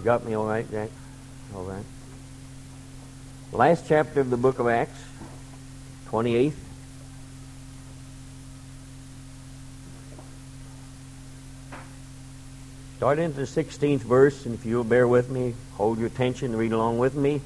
You 0.00 0.04
got 0.04 0.24
me 0.24 0.32
all 0.32 0.46
right, 0.46 0.68
Jack? 0.70 0.88
All 1.54 1.64
right. 1.64 1.84
Last 3.52 3.86
chapter 3.86 4.22
of 4.22 4.30
the 4.30 4.38
book 4.38 4.58
of 4.58 4.66
Acts, 4.66 4.98
28th. 6.08 6.54
Start 12.96 13.18
into 13.18 13.36
the 13.36 13.42
16th 13.42 14.00
verse, 14.00 14.46
and 14.46 14.54
if 14.54 14.64
you'll 14.64 14.84
bear 14.84 15.06
with 15.06 15.28
me, 15.28 15.52
hold 15.74 15.98
your 15.98 16.06
attention, 16.06 16.56
read 16.56 16.72
along 16.72 16.98
with 16.98 17.14
me. 17.14 17.42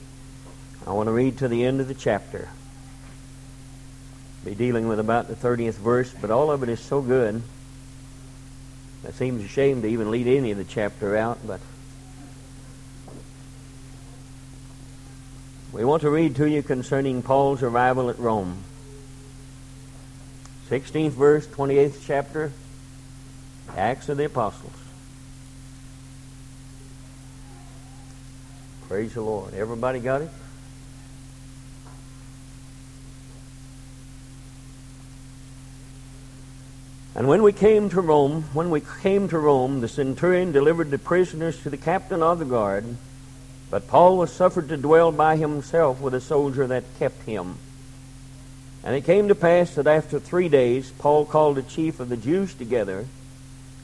I 0.86 0.92
want 0.92 1.08
to 1.08 1.12
read 1.12 1.38
to 1.38 1.48
the 1.48 1.64
end 1.64 1.80
of 1.80 1.88
the 1.88 1.94
chapter. 1.94 2.48
Be 4.44 4.54
dealing 4.54 4.86
with 4.86 5.00
about 5.00 5.26
the 5.26 5.34
30th 5.34 5.74
verse, 5.74 6.14
but 6.20 6.30
all 6.30 6.52
of 6.52 6.62
it 6.62 6.68
is 6.68 6.78
so 6.78 7.02
good. 7.02 7.42
It 9.02 9.14
seems 9.14 9.44
a 9.44 9.48
shame 9.48 9.82
to 9.82 9.88
even 9.88 10.12
lead 10.12 10.28
any 10.28 10.52
of 10.52 10.56
the 10.56 10.64
chapter 10.64 11.16
out, 11.16 11.44
but 11.44 11.58
we 15.74 15.84
want 15.84 16.02
to 16.02 16.10
read 16.10 16.36
to 16.36 16.48
you 16.48 16.62
concerning 16.62 17.20
Paul's 17.20 17.60
arrival 17.60 18.08
at 18.08 18.16
Rome. 18.20 18.62
16th 20.70 21.10
verse, 21.10 21.48
28th 21.48 21.96
chapter, 22.06 22.52
Acts 23.76 24.08
of 24.08 24.16
the 24.16 24.26
Apostles. 24.26 24.72
Praise 28.86 29.14
the 29.14 29.22
Lord. 29.22 29.52
Everybody 29.52 29.98
got 29.98 30.22
it? 30.22 30.30
And 37.16 37.26
when 37.26 37.42
we 37.42 37.52
came 37.52 37.90
to 37.90 38.00
Rome, 38.00 38.44
when 38.52 38.70
we 38.70 38.80
came 39.02 39.26
to 39.28 39.38
Rome, 39.40 39.80
the 39.80 39.88
centurion 39.88 40.52
delivered 40.52 40.92
the 40.92 40.98
prisoners 40.98 41.60
to 41.64 41.70
the 41.70 41.76
captain 41.76 42.22
of 42.22 42.38
the 42.38 42.44
guard, 42.44 42.96
but 43.74 43.88
Paul 43.88 44.18
was 44.18 44.32
suffered 44.32 44.68
to 44.68 44.76
dwell 44.76 45.10
by 45.10 45.34
himself 45.34 46.00
with 46.00 46.14
a 46.14 46.20
soldier 46.20 46.64
that 46.68 46.84
kept 47.00 47.24
him. 47.24 47.58
And 48.84 48.94
it 48.94 49.00
came 49.00 49.26
to 49.26 49.34
pass 49.34 49.74
that 49.74 49.88
after 49.88 50.20
three 50.20 50.48
days 50.48 50.92
Paul 51.00 51.24
called 51.24 51.56
the 51.56 51.62
chief 51.64 51.98
of 51.98 52.08
the 52.08 52.16
Jews 52.16 52.54
together. 52.54 53.04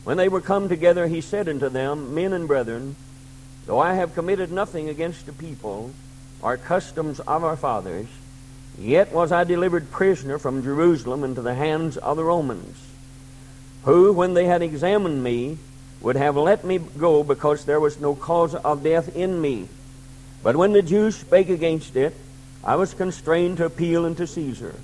When 0.04 0.16
they 0.16 0.28
were 0.28 0.40
come 0.40 0.68
together, 0.68 1.08
he 1.08 1.20
said 1.20 1.48
unto 1.48 1.68
them, 1.68 2.14
Men 2.14 2.32
and 2.32 2.46
brethren, 2.46 2.94
Though 3.66 3.80
I 3.80 3.94
have 3.94 4.14
committed 4.14 4.52
nothing 4.52 4.88
against 4.88 5.26
the 5.26 5.32
people, 5.32 5.90
or 6.40 6.56
customs 6.56 7.18
of 7.18 7.42
our 7.42 7.56
fathers, 7.56 8.06
yet 8.78 9.12
was 9.12 9.32
I 9.32 9.42
delivered 9.42 9.90
prisoner 9.90 10.38
from 10.38 10.62
Jerusalem 10.62 11.24
into 11.24 11.42
the 11.42 11.56
hands 11.56 11.96
of 11.96 12.16
the 12.16 12.22
Romans, 12.22 12.76
who, 13.82 14.12
when 14.12 14.34
they 14.34 14.44
had 14.44 14.62
examined 14.62 15.24
me, 15.24 15.58
would 16.00 16.14
have 16.14 16.36
let 16.36 16.64
me 16.64 16.78
go 16.78 17.24
because 17.24 17.64
there 17.64 17.80
was 17.80 17.98
no 17.98 18.14
cause 18.14 18.54
of 18.54 18.84
death 18.84 19.16
in 19.16 19.40
me. 19.40 19.66
But 20.42 20.56
when 20.56 20.72
the 20.72 20.82
Jews 20.82 21.16
spake 21.16 21.50
against 21.50 21.96
it, 21.96 22.14
I 22.64 22.76
was 22.76 22.94
constrained 22.94 23.58
to 23.58 23.66
appeal 23.66 24.06
unto 24.06 24.26
Caesar, 24.26 24.74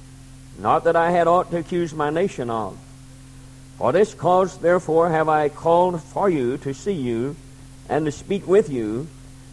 not 0.59 0.85
that 0.85 0.97
I 0.97 1.11
had 1.11 1.27
aught 1.27 1.51
to 1.51 1.59
accuse 1.59 1.95
my 1.95 2.11
nation 2.11 2.51
of. 2.51 2.79
For 3.79 3.93
this 3.93 4.15
cause, 4.15 4.59
therefore, 4.59 5.11
have 5.11 5.29
I 5.29 5.49
called 5.49 6.03
for 6.03 6.31
you 6.31 6.57
to 6.59 6.73
see 6.73 6.93
you 6.93 7.37
and 7.89 8.07
to 8.07 8.13
speak 8.13 8.47
with 8.47 8.71
you, 8.71 9.09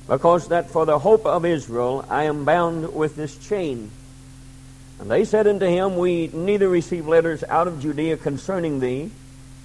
because 0.08 0.48
that 0.50 0.70
for 0.70 0.86
the 0.86 1.00
hope 1.00 1.26
of 1.26 1.46
Israel 1.46 2.06
I 2.10 2.24
am 2.24 2.46
bound 2.46 2.94
with 2.94 3.16
this 3.16 3.38
chain. 3.38 3.92
And 5.00 5.10
they 5.10 5.26
said 5.26 5.48
unto 5.48 5.66
him, 5.66 5.98
We 5.98 6.28
neither 6.28 6.70
receive 6.70 7.08
letters 7.08 7.44
out 7.44 7.68
of 7.68 7.82
Judea 7.82 8.18
concerning 8.18 8.80
thee, 8.80 9.12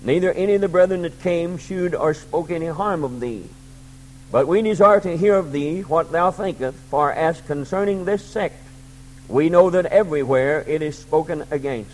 neither 0.02 0.32
any 0.32 0.54
of 0.54 0.60
the 0.60 0.68
brethren 0.68 1.02
that 1.02 1.20
came 1.20 1.58
shewed 1.58 1.94
or 1.94 2.14
spoke 2.14 2.50
any 2.50 2.66
harm 2.66 3.04
of 3.04 3.20
thee. 3.20 3.48
But 4.30 4.46
we 4.46 4.62
desire 4.62 5.00
to 5.00 5.16
hear 5.16 5.34
of 5.34 5.52
thee 5.52 5.80
what 5.82 6.12
thou 6.12 6.30
thinkest, 6.30 6.78
for 6.90 7.12
as 7.12 7.40
concerning 7.42 8.04
this 8.04 8.24
sect, 8.24 8.62
we 9.26 9.48
know 9.48 9.70
that 9.70 9.86
everywhere 9.86 10.64
it 10.66 10.82
is 10.82 10.98
spoken 10.98 11.44
against. 11.50 11.90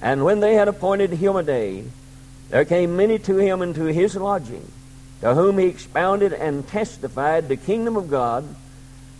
And 0.00 0.24
when 0.24 0.40
they 0.40 0.54
had 0.54 0.68
appointed 0.68 1.10
him 1.10 1.36
a 1.36 1.42
day, 1.42 1.84
there 2.50 2.64
came 2.64 2.96
many 2.96 3.18
to 3.20 3.38
him 3.38 3.62
into 3.62 3.84
his 3.84 4.14
lodging 4.14 4.70
to 5.20 5.34
whom 5.34 5.58
he 5.58 5.66
expounded 5.66 6.32
and 6.32 6.66
testified 6.68 7.48
the 7.48 7.56
kingdom 7.56 7.96
of 7.96 8.10
God, 8.10 8.44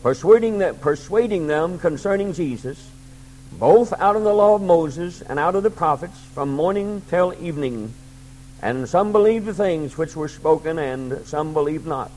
persuading, 0.03 0.59
that, 0.59 0.81
persuading 0.81 1.47
them 1.47 1.79
concerning 1.79 2.33
Jesus, 2.33 2.91
both 3.53 3.93
out 3.95 4.17
of 4.17 4.23
the 4.23 4.35
law 4.35 4.55
of 4.55 4.63
Moses 4.63 5.23
and 5.23 5.39
out 5.39 5.55
of 5.55 5.63
the 5.63 5.71
prophets, 5.71 6.19
from 6.35 6.51
morning 6.51 7.03
till 7.09 7.35
evening. 7.41 7.95
And 8.63 8.89
some 8.89 9.13
believed 9.13 9.47
the 9.47 9.55
things 9.55 9.99
which 9.99 10.17
were 10.17 10.29
spoken, 10.29 10.79
and 10.79 11.27
some 11.27 11.53
believed 11.53 11.87
not. 11.87 12.11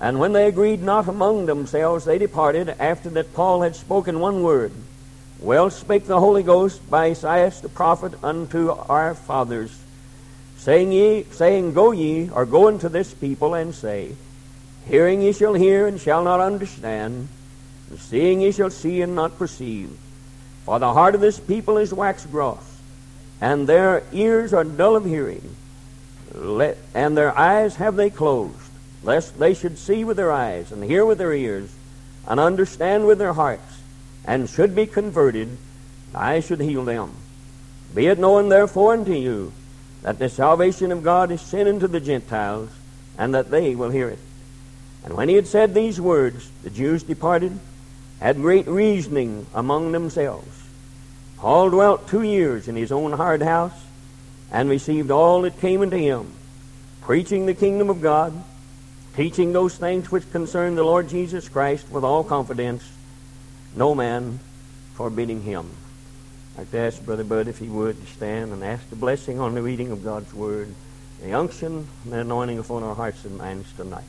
And 0.00 0.18
when 0.18 0.32
they 0.32 0.46
agreed 0.46 0.82
not 0.82 1.08
among 1.08 1.46
themselves, 1.46 2.04
they 2.04 2.18
departed, 2.18 2.68
after 2.78 3.10
that 3.10 3.34
Paul 3.34 3.62
had 3.62 3.76
spoken 3.76 4.20
one 4.20 4.42
word. 4.42 4.72
Well 5.40 5.70
spake 5.70 6.06
the 6.06 6.20
Holy 6.20 6.42
Ghost 6.42 6.88
by 6.88 7.10
Esaias 7.10 7.60
the 7.60 7.68
prophet 7.68 8.12
unto 8.22 8.70
our 8.70 9.14
fathers 9.14 9.82
saying 10.62 10.92
ye, 10.92 11.24
saying, 11.32 11.74
Go 11.74 11.90
ye, 11.90 12.30
or 12.30 12.46
go 12.46 12.68
unto 12.68 12.88
this 12.88 13.12
people, 13.12 13.54
and 13.54 13.74
say, 13.74 14.14
Hearing 14.86 15.20
ye 15.20 15.32
shall 15.32 15.54
hear, 15.54 15.88
and 15.88 16.00
shall 16.00 16.22
not 16.22 16.38
understand, 16.38 17.26
and 17.90 17.98
seeing 17.98 18.40
ye 18.40 18.52
shall 18.52 18.70
see, 18.70 19.02
and 19.02 19.16
not 19.16 19.38
perceive. 19.38 19.90
For 20.64 20.78
the 20.78 20.92
heart 20.92 21.16
of 21.16 21.20
this 21.20 21.40
people 21.40 21.78
is 21.78 21.92
wax 21.92 22.24
gross, 22.26 22.71
and 23.42 23.68
their 23.68 24.04
ears 24.12 24.54
are 24.54 24.62
dull 24.62 24.94
of 24.94 25.04
hearing, 25.04 25.56
and 26.94 27.16
their 27.16 27.36
eyes 27.36 27.74
have 27.74 27.96
they 27.96 28.08
closed, 28.08 28.56
lest 29.02 29.36
they 29.36 29.52
should 29.52 29.76
see 29.76 30.04
with 30.04 30.16
their 30.16 30.30
eyes, 30.30 30.70
and 30.70 30.84
hear 30.84 31.04
with 31.04 31.18
their 31.18 31.32
ears, 31.32 31.74
and 32.28 32.38
understand 32.38 33.04
with 33.04 33.18
their 33.18 33.32
hearts, 33.32 33.80
and 34.24 34.48
should 34.48 34.76
be 34.76 34.86
converted, 34.86 35.58
I 36.14 36.38
should 36.38 36.60
heal 36.60 36.84
them. 36.84 37.16
Be 37.92 38.06
it 38.06 38.16
known 38.20 38.48
therefore 38.48 38.92
unto 38.92 39.12
you, 39.12 39.52
that 40.02 40.20
the 40.20 40.28
salvation 40.28 40.92
of 40.92 41.02
God 41.02 41.32
is 41.32 41.40
sent 41.40 41.68
unto 41.68 41.88
the 41.88 42.00
Gentiles, 42.00 42.70
and 43.18 43.34
that 43.34 43.50
they 43.50 43.74
will 43.74 43.90
hear 43.90 44.08
it. 44.08 44.20
And 45.04 45.14
when 45.14 45.28
he 45.28 45.34
had 45.34 45.48
said 45.48 45.74
these 45.74 46.00
words, 46.00 46.48
the 46.62 46.70
Jews 46.70 47.02
departed, 47.02 47.58
had 48.20 48.36
great 48.36 48.68
reasoning 48.68 49.46
among 49.52 49.90
themselves. 49.90 50.61
Paul 51.42 51.70
dwelt 51.70 52.06
two 52.06 52.22
years 52.22 52.68
in 52.68 52.76
his 52.76 52.92
own 52.92 53.10
hard 53.10 53.42
house, 53.42 53.74
and 54.52 54.70
received 54.70 55.10
all 55.10 55.42
that 55.42 55.58
came 55.60 55.82
unto 55.82 55.96
him, 55.96 56.30
preaching 57.00 57.46
the 57.46 57.54
kingdom 57.54 57.90
of 57.90 58.00
God, 58.00 58.32
teaching 59.16 59.52
those 59.52 59.76
things 59.76 60.08
which 60.08 60.30
concern 60.30 60.76
the 60.76 60.84
Lord 60.84 61.08
Jesus 61.08 61.48
Christ 61.48 61.90
with 61.90 62.04
all 62.04 62.22
confidence, 62.22 62.88
no 63.74 63.92
man 63.92 64.38
forbidding 64.94 65.42
him. 65.42 65.68
I'd 66.54 66.72
like 66.72 66.74
ask 66.74 67.04
Brother 67.04 67.24
Bud 67.24 67.48
if 67.48 67.58
he 67.58 67.66
would 67.66 68.06
stand 68.06 68.52
and 68.52 68.62
ask 68.62 68.88
the 68.88 68.94
blessing 68.94 69.40
on 69.40 69.56
the 69.56 69.62
reading 69.62 69.90
of 69.90 70.04
God's 70.04 70.32
Word, 70.32 70.72
the 71.20 71.32
unction 71.32 71.88
and 72.04 72.12
the 72.12 72.20
anointing 72.20 72.60
upon 72.60 72.84
our 72.84 72.94
hearts 72.94 73.24
and 73.24 73.36
minds 73.36 73.66
tonight. 73.72 74.04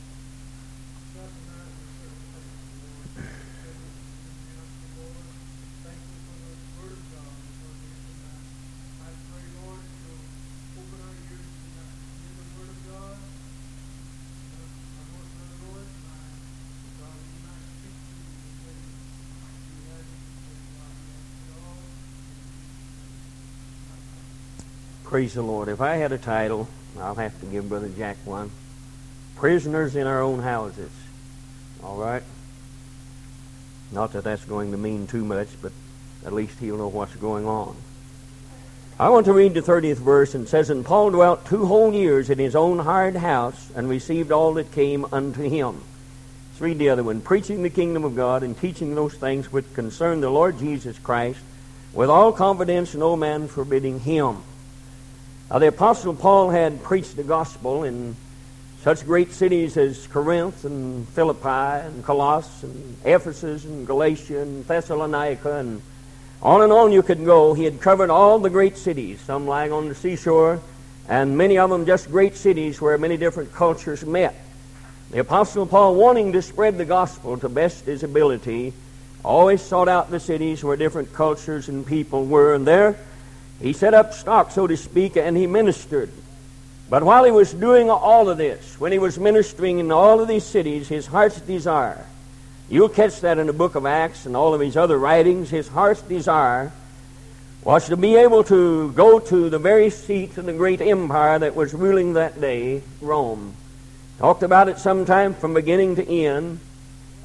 Praise 25.13 25.35
the 25.35 25.43
Lord. 25.43 25.67
If 25.67 25.79
I 25.79 25.97
had 25.97 26.11
a 26.11 26.17
title, 26.17 26.67
I'll 26.99 27.13
have 27.13 27.39
to 27.41 27.45
give 27.45 27.69
Brother 27.69 27.87
Jack 27.87 28.17
one. 28.25 28.49
Prisoners 29.35 29.95
in 29.95 30.07
our 30.07 30.23
own 30.23 30.39
houses. 30.39 30.89
All 31.83 31.97
right? 31.97 32.23
Not 33.91 34.13
that 34.13 34.23
that's 34.23 34.43
going 34.45 34.71
to 34.71 34.77
mean 34.79 35.05
too 35.05 35.23
much, 35.23 35.49
but 35.61 35.71
at 36.25 36.33
least 36.33 36.57
he'll 36.57 36.77
know 36.77 36.87
what's 36.87 37.15
going 37.17 37.45
on. 37.45 37.75
I 38.99 39.09
want 39.09 39.27
to 39.27 39.33
read 39.33 39.53
the 39.53 39.61
30th 39.61 39.97
verse 39.97 40.33
and 40.33 40.49
says, 40.49 40.71
And 40.71 40.83
Paul 40.83 41.11
dwelt 41.11 41.45
two 41.45 41.67
whole 41.67 41.93
years 41.93 42.31
in 42.31 42.39
his 42.39 42.55
own 42.55 42.79
hired 42.79 43.17
house 43.17 43.69
and 43.75 43.87
received 43.87 44.31
all 44.31 44.55
that 44.55 44.71
came 44.71 45.05
unto 45.11 45.43
him. 45.43 45.83
Let's 46.49 46.61
read 46.61 46.79
the 46.79 46.89
other 46.89 47.03
one. 47.03 47.21
Preaching 47.21 47.61
the 47.61 47.69
kingdom 47.69 48.03
of 48.03 48.15
God 48.15 48.41
and 48.41 48.59
teaching 48.59 48.95
those 48.95 49.13
things 49.13 49.51
which 49.51 49.75
concern 49.75 50.21
the 50.21 50.31
Lord 50.31 50.57
Jesus 50.57 50.97
Christ, 50.97 51.39
with 51.93 52.09
all 52.09 52.31
confidence, 52.31 52.95
no 52.95 53.15
man 53.15 53.47
forbidding 53.47 53.99
him. 53.99 54.41
Now, 55.51 55.59
the 55.59 55.67
Apostle 55.67 56.15
Paul 56.15 56.49
had 56.49 56.81
preached 56.83 57.15
the 57.15 57.23
gospel 57.23 57.83
in 57.83 58.15
such 58.81 59.05
great 59.05 59.31
cities 59.33 59.77
as 59.77 60.07
Corinth 60.07 60.65
and 60.65 61.07
Philippi 61.09 61.85
and 61.85 62.03
Colossus 62.03 62.63
and 62.63 62.97
Ephesus 63.05 63.63
and 63.65 63.85
Galatia 63.85 64.41
and 64.41 64.65
Thessalonica 64.65 65.57
and 65.57 65.81
on 66.41 66.61
and 66.61 66.73
on 66.73 66.91
you 66.91 67.01
could 67.01 67.23
go. 67.23 67.53
He 67.53 67.63
had 67.63 67.79
covered 67.79 68.09
all 68.09 68.39
the 68.39 68.49
great 68.49 68.77
cities, 68.77 69.21
some 69.21 69.47
lying 69.47 69.71
on 69.71 69.89
the 69.89 69.95
seashore, 69.95 70.59
and 71.07 71.37
many 71.37 71.57
of 71.57 71.69
them 71.69 71.85
just 71.85 72.09
great 72.09 72.35
cities 72.35 72.81
where 72.81 72.97
many 72.97 73.15
different 73.15 73.53
cultures 73.53 74.05
met. 74.05 74.35
The 75.11 75.19
Apostle 75.19 75.65
Paul, 75.65 75.95
wanting 75.95 76.33
to 76.33 76.41
spread 76.41 76.77
the 76.77 76.85
gospel 76.85 77.37
to 77.37 77.47
best 77.47 77.85
his 77.85 78.03
ability, 78.03 78.73
always 79.23 79.61
sought 79.61 79.87
out 79.87 80.09
the 80.09 80.19
cities 80.19 80.63
where 80.63 80.75
different 80.75 81.13
cultures 81.13 81.69
and 81.69 81.85
people 81.85 82.25
were, 82.25 82.55
and 82.55 82.65
there 82.65 82.97
he 83.61 83.73
set 83.73 83.93
up 83.93 84.13
stock, 84.13 84.51
so 84.51 84.67
to 84.67 84.75
speak, 84.75 85.15
and 85.15 85.37
he 85.37 85.47
ministered. 85.47 86.11
But 86.89 87.03
while 87.03 87.23
he 87.23 87.31
was 87.31 87.53
doing 87.53 87.89
all 87.89 88.29
of 88.29 88.37
this, 88.37 88.79
when 88.79 88.91
he 88.91 88.99
was 88.99 89.17
ministering 89.17 89.79
in 89.79 89.91
all 89.91 90.19
of 90.19 90.27
these 90.27 90.43
cities, 90.43 90.87
his 90.87 91.07
heart's 91.07 91.41
desire, 91.41 92.05
you'll 92.69 92.89
catch 92.89 93.21
that 93.21 93.37
in 93.37 93.47
the 93.47 93.53
book 93.53 93.75
of 93.75 93.85
Acts 93.85 94.25
and 94.25 94.35
all 94.35 94.53
of 94.53 94.61
his 94.61 94.77
other 94.77 94.97
writings, 94.97 95.49
his 95.49 95.67
heart's 95.67 96.01
desire 96.01 96.71
was 97.63 97.87
to 97.87 97.95
be 97.95 98.15
able 98.15 98.43
to 98.43 98.91
go 98.91 99.19
to 99.19 99.49
the 99.49 99.59
very 99.59 99.89
seat 99.89 100.37
of 100.37 100.45
the 100.45 100.53
great 100.53 100.81
empire 100.81 101.39
that 101.39 101.55
was 101.55 101.73
ruling 101.73 102.13
that 102.13 102.39
day, 102.41 102.83
Rome. 102.99 103.55
Talked 104.19 104.43
about 104.43 104.67
it 104.67 104.79
sometime 104.79 105.33
from 105.33 105.53
beginning 105.53 105.95
to 105.95 106.07
end. 106.07 106.59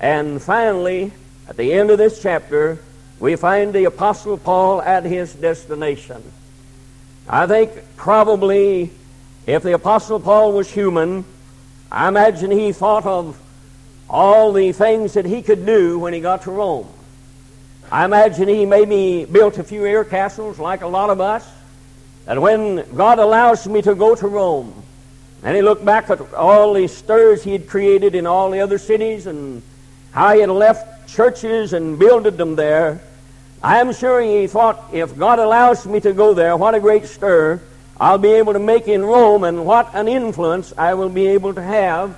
And 0.00 0.40
finally, 0.40 1.12
at 1.48 1.56
the 1.56 1.72
end 1.72 1.90
of 1.90 1.98
this 1.98 2.22
chapter, 2.22 2.78
we 3.20 3.36
find 3.36 3.72
the 3.72 3.84
Apostle 3.84 4.38
Paul 4.38 4.80
at 4.82 5.04
his 5.04 5.34
destination. 5.34 6.22
I 7.28 7.46
think 7.46 7.72
probably 7.96 8.90
if 9.46 9.62
the 9.62 9.72
Apostle 9.72 10.20
Paul 10.20 10.52
was 10.52 10.70
human, 10.70 11.24
I 11.90 12.08
imagine 12.08 12.50
he 12.50 12.72
thought 12.72 13.06
of 13.06 13.40
all 14.08 14.52
the 14.52 14.72
things 14.72 15.14
that 15.14 15.24
he 15.24 15.42
could 15.42 15.66
do 15.66 15.98
when 15.98 16.12
he 16.12 16.20
got 16.20 16.42
to 16.42 16.50
Rome. 16.50 16.88
I 17.90 18.04
imagine 18.04 18.48
he 18.48 18.66
maybe 18.66 19.24
built 19.24 19.58
a 19.58 19.64
few 19.64 19.86
air 19.86 20.04
castles 20.04 20.58
like 20.58 20.82
a 20.82 20.86
lot 20.86 21.10
of 21.10 21.20
us. 21.20 21.50
And 22.26 22.42
when 22.42 22.84
God 22.94 23.18
allows 23.18 23.66
me 23.66 23.80
to 23.82 23.94
go 23.94 24.14
to 24.14 24.28
Rome, 24.28 24.82
and 25.42 25.56
he 25.56 25.62
looked 25.62 25.84
back 25.84 26.10
at 26.10 26.20
all 26.34 26.74
the 26.74 26.86
stirs 26.88 27.42
he 27.42 27.52
had 27.52 27.68
created 27.68 28.14
in 28.14 28.26
all 28.26 28.50
the 28.50 28.60
other 28.60 28.76
cities 28.76 29.26
and 29.26 29.62
how 30.10 30.34
he 30.34 30.40
had 30.40 30.50
left 30.50 31.08
churches 31.08 31.72
and 31.72 31.98
builded 31.98 32.36
them 32.36 32.56
there. 32.56 33.00
I 33.62 33.80
am 33.80 33.92
sure 33.92 34.20
he 34.20 34.46
thought, 34.46 34.90
if 34.92 35.16
God 35.16 35.38
allows 35.38 35.84
me 35.84 36.00
to 36.00 36.12
go 36.12 36.32
there, 36.32 36.56
what 36.56 36.74
a 36.74 36.80
great 36.80 37.06
stir 37.06 37.60
I'll 38.00 38.18
be 38.18 38.32
able 38.34 38.52
to 38.52 38.60
make 38.60 38.86
in 38.86 39.04
Rome 39.04 39.42
and 39.42 39.66
what 39.66 39.92
an 39.94 40.06
influence 40.06 40.72
I 40.78 40.94
will 40.94 41.08
be 41.08 41.26
able 41.28 41.54
to 41.54 41.62
have 41.62 42.16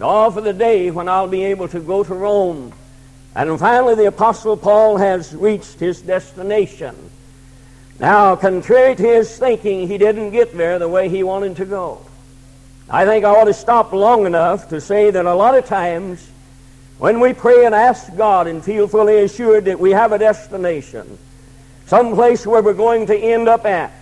all 0.00 0.30
for 0.30 0.40
the 0.40 0.52
day 0.52 0.92
when 0.92 1.08
I'll 1.08 1.26
be 1.26 1.44
able 1.44 1.66
to 1.68 1.80
go 1.80 2.04
to 2.04 2.14
Rome. 2.14 2.72
And 3.34 3.58
finally, 3.58 3.96
the 3.96 4.06
Apostle 4.06 4.56
Paul 4.56 4.96
has 4.98 5.34
reached 5.34 5.80
his 5.80 6.00
destination. 6.00 6.94
Now, 7.98 8.36
contrary 8.36 8.94
to 8.94 9.02
his 9.02 9.36
thinking, 9.36 9.88
he 9.88 9.98
didn't 9.98 10.30
get 10.30 10.56
there 10.56 10.78
the 10.78 10.88
way 10.88 11.08
he 11.08 11.24
wanted 11.24 11.56
to 11.56 11.64
go. 11.64 12.00
I 12.88 13.04
think 13.04 13.24
I 13.24 13.30
ought 13.30 13.44
to 13.44 13.54
stop 13.54 13.92
long 13.92 14.24
enough 14.24 14.68
to 14.68 14.80
say 14.80 15.10
that 15.10 15.26
a 15.26 15.34
lot 15.34 15.56
of 15.56 15.66
times 15.66 16.30
when 16.98 17.20
we 17.20 17.32
pray 17.32 17.64
and 17.64 17.74
ask 17.74 18.14
God 18.16 18.46
and 18.46 18.64
feel 18.64 18.88
fully 18.88 19.18
assured 19.18 19.66
that 19.66 19.78
we 19.78 19.92
have 19.92 20.12
a 20.12 20.18
destination, 20.18 21.18
some 21.86 22.14
place 22.14 22.46
where 22.46 22.62
we're 22.62 22.74
going 22.74 23.06
to 23.06 23.16
end 23.16 23.48
up 23.48 23.64
at, 23.64 23.92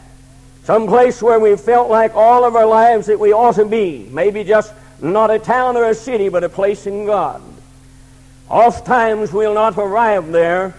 some 0.64 0.86
place 0.86 1.22
where 1.22 1.38
we 1.38 1.56
felt 1.56 1.90
like 1.90 2.14
all 2.14 2.44
of 2.44 2.56
our 2.56 2.66
lives 2.66 3.06
that 3.06 3.20
we 3.20 3.32
ought 3.32 3.56
to 3.56 3.64
be, 3.64 4.08
maybe 4.10 4.44
just 4.44 4.72
not 5.00 5.30
a 5.30 5.38
town 5.38 5.76
or 5.76 5.84
a 5.84 5.94
city, 5.94 6.28
but 6.28 6.42
a 6.42 6.48
place 6.48 6.86
in 6.86 7.04
God. 7.04 7.42
Oft 8.48 8.86
times 8.86 9.32
we'll 9.32 9.54
not 9.54 9.76
arrive 9.76 10.32
there 10.32 10.74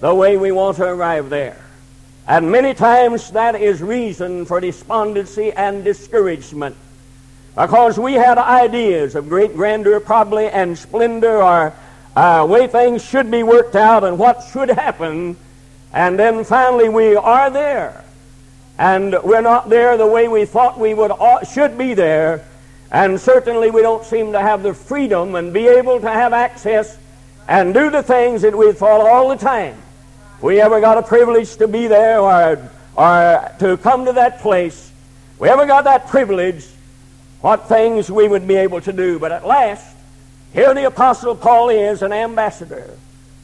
the 0.00 0.14
way 0.14 0.36
we 0.36 0.52
want 0.52 0.76
to 0.78 0.84
arrive 0.84 1.28
there. 1.28 1.60
And 2.26 2.50
many 2.50 2.74
times 2.74 3.30
that 3.32 3.60
is 3.60 3.82
reason 3.82 4.44
for 4.44 4.60
despondency 4.60 5.52
and 5.52 5.84
discouragement. 5.84 6.76
Because 7.58 7.98
we 7.98 8.12
had 8.12 8.38
ideas 8.38 9.16
of 9.16 9.28
great 9.28 9.56
grandeur, 9.56 9.98
probably, 9.98 10.46
and 10.46 10.78
splendor, 10.78 11.42
or 11.42 11.74
uh, 12.14 12.46
way 12.48 12.68
things 12.68 13.04
should 13.04 13.32
be 13.32 13.42
worked 13.42 13.74
out 13.74 14.04
and 14.04 14.16
what 14.16 14.44
should 14.52 14.68
happen. 14.68 15.36
And 15.92 16.16
then 16.16 16.44
finally 16.44 16.88
we 16.88 17.16
are 17.16 17.50
there. 17.50 18.04
And 18.78 19.16
we're 19.24 19.40
not 19.40 19.68
there 19.68 19.96
the 19.96 20.06
way 20.06 20.28
we 20.28 20.44
thought 20.44 20.78
we 20.78 20.94
would 20.94 21.10
should 21.52 21.76
be 21.76 21.94
there. 21.94 22.44
And 22.92 23.20
certainly 23.20 23.72
we 23.72 23.82
don't 23.82 24.04
seem 24.04 24.30
to 24.32 24.40
have 24.40 24.62
the 24.62 24.72
freedom 24.72 25.34
and 25.34 25.52
be 25.52 25.66
able 25.66 25.98
to 25.98 26.08
have 26.08 26.32
access 26.32 26.96
and 27.48 27.74
do 27.74 27.90
the 27.90 28.04
things 28.04 28.42
that 28.42 28.56
we 28.56 28.70
thought 28.70 29.00
all 29.00 29.30
the 29.30 29.36
time. 29.36 29.74
We 30.40 30.60
ever 30.60 30.80
got 30.80 30.96
a 30.96 31.02
privilege 31.02 31.56
to 31.56 31.66
be 31.66 31.88
there 31.88 32.20
or, 32.20 32.70
or 32.94 33.52
to 33.58 33.76
come 33.78 34.04
to 34.04 34.12
that 34.12 34.38
place. 34.38 34.92
We 35.40 35.48
ever 35.48 35.66
got 35.66 35.82
that 35.84 36.06
privilege 36.06 36.64
what 37.40 37.68
things 37.68 38.10
we 38.10 38.28
would 38.28 38.46
be 38.46 38.56
able 38.56 38.80
to 38.80 38.92
do. 38.92 39.18
But 39.18 39.32
at 39.32 39.46
last, 39.46 39.96
here 40.52 40.74
the 40.74 40.86
Apostle 40.86 41.36
Paul 41.36 41.68
is 41.68 42.02
an 42.02 42.12
ambassador 42.12 42.90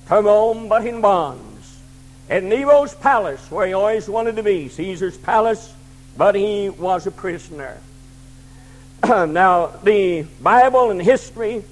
to 0.08 0.20
Rome, 0.20 0.68
but 0.68 0.86
in 0.86 1.00
bonds. 1.00 1.80
In 2.28 2.48
Nero's 2.48 2.94
palace, 2.94 3.50
where 3.50 3.66
he 3.66 3.72
always 3.72 4.08
wanted 4.08 4.36
to 4.36 4.42
be, 4.42 4.68
Caesar's 4.68 5.18
palace, 5.18 5.72
but 6.16 6.34
he 6.34 6.70
was 6.70 7.06
a 7.06 7.10
prisoner. 7.10 7.78
now, 9.04 9.66
the 9.82 10.22
Bible 10.40 10.90
and 10.90 11.00
history 11.00 11.64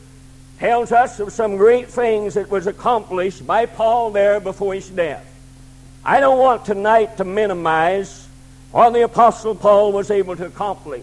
tells 0.59 0.93
us 0.93 1.19
of 1.19 1.33
some 1.33 1.57
great 1.57 1.89
things 1.89 2.35
that 2.35 2.51
was 2.51 2.67
accomplished 2.67 3.47
by 3.47 3.67
Paul 3.67 4.11
there 4.11 4.39
before 4.41 4.75
his 4.75 4.89
death. 4.89 5.27
I 6.05 6.21
don't 6.21 6.39
want 6.39 6.65
tonight 6.65 7.17
to 7.17 7.25
minimize 7.25 8.29
what 8.71 8.93
the 8.93 9.03
Apostle 9.03 9.55
Paul 9.55 9.93
was 9.93 10.11
able 10.11 10.37
to 10.37 10.47
accomplish. 10.47 11.03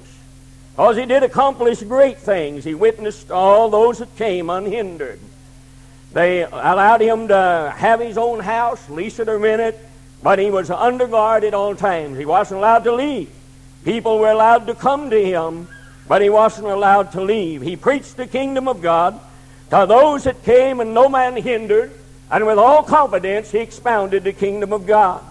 Because 0.80 0.96
he 0.96 1.06
did 1.06 1.24
accomplish 1.24 1.84
great 1.84 2.20
things. 2.20 2.64
He 2.64 2.74
witnessed 2.74 3.32
all 3.32 3.70
those 3.70 3.98
that 3.98 4.16
came 4.16 4.50
unhindered. 4.50 5.20
They 6.14 6.44
allowed 6.44 7.02
him 7.02 7.28
to 7.28 7.74
have 7.76 8.00
his 8.00 8.18
own 8.18 8.40
house, 8.40 8.90
lease 8.90 9.20
it 9.20 9.28
or 9.28 9.38
rent 9.38 9.62
it, 9.62 9.78
but 10.24 10.40
he 10.40 10.50
was 10.50 10.70
under 10.70 11.06
guard 11.06 11.44
at 11.44 11.54
all 11.54 11.76
times. 11.76 12.18
He 12.18 12.24
wasn't 12.24 12.60
allowed 12.60 12.86
to 12.86 12.94
leave. 12.94 13.30
People 13.84 14.20
were 14.20 14.32
allowed 14.32 14.68
to 14.68 14.74
come 14.74 15.10
to 15.10 15.22
him, 15.22 15.68
but 16.08 16.22
he 16.22 16.30
wasn't 16.30 16.68
allowed 16.68 17.12
to 17.12 17.22
leave. 17.22 17.62
He 17.62 17.76
preached 17.76 18.16
the 18.16 18.26
kingdom 18.26 18.70
of 18.70 18.82
God 18.82 19.20
to 19.72 19.86
those 19.86 20.24
that 20.24 20.46
came, 20.46 20.80
and 20.80 20.94
no 20.94 21.10
man 21.10 21.36
hindered, 21.36 21.92
and 22.32 22.48
with 22.48 22.58
all 22.58 22.84
confidence 22.84 23.52
he 23.52 23.60
expounded 23.60 24.24
the 24.24 24.32
kingdom 24.32 24.72
of 24.72 24.88
God. 24.88 25.22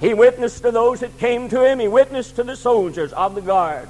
He 0.00 0.14
witnessed 0.14 0.62
to 0.62 0.70
those 0.70 1.00
that 1.00 1.18
came 1.18 1.50
to 1.50 1.62
him, 1.62 1.78
he 1.78 1.88
witnessed 1.88 2.36
to 2.36 2.42
the 2.42 2.56
soldiers 2.56 3.12
of 3.12 3.34
the 3.34 3.42
guard. 3.42 3.86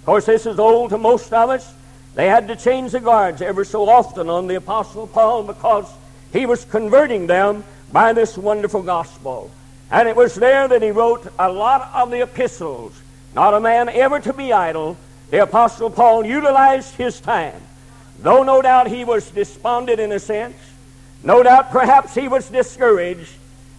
Of 0.00 0.06
course, 0.06 0.24
this 0.24 0.46
is 0.46 0.58
old 0.58 0.90
to 0.90 0.98
most 0.98 1.32
of 1.32 1.50
us. 1.50 1.74
They 2.14 2.26
had 2.26 2.48
to 2.48 2.56
change 2.56 2.92
the 2.92 3.00
guards 3.00 3.42
ever 3.42 3.64
so 3.64 3.88
often 3.88 4.30
on 4.30 4.46
the 4.46 4.54
Apostle 4.56 5.06
Paul 5.06 5.42
because 5.42 5.86
he 6.32 6.46
was 6.46 6.64
converting 6.64 7.26
them 7.26 7.64
by 7.92 8.14
this 8.14 8.38
wonderful 8.38 8.82
gospel. 8.82 9.50
And 9.90 10.08
it 10.08 10.16
was 10.16 10.34
there 10.34 10.66
that 10.68 10.82
he 10.82 10.90
wrote 10.90 11.26
a 11.38 11.52
lot 11.52 11.90
of 11.94 12.10
the 12.10 12.22
epistles. 12.22 12.98
Not 13.34 13.52
a 13.52 13.60
man 13.60 13.90
ever 13.90 14.20
to 14.20 14.32
be 14.32 14.52
idle. 14.52 14.96
The 15.30 15.42
Apostle 15.42 15.90
Paul 15.90 16.24
utilized 16.24 16.94
his 16.94 17.20
time. 17.20 17.60
Though 18.20 18.42
no 18.42 18.62
doubt 18.62 18.88
he 18.88 19.04
was 19.04 19.30
despondent 19.30 20.00
in 20.00 20.12
a 20.12 20.18
sense, 20.18 20.56
no 21.22 21.42
doubt 21.42 21.70
perhaps 21.70 22.14
he 22.14 22.26
was 22.26 22.48
discouraged. 22.48 23.32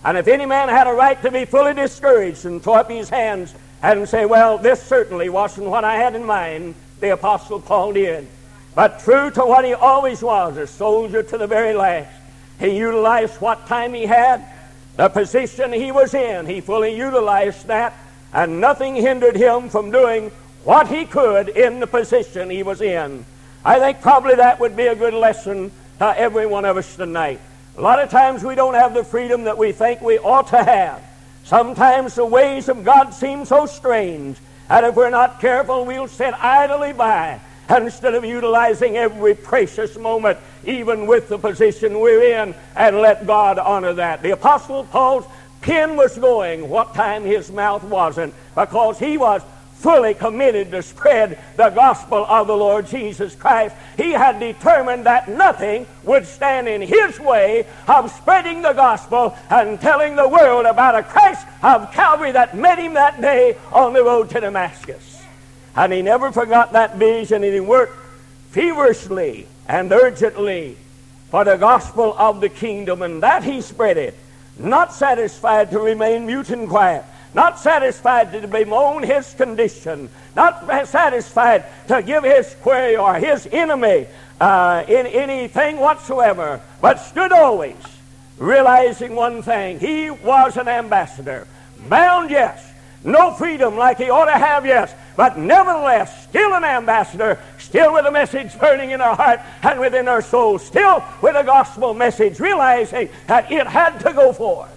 And 0.03 0.17
if 0.17 0.27
any 0.27 0.45
man 0.45 0.69
had 0.69 0.87
a 0.87 0.93
right 0.93 1.19
to 1.23 1.31
be 1.31 1.45
fully 1.45 1.73
discouraged 1.73 2.45
and 2.45 2.61
throw 2.61 2.75
up 2.75 2.89
his 2.89 3.09
hands 3.09 3.53
and 3.81 4.07
say, 4.07 4.25
well, 4.25 4.57
this 4.57 4.81
certainly 4.81 5.29
wasn't 5.29 5.67
what 5.67 5.83
I 5.83 5.95
had 5.95 6.15
in 6.15 6.23
mind, 6.23 6.75
the 6.99 7.13
Apostle 7.13 7.59
Paul 7.59 7.93
did. 7.93 8.27
But 8.75 8.99
true 8.99 9.31
to 9.31 9.41
what 9.41 9.65
he 9.65 9.73
always 9.73 10.21
was, 10.21 10.57
a 10.57 10.67
soldier 10.67 11.23
to 11.23 11.37
the 11.37 11.47
very 11.47 11.73
last, 11.73 12.11
he 12.59 12.77
utilized 12.77 13.41
what 13.41 13.67
time 13.67 13.93
he 13.93 14.05
had, 14.05 14.45
the 14.97 15.09
position 15.09 15.73
he 15.73 15.91
was 15.91 16.13
in. 16.13 16.45
He 16.45 16.61
fully 16.61 16.95
utilized 16.95 17.67
that, 17.67 17.93
and 18.33 18.61
nothing 18.61 18.95
hindered 18.95 19.35
him 19.35 19.69
from 19.69 19.91
doing 19.91 20.31
what 20.63 20.87
he 20.87 21.05
could 21.05 21.49
in 21.49 21.79
the 21.79 21.87
position 21.87 22.49
he 22.49 22.61
was 22.61 22.81
in. 22.81 23.25
I 23.65 23.79
think 23.79 24.01
probably 24.01 24.35
that 24.35 24.59
would 24.59 24.75
be 24.75 24.87
a 24.87 24.95
good 24.95 25.13
lesson 25.13 25.71
to 25.97 26.19
every 26.19 26.45
one 26.45 26.65
of 26.65 26.77
us 26.77 26.95
tonight. 26.95 27.39
A 27.77 27.81
lot 27.81 27.99
of 27.99 28.09
times 28.09 28.43
we 28.43 28.55
don't 28.55 28.73
have 28.73 28.93
the 28.93 29.03
freedom 29.03 29.45
that 29.45 29.57
we 29.57 29.71
think 29.71 30.01
we 30.01 30.19
ought 30.19 30.47
to 30.47 30.63
have. 30.63 31.01
Sometimes 31.43 32.15
the 32.15 32.25
ways 32.25 32.69
of 32.69 32.83
God 32.83 33.11
seem 33.11 33.45
so 33.45 33.65
strange, 33.65 34.37
and 34.69 34.85
if 34.85 34.95
we're 34.95 35.09
not 35.09 35.41
careful, 35.41 35.85
we'll 35.85 36.07
sit 36.07 36.33
idly 36.33 36.93
by 36.93 37.39
instead 37.69 38.15
of 38.15 38.25
utilizing 38.25 38.97
every 38.97 39.33
precious 39.33 39.97
moment, 39.97 40.37
even 40.65 41.07
with 41.07 41.29
the 41.29 41.37
position 41.37 41.99
we're 41.99 42.41
in, 42.41 42.53
and 42.75 42.97
let 42.97 43.25
God 43.25 43.57
honor 43.59 43.93
that. 43.93 44.21
The 44.21 44.31
Apostle 44.31 44.83
Paul's 44.85 45.25
pen 45.61 45.95
was 45.95 46.17
going 46.17 46.69
what 46.69 46.93
time 46.93 47.23
his 47.23 47.51
mouth 47.51 47.83
wasn't, 47.83 48.33
because 48.55 48.99
he 48.99 49.17
was 49.17 49.41
fully 49.81 50.13
committed 50.13 50.69
to 50.71 50.81
spread 50.81 51.39
the 51.57 51.69
gospel 51.71 52.23
of 52.25 52.47
the 52.47 52.55
Lord 52.55 52.85
Jesus 52.87 53.33
Christ. 53.35 53.75
He 53.97 54.11
had 54.11 54.39
determined 54.39 55.05
that 55.07 55.27
nothing 55.27 55.87
would 56.03 56.27
stand 56.27 56.67
in 56.67 56.81
his 56.81 57.19
way 57.19 57.65
of 57.87 58.11
spreading 58.11 58.61
the 58.61 58.73
gospel 58.73 59.35
and 59.49 59.81
telling 59.81 60.15
the 60.15 60.27
world 60.29 60.65
about 60.65 60.95
a 60.95 61.03
Christ 61.03 61.45
of 61.63 61.91
Calvary 61.91 62.31
that 62.31 62.55
met 62.55 62.77
him 62.77 62.93
that 62.93 63.19
day 63.19 63.57
on 63.71 63.93
the 63.93 64.03
road 64.03 64.29
to 64.29 64.39
Damascus. 64.39 65.23
And 65.75 65.91
he 65.91 66.01
never 66.01 66.31
forgot 66.31 66.73
that 66.73 66.97
vision 66.97 67.43
and 67.43 67.53
he 67.53 67.59
worked 67.59 67.97
feverishly 68.51 69.47
and 69.67 69.91
urgently 69.91 70.77
for 71.29 71.45
the 71.45 71.55
gospel 71.55 72.13
of 72.17 72.41
the 72.41 72.49
kingdom, 72.49 73.01
and 73.01 73.23
that 73.23 73.41
he 73.41 73.61
spread 73.61 73.95
it, 73.95 74.13
not 74.59 74.93
satisfied 74.93 75.71
to 75.71 75.79
remain 75.79 76.25
mute 76.25 76.49
and 76.49 76.67
quiet, 76.67 77.05
not 77.33 77.59
satisfied 77.59 78.31
to 78.31 78.47
bemoan 78.47 79.03
his 79.03 79.33
condition, 79.33 80.09
not 80.35 80.87
satisfied 80.87 81.65
to 81.87 82.01
give 82.01 82.23
his 82.23 82.55
query 82.61 82.97
or 82.97 83.15
his 83.15 83.47
enemy 83.51 84.07
uh, 84.39 84.83
in 84.87 85.05
anything 85.07 85.77
whatsoever, 85.77 86.61
but 86.81 86.95
stood 86.95 87.31
always 87.31 87.75
realizing 88.37 89.15
one 89.15 89.41
thing. 89.43 89.79
He 89.79 90.09
was 90.09 90.57
an 90.57 90.67
ambassador. 90.67 91.47
Bound, 91.87 92.31
yes. 92.31 92.67
No 93.03 93.33
freedom 93.33 93.77
like 93.77 93.97
he 93.97 94.09
ought 94.09 94.25
to 94.25 94.31
have, 94.31 94.65
yes. 94.65 94.93
But 95.15 95.37
nevertheless, 95.37 96.23
still 96.23 96.53
an 96.53 96.63
ambassador, 96.63 97.39
still 97.57 97.93
with 97.93 98.05
a 98.05 98.11
message 98.11 98.57
burning 98.59 98.91
in 98.91 99.01
our 99.01 99.15
heart 99.15 99.39
and 99.63 99.79
within 99.79 100.07
our 100.07 100.21
soul, 100.21 100.59
still 100.59 101.03
with 101.21 101.35
a 101.35 101.43
gospel 101.43 101.93
message, 101.93 102.39
realizing 102.39 103.09
that 103.27 103.51
it 103.51 103.67
had 103.67 103.99
to 103.99 104.13
go 104.13 104.33
forth. 104.33 104.69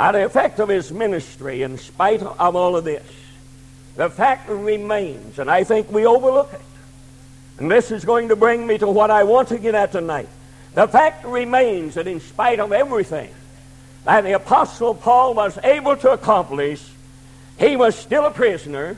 Now, 0.00 0.12
the 0.12 0.24
effect 0.24 0.60
of 0.60 0.70
his 0.70 0.90
ministry, 0.90 1.60
in 1.60 1.76
spite 1.76 2.22
of 2.22 2.56
all 2.56 2.74
of 2.74 2.84
this, 2.84 3.04
the 3.96 4.08
fact 4.08 4.48
remains, 4.48 5.38
and 5.38 5.50
I 5.50 5.62
think 5.62 5.92
we 5.92 6.06
overlook 6.06 6.54
it. 6.54 6.60
And 7.58 7.70
this 7.70 7.90
is 7.90 8.06
going 8.06 8.28
to 8.28 8.36
bring 8.36 8.66
me 8.66 8.78
to 8.78 8.86
what 8.86 9.10
I 9.10 9.24
want 9.24 9.48
to 9.48 9.58
get 9.58 9.74
at 9.74 9.92
tonight. 9.92 10.30
The 10.72 10.88
fact 10.88 11.26
remains 11.26 11.96
that 11.96 12.06
in 12.06 12.20
spite 12.20 12.60
of 12.60 12.72
everything 12.72 13.28
that 14.04 14.22
the 14.22 14.32
Apostle 14.32 14.94
Paul 14.94 15.34
was 15.34 15.58
able 15.62 15.98
to 15.98 16.12
accomplish, 16.12 16.82
he 17.58 17.76
was 17.76 17.94
still 17.94 18.24
a 18.24 18.30
prisoner, 18.30 18.96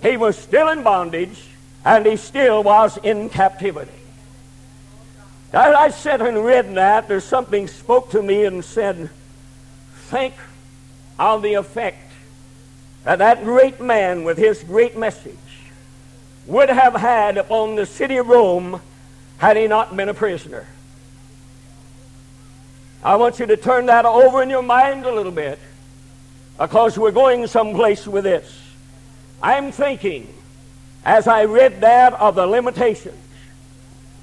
he 0.00 0.16
was 0.16 0.38
still 0.38 0.70
in 0.70 0.82
bondage, 0.82 1.46
and 1.84 2.06
he 2.06 2.16
still 2.16 2.62
was 2.62 2.96
in 2.96 3.28
captivity. 3.28 3.92
As 5.52 5.74
I 5.74 5.90
sat 5.90 6.22
and 6.22 6.42
read 6.42 6.74
that, 6.76 7.06
there's 7.06 7.24
something 7.24 7.68
spoke 7.68 8.12
to 8.12 8.22
me 8.22 8.46
and 8.46 8.64
said, 8.64 9.10
Think 10.08 10.32
of 11.18 11.42
the 11.42 11.52
effect 11.52 12.10
that 13.04 13.18
that 13.18 13.44
great 13.44 13.78
man 13.78 14.24
with 14.24 14.38
his 14.38 14.62
great 14.64 14.96
message 14.96 15.36
would 16.46 16.70
have 16.70 16.94
had 16.94 17.36
upon 17.36 17.76
the 17.76 17.84
city 17.84 18.16
of 18.16 18.26
Rome 18.26 18.80
had 19.36 19.58
he 19.58 19.66
not 19.66 19.94
been 19.94 20.08
a 20.08 20.14
prisoner. 20.14 20.66
I 23.04 23.16
want 23.16 23.38
you 23.38 23.44
to 23.44 23.56
turn 23.58 23.84
that 23.86 24.06
over 24.06 24.42
in 24.42 24.48
your 24.48 24.62
mind 24.62 25.04
a 25.04 25.12
little 25.12 25.30
bit 25.30 25.58
because 26.58 26.96
we're 26.96 27.10
going 27.10 27.46
someplace 27.46 28.06
with 28.06 28.24
this. 28.24 28.62
I'm 29.42 29.70
thinking, 29.72 30.32
as 31.04 31.26
I 31.26 31.44
read 31.44 31.82
that, 31.82 32.14
of 32.14 32.34
the 32.34 32.46
limitations 32.46 33.14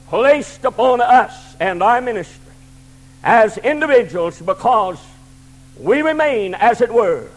placed 0.08 0.66
upon 0.66 1.00
us 1.00 1.56
and 1.60 1.84
our 1.84 2.02
ministry 2.02 2.42
as 3.24 3.60
individuals 3.60 4.42
because 4.42 5.00
we 5.80 6.02
remain, 6.02 6.54
as 6.54 6.82
it 6.82 6.94
were, 6.94 7.30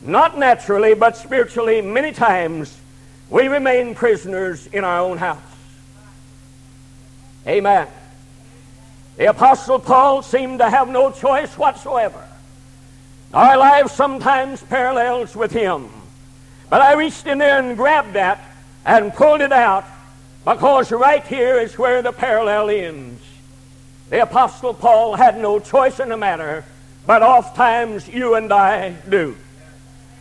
not 0.00 0.38
naturally 0.38 0.94
but 0.94 1.16
spiritually, 1.16 1.80
many 1.82 2.12
times 2.12 2.78
we 3.30 3.48
remain 3.48 3.94
prisoners 3.94 4.66
in 4.68 4.84
our 4.84 5.00
own 5.00 5.18
house. 5.18 5.40
Amen. 7.46 7.86
The 9.16 9.26
Apostle 9.26 9.78
Paul 9.78 10.22
seemed 10.22 10.58
to 10.58 10.68
have 10.68 10.88
no 10.88 11.10
choice 11.10 11.56
whatsoever. 11.56 12.26
Our 13.32 13.56
lives 13.56 13.92
sometimes 13.92 14.62
parallels 14.62 15.34
with 15.34 15.52
him. 15.52 15.90
But 16.68 16.82
I 16.82 16.94
reached 16.94 17.26
in 17.26 17.38
there 17.38 17.58
and 17.58 17.76
grabbed 17.76 18.14
that 18.14 18.40
and 18.84 19.12
pulled 19.12 19.40
it 19.40 19.52
out 19.52 19.84
because 20.44 20.92
right 20.92 21.26
here 21.26 21.58
is 21.58 21.78
where 21.78 22.02
the 22.02 22.12
parallel 22.12 22.70
ends. 22.70 23.22
The 24.10 24.22
Apostle 24.22 24.74
Paul 24.74 25.16
had 25.16 25.38
no 25.38 25.58
choice 25.58 25.98
in 25.98 26.08
the 26.08 26.16
matter, 26.16 26.64
but 27.06 27.22
oft 27.22 27.56
times 27.56 28.08
you 28.08 28.34
and 28.34 28.52
I 28.52 28.90
do. 29.08 29.36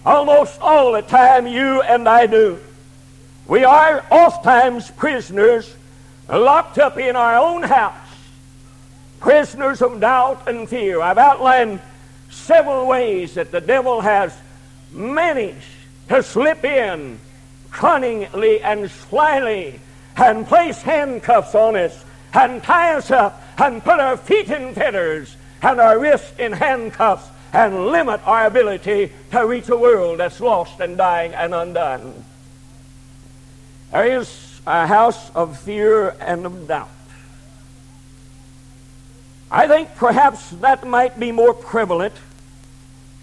Almost 0.05 0.59
all 0.61 0.91
the 0.91 1.01
time 1.01 1.47
you 1.47 1.81
and 1.81 2.07
I 2.07 2.27
do. 2.27 2.59
We 3.47 3.63
are 3.63 4.05
oft 4.11 4.43
times 4.43 4.91
prisoners 4.91 5.75
locked 6.29 6.77
up 6.77 6.97
in 6.97 7.15
our 7.15 7.37
own 7.37 7.63
house 7.63 8.05
prisoners 9.25 9.81
of 9.81 9.99
doubt 9.99 10.47
and 10.47 10.69
fear. 10.69 11.01
I've 11.01 11.17
outlined 11.17 11.81
several 12.29 12.85
ways 12.85 13.33
that 13.33 13.51
the 13.51 13.59
devil 13.59 14.01
has 14.01 14.37
managed 14.91 15.65
to 16.09 16.21
slip 16.21 16.63
in 16.63 17.19
cunningly 17.71 18.61
and 18.61 18.91
slyly 18.91 19.79
and 20.15 20.45
place 20.45 20.79
handcuffs 20.83 21.55
on 21.55 21.75
us 21.75 22.05
and 22.33 22.61
tie 22.61 22.93
us 22.93 23.09
up 23.09 23.41
and 23.57 23.83
put 23.83 23.99
our 23.99 24.15
feet 24.15 24.51
in 24.51 24.75
fetters 24.75 25.35
and 25.65 25.79
our 25.79 25.97
wrists 25.97 26.37
in 26.37 26.51
handcuffs 26.51 27.27
and 27.51 27.87
limit 27.87 28.21
our 28.27 28.45
ability 28.45 29.11
to 29.31 29.47
reach 29.47 29.67
a 29.67 29.75
world 29.75 30.19
that's 30.19 30.39
lost 30.39 30.79
and 30.79 30.95
dying 30.95 31.33
and 31.33 31.55
undone. 31.55 32.23
There 33.91 34.19
is 34.19 34.61
a 34.67 34.85
house 34.85 35.31
of 35.31 35.57
fear 35.59 36.09
and 36.21 36.45
of 36.45 36.67
doubt. 36.67 36.89
I 39.49 39.67
think 39.67 39.95
perhaps 39.95 40.51
that 40.61 40.85
might 40.85 41.19
be 41.19 41.31
more 41.31 41.53
prevalent 41.53 42.13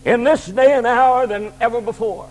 in 0.05 0.25
this 0.25 0.47
day 0.47 0.73
and 0.73 0.85
hour 0.87 1.29
than 1.29 1.53
ever 1.61 1.81
before. 1.81 2.29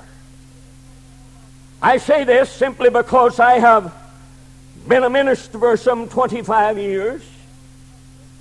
I 1.81 1.97
say 1.97 2.25
this 2.25 2.51
simply 2.51 2.89
because 2.89 3.39
I 3.39 3.59
have 3.59 3.93
been 4.89 5.03
a 5.03 5.09
minister 5.09 5.57
for 5.57 5.77
some 5.77 6.09
25 6.09 6.77
years, 6.77 7.23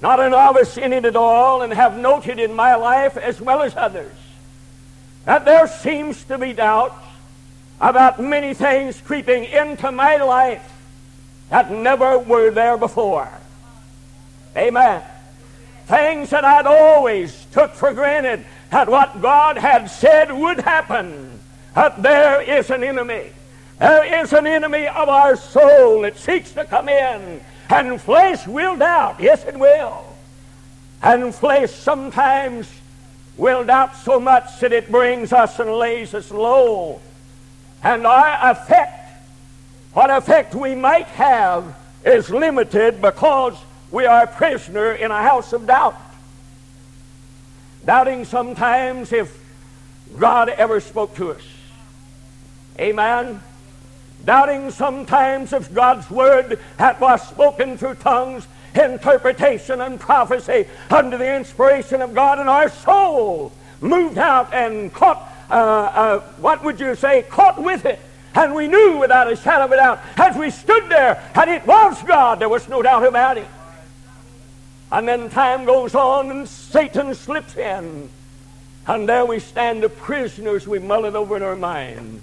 not 0.02 0.20
a 0.20 0.28
novice 0.28 0.76
in 0.76 0.92
it 0.92 1.04
at 1.04 1.16
all, 1.16 1.62
and 1.62 1.72
have 1.72 1.96
noted 1.96 2.38
in 2.38 2.54
my 2.54 2.74
life 2.74 3.16
as 3.16 3.40
well 3.40 3.62
as 3.62 3.76
others 3.76 4.12
that 5.26 5.44
there 5.44 5.68
seems 5.68 6.24
to 6.24 6.38
be 6.38 6.52
doubts 6.52 6.94
about 7.80 8.18
many 8.18 8.54
things 8.54 9.00
creeping 9.00 9.44
into 9.44 9.92
my 9.92 10.16
life 10.16 10.72
that 11.50 11.70
never 11.70 12.18
were 12.18 12.50
there 12.50 12.78
before. 12.78 13.28
Amen 14.56 15.02
things 15.90 16.30
that 16.30 16.44
I'd 16.44 16.66
always 16.66 17.46
took 17.52 17.72
for 17.72 17.92
granted 17.92 18.44
that 18.70 18.88
what 18.88 19.20
God 19.20 19.58
had 19.58 19.90
said 19.90 20.32
would 20.32 20.60
happen. 20.60 21.40
That 21.74 22.00
there 22.02 22.40
is 22.40 22.70
an 22.70 22.84
enemy. 22.84 23.30
There 23.78 24.22
is 24.22 24.32
an 24.32 24.46
enemy 24.46 24.86
of 24.86 25.08
our 25.08 25.36
soul 25.36 26.02
that 26.02 26.16
seeks 26.16 26.52
to 26.52 26.64
come 26.64 26.88
in. 26.88 27.40
And 27.70 28.00
flesh 28.00 28.46
will 28.46 28.76
doubt. 28.76 29.20
Yes, 29.20 29.44
it 29.44 29.56
will. 29.56 30.04
And 31.02 31.34
flesh 31.34 31.70
sometimes 31.70 32.70
will 33.36 33.64
doubt 33.64 33.96
so 33.96 34.18
much 34.20 34.60
that 34.60 34.72
it 34.72 34.90
brings 34.90 35.32
us 35.32 35.58
and 35.60 35.72
lays 35.72 36.12
us 36.12 36.30
low. 36.30 37.00
And 37.82 38.06
our 38.06 38.50
effect, 38.50 39.22
what 39.94 40.10
effect 40.10 40.54
we 40.54 40.74
might 40.74 41.06
have, 41.06 41.74
is 42.04 42.28
limited 42.28 43.00
because 43.00 43.56
we 43.90 44.04
are 44.04 44.24
a 44.24 44.26
prisoner 44.26 44.92
in 44.92 45.10
a 45.10 45.22
house 45.22 45.52
of 45.52 45.66
doubt. 45.66 45.96
Doubting 47.84 48.24
sometimes 48.24 49.12
if 49.12 49.38
God 50.18 50.48
ever 50.48 50.80
spoke 50.80 51.14
to 51.16 51.30
us. 51.30 51.42
Amen. 52.78 53.40
Doubting 54.24 54.70
sometimes 54.70 55.52
if 55.52 55.72
God's 55.72 56.10
word 56.10 56.58
that 56.76 57.00
was 57.00 57.26
spoken 57.26 57.78
through 57.78 57.94
tongues, 57.96 58.46
interpretation, 58.74 59.80
and 59.80 59.98
prophecy 59.98 60.66
under 60.90 61.16
the 61.16 61.36
inspiration 61.36 62.02
of 62.02 62.14
God 62.14 62.38
in 62.38 62.48
our 62.48 62.68
soul 62.68 63.52
moved 63.80 64.18
out 64.18 64.52
and 64.52 64.92
caught, 64.92 65.28
uh, 65.50 65.54
uh, 65.54 66.20
what 66.38 66.62
would 66.62 66.78
you 66.78 66.94
say, 66.94 67.22
caught 67.22 67.60
with 67.60 67.84
it. 67.86 67.98
And 68.34 68.54
we 68.54 68.68
knew 68.68 68.98
without 68.98 69.32
a 69.32 69.36
shadow 69.36 69.64
of 69.64 69.72
a 69.72 69.76
doubt 69.76 70.00
as 70.16 70.36
we 70.36 70.50
stood 70.50 70.88
there 70.88 71.22
and 71.34 71.50
it 71.50 71.66
was 71.66 72.00
God, 72.04 72.38
there 72.38 72.48
was 72.48 72.68
no 72.68 72.82
doubt 72.82 73.04
about 73.04 73.38
it. 73.38 73.48
And 74.92 75.06
then 75.06 75.30
time 75.30 75.64
goes 75.64 75.94
on 75.94 76.30
and 76.30 76.48
Satan 76.48 77.14
slips 77.14 77.56
in. 77.56 78.08
And 78.86 79.08
there 79.08 79.24
we 79.24 79.38
stand, 79.38 79.82
the 79.82 79.88
prisoners. 79.88 80.66
We 80.66 80.80
mull 80.80 81.04
it 81.04 81.14
over 81.14 81.36
in 81.36 81.42
our 81.42 81.54
mind. 81.54 82.22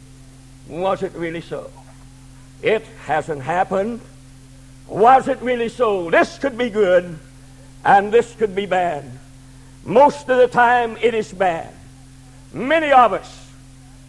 Was 0.68 1.02
it 1.02 1.14
really 1.14 1.40
so? 1.40 1.72
It 2.62 2.86
hasn't 3.06 3.44
happened. 3.44 4.02
Was 4.88 5.28
it 5.28 5.42
really 5.42 5.70
so? 5.70 6.10
This 6.10 6.38
could 6.38 6.58
be 6.58 6.70
good 6.70 7.20
and 7.84 8.12
this 8.12 8.34
could 8.36 8.56
be 8.56 8.66
bad. 8.66 9.06
Most 9.86 10.30
of 10.30 10.38
the 10.38 10.48
time 10.48 10.98
it 11.02 11.14
is 11.14 11.32
bad. 11.32 11.74
Many 12.54 12.92
of 12.92 13.14
us 13.14 13.50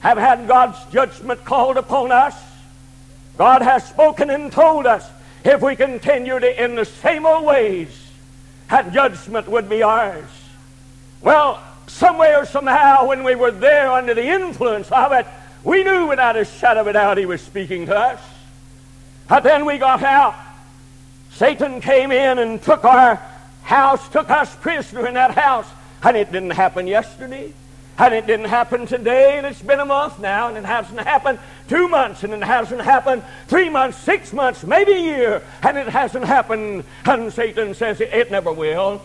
have 0.00 0.18
had 0.18 0.48
God's 0.48 0.78
judgment 0.92 1.44
called 1.44 1.76
upon 1.76 2.12
us. 2.12 2.34
God 3.36 3.62
has 3.62 3.88
spoken 3.88 4.30
and 4.30 4.50
told 4.50 4.86
us 4.86 5.08
if 5.44 5.62
we 5.62 5.76
continue 5.76 6.38
to 6.38 6.64
in 6.64 6.74
the 6.74 6.84
same 6.84 7.26
old 7.26 7.44
ways, 7.44 7.88
that 8.70 8.92
judgment 8.92 9.48
would 9.48 9.68
be 9.68 9.82
ours. 9.82 10.24
Well, 11.20 11.62
somewhere, 11.86 12.42
or 12.42 12.46
somehow, 12.46 13.06
when 13.06 13.24
we 13.24 13.34
were 13.34 13.50
there 13.50 13.90
under 13.90 14.14
the 14.14 14.26
influence 14.28 14.90
of 14.90 15.12
it, 15.12 15.26
we 15.64 15.84
knew 15.84 16.06
without 16.06 16.36
a 16.36 16.44
shadow 16.44 16.80
of 16.80 16.86
a 16.86 16.92
doubt 16.92 17.18
he 17.18 17.26
was 17.26 17.40
speaking 17.40 17.86
to 17.86 17.96
us. 17.96 18.20
But 19.28 19.42
then 19.42 19.64
we 19.64 19.78
got 19.78 20.02
out. 20.02 20.34
Satan 21.32 21.80
came 21.80 22.10
in 22.10 22.38
and 22.38 22.60
took 22.60 22.84
our 22.84 23.16
house, 23.62 24.08
took 24.08 24.30
us 24.30 24.54
prisoner 24.56 25.06
in 25.06 25.14
that 25.14 25.36
house. 25.36 25.68
And 26.02 26.16
it 26.16 26.32
didn't 26.32 26.50
happen 26.50 26.86
yesterday. 26.86 27.52
And 27.98 28.14
it 28.14 28.28
didn't 28.28 28.46
happen 28.46 28.86
today, 28.86 29.38
and 29.38 29.46
it's 29.46 29.60
been 29.60 29.80
a 29.80 29.84
month 29.84 30.20
now, 30.20 30.46
and 30.46 30.56
it 30.56 30.64
hasn't 30.64 31.00
happened 31.00 31.40
two 31.68 31.88
months, 31.88 32.22
and 32.22 32.32
it 32.32 32.44
hasn't 32.44 32.80
happened 32.80 33.24
three 33.48 33.68
months, 33.68 33.98
six 33.98 34.32
months, 34.32 34.62
maybe 34.62 34.92
a 34.92 35.00
year, 35.00 35.42
and 35.64 35.76
it 35.76 35.88
hasn't 35.88 36.24
happened. 36.24 36.84
And 37.04 37.32
Satan 37.32 37.74
says 37.74 38.00
it 38.00 38.30
never 38.30 38.52
will. 38.52 39.02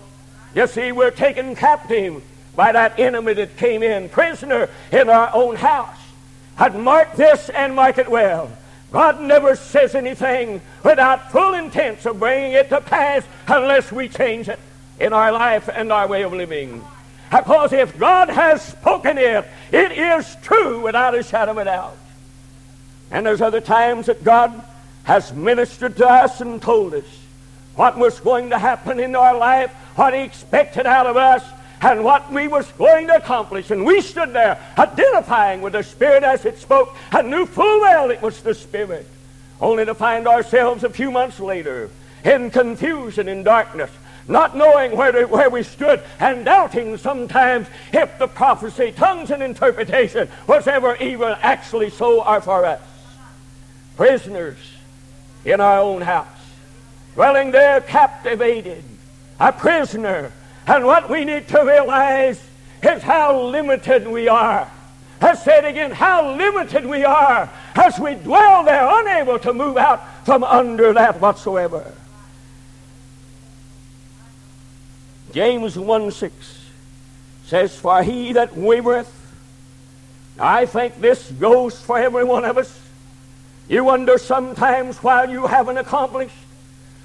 You 0.53 0.67
see, 0.67 0.91
we're 0.91 1.09
taken 1.09 1.55
captive 1.55 2.21
by 2.55 2.71
that 2.71 2.99
enemy 2.99 3.33
that 3.33 3.57
came 3.57 3.81
in, 3.81 4.09
prisoner 4.09 4.69
in 4.91 5.09
our 5.09 5.31
own 5.33 5.55
house. 5.55 5.97
And 6.59 6.83
mark 6.83 7.15
this 7.15 7.49
and 7.49 7.75
mark 7.75 7.97
it 7.97 8.09
well. 8.09 8.51
God 8.93 9.21
never 9.21 9.55
says 9.55 9.95
anything 9.95 10.61
without 10.83 11.31
full 11.31 11.55
intent 11.55 12.05
of 12.05 12.19
bringing 12.19 12.51
it 12.51 12.69
to 12.69 12.79
pass 12.79 13.25
unless 13.47 13.91
we 13.91 14.07
change 14.07 14.47
it 14.47 14.59
in 14.99 15.13
our 15.13 15.31
life 15.31 15.67
and 15.67 15.91
our 15.91 16.07
way 16.07 16.21
of 16.21 16.31
living. 16.31 16.85
Because 17.31 17.73
if 17.73 17.97
God 17.97 18.29
has 18.29 18.61
spoken 18.61 19.17
it, 19.17 19.45
it 19.71 19.91
is 19.93 20.37
true 20.43 20.79
without 20.81 21.15
a 21.15 21.23
shadow 21.23 21.53
of 21.53 21.57
a 21.57 21.65
doubt. 21.65 21.97
And 23.09 23.25
there's 23.25 23.41
other 23.41 23.61
times 23.61 24.05
that 24.05 24.23
God 24.23 24.63
has 25.05 25.33
ministered 25.33 25.97
to 25.97 26.07
us 26.07 26.39
and 26.39 26.61
told 26.61 26.93
us 26.93 27.05
what 27.75 27.97
was 27.97 28.19
going 28.19 28.51
to 28.51 28.59
happen 28.59 28.99
in 28.99 29.15
our 29.15 29.35
life, 29.35 29.71
what 29.95 30.13
He 30.13 30.21
expected 30.21 30.85
out 30.85 31.07
of 31.07 31.17
us, 31.17 31.43
and 31.83 32.03
what 32.03 32.31
we 32.31 32.47
was 32.47 32.65
going 32.73 33.07
to 33.07 33.15
accomplish. 33.15 33.69
And 33.69 33.85
we 33.85 34.01
stood 34.01 34.33
there 34.33 34.59
identifying 34.77 35.61
with 35.61 35.73
the 35.73 35.83
Spirit 35.83 36.23
as 36.23 36.45
it 36.45 36.57
spoke 36.57 36.95
and 37.11 37.29
knew 37.29 37.45
full 37.45 37.81
well 37.81 38.09
it 38.09 38.21
was 38.21 38.41
the 38.41 38.55
Spirit. 38.55 39.05
Only 39.59 39.85
to 39.85 39.93
find 39.93 40.27
ourselves 40.27 40.83
a 40.83 40.89
few 40.89 41.11
months 41.11 41.39
later 41.39 41.89
in 42.23 42.51
confusion 42.51 43.27
and 43.27 43.43
darkness, 43.43 43.91
not 44.27 44.55
knowing 44.55 44.95
where, 44.95 45.11
to, 45.11 45.25
where 45.25 45.49
we 45.49 45.63
stood 45.63 46.01
and 46.19 46.45
doubting 46.45 46.97
sometimes 46.97 47.67
if 47.91 48.17
the 48.17 48.27
prophecy, 48.27 48.93
tongues, 48.93 49.29
and 49.29 49.43
interpretation 49.43 50.29
was 50.47 50.67
ever 50.67 50.95
even 50.97 51.35
actually 51.41 51.89
so 51.89 52.23
or 52.23 52.39
for 52.39 52.65
us. 52.65 52.81
Prisoners 53.97 54.57
in 55.43 55.59
our 55.59 55.79
own 55.79 56.01
house, 56.01 56.27
dwelling 57.15 57.51
there 57.51 57.81
captivated, 57.81 58.83
a 59.39 59.51
prisoner 59.51 60.31
and 60.67 60.85
what 60.85 61.09
we 61.09 61.25
need 61.25 61.47
to 61.49 61.63
realize 61.63 62.41
is 62.81 63.01
how 63.01 63.41
limited 63.41 64.07
we 64.07 64.27
are. 64.27 64.69
I 65.21 65.35
said 65.35 65.65
again, 65.65 65.91
how 65.91 66.35
limited 66.35 66.85
we 66.85 67.05
are 67.05 67.49
as 67.75 67.99
we 67.99 68.15
dwell 68.15 68.63
there, 68.63 68.87
unable 68.87 69.39
to 69.39 69.53
move 69.53 69.77
out 69.77 70.25
from 70.25 70.43
under 70.43 70.93
that 70.93 71.19
whatsoever. 71.19 71.93
James 75.31 75.77
1 75.77 76.11
6 76.11 76.65
says, 77.45 77.75
For 77.75 78.03
he 78.03 78.33
that 78.33 78.51
wavereth, 78.51 79.11
I 80.39 80.65
think 80.65 80.99
this 80.99 81.31
goes 81.31 81.81
for 81.81 81.97
every 81.97 82.23
one 82.23 82.45
of 82.45 82.57
us. 82.57 82.79
You 83.67 83.83
wonder 83.83 84.17
sometimes 84.17 85.01
why 85.01 85.25
you 85.25 85.47
haven't 85.47 85.77
accomplished. 85.77 86.35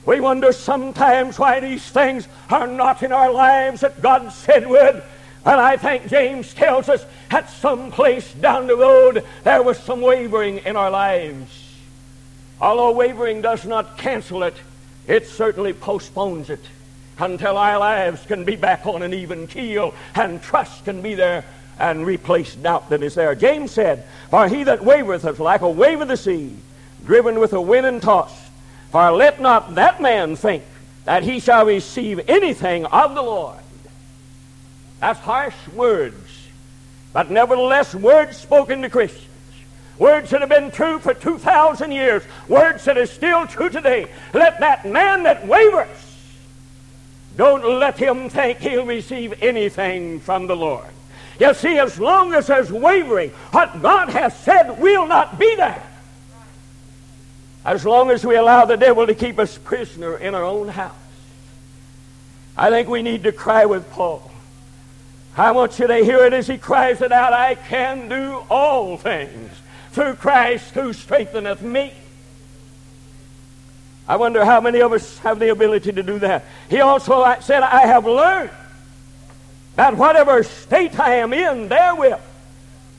We 0.08 0.20
wonder 0.20 0.52
sometimes 0.52 1.38
why 1.38 1.60
these 1.60 1.86
things 1.86 2.28
are 2.48 2.66
not 2.66 3.02
in 3.02 3.12
our 3.12 3.30
lives 3.30 3.82
that 3.82 4.00
God 4.00 4.32
said 4.32 4.66
would. 4.66 5.02
And 5.44 5.60
I 5.60 5.76
think 5.76 6.08
James 6.08 6.54
tells 6.54 6.88
us 6.88 7.04
at 7.30 7.50
some 7.50 7.90
place 7.90 8.32
down 8.32 8.68
the 8.68 8.76
road 8.76 9.22
there 9.44 9.62
was 9.62 9.78
some 9.78 10.00
wavering 10.00 10.60
in 10.64 10.76
our 10.76 10.90
lives. 10.90 11.74
Although 12.58 12.92
wavering 12.92 13.42
does 13.42 13.66
not 13.66 13.98
cancel 13.98 14.44
it, 14.44 14.54
it 15.06 15.26
certainly 15.26 15.74
postpones 15.74 16.48
it 16.48 16.64
until 17.18 17.58
our 17.58 17.78
lives 17.78 18.24
can 18.24 18.46
be 18.46 18.56
back 18.56 18.86
on 18.86 19.02
an 19.02 19.12
even 19.12 19.46
keel 19.46 19.94
and 20.14 20.40
trust 20.40 20.86
can 20.86 21.02
be 21.02 21.16
there 21.16 21.44
and 21.78 22.06
replace 22.06 22.54
doubt 22.54 22.88
that 22.88 23.02
is 23.02 23.14
there. 23.14 23.34
James 23.34 23.72
said, 23.72 24.06
For 24.30 24.48
he 24.48 24.64
that 24.64 24.80
wavereth 24.80 25.30
is 25.30 25.38
like 25.38 25.60
a 25.60 25.68
wave 25.68 26.00
of 26.00 26.08
the 26.08 26.16
sea, 26.16 26.56
driven 27.04 27.38
with 27.38 27.52
a 27.52 27.60
wind 27.60 27.84
and 27.84 28.00
tossed. 28.00 28.47
For 28.90 29.10
let 29.10 29.40
not 29.40 29.74
that 29.74 30.00
man 30.00 30.36
think 30.36 30.62
that 31.04 31.22
he 31.22 31.40
shall 31.40 31.66
receive 31.66 32.28
anything 32.28 32.86
of 32.86 33.14
the 33.14 33.22
Lord. 33.22 33.58
That's 35.00 35.20
harsh 35.20 35.54
words, 35.74 36.48
but 37.12 37.30
nevertheless, 37.30 37.94
words 37.94 38.36
spoken 38.36 38.82
to 38.82 38.90
Christians. 38.90 39.24
Words 39.98 40.30
that 40.30 40.40
have 40.40 40.50
been 40.50 40.70
true 40.70 41.00
for 41.00 41.12
2,000 41.12 41.90
years. 41.90 42.22
Words 42.46 42.84
that 42.84 42.96
are 42.96 43.06
still 43.06 43.46
true 43.46 43.68
today. 43.68 44.08
Let 44.32 44.60
that 44.60 44.86
man 44.86 45.24
that 45.24 45.46
wavers, 45.46 45.88
don't 47.36 47.78
let 47.80 47.98
him 47.98 48.28
think 48.28 48.58
he'll 48.58 48.86
receive 48.86 49.42
anything 49.42 50.20
from 50.20 50.46
the 50.46 50.56
Lord. 50.56 50.86
You 51.40 51.54
see, 51.54 51.78
as 51.78 51.98
long 51.98 52.32
as 52.34 52.46
there's 52.48 52.70
wavering, 52.70 53.30
what 53.50 53.80
God 53.82 54.08
has 54.08 54.36
said 54.38 54.78
will 54.78 55.06
not 55.06 55.38
be 55.38 55.54
there 55.56 55.87
as 57.68 57.84
long 57.84 58.10
as 58.10 58.24
we 58.24 58.34
allow 58.34 58.64
the 58.64 58.78
devil 58.78 59.06
to 59.06 59.14
keep 59.14 59.38
us 59.38 59.58
prisoner 59.58 60.16
in 60.16 60.34
our 60.34 60.42
own 60.42 60.68
house. 60.68 60.94
I 62.56 62.70
think 62.70 62.88
we 62.88 63.02
need 63.02 63.24
to 63.24 63.32
cry 63.32 63.66
with 63.66 63.90
Paul. 63.90 64.30
I 65.36 65.52
want 65.52 65.78
you 65.78 65.86
to 65.86 65.96
hear 65.96 66.24
it 66.24 66.32
as 66.32 66.46
he 66.46 66.56
cries 66.56 67.02
it 67.02 67.12
out 67.12 67.34
I 67.34 67.56
can 67.56 68.08
do 68.08 68.42
all 68.48 68.96
things 68.96 69.50
through 69.92 70.14
Christ 70.14 70.72
who 70.72 70.94
strengtheneth 70.94 71.60
me. 71.60 71.92
I 74.08 74.16
wonder 74.16 74.46
how 74.46 74.62
many 74.62 74.80
of 74.80 74.94
us 74.94 75.18
have 75.18 75.38
the 75.38 75.50
ability 75.50 75.92
to 75.92 76.02
do 76.02 76.18
that. 76.20 76.46
He 76.70 76.80
also 76.80 77.22
said, 77.40 77.62
I 77.62 77.82
have 77.82 78.06
learned 78.06 78.50
that 79.76 79.94
whatever 79.94 80.42
state 80.42 80.98
I 80.98 81.16
am 81.16 81.34
in, 81.34 81.68
therewith 81.68 82.18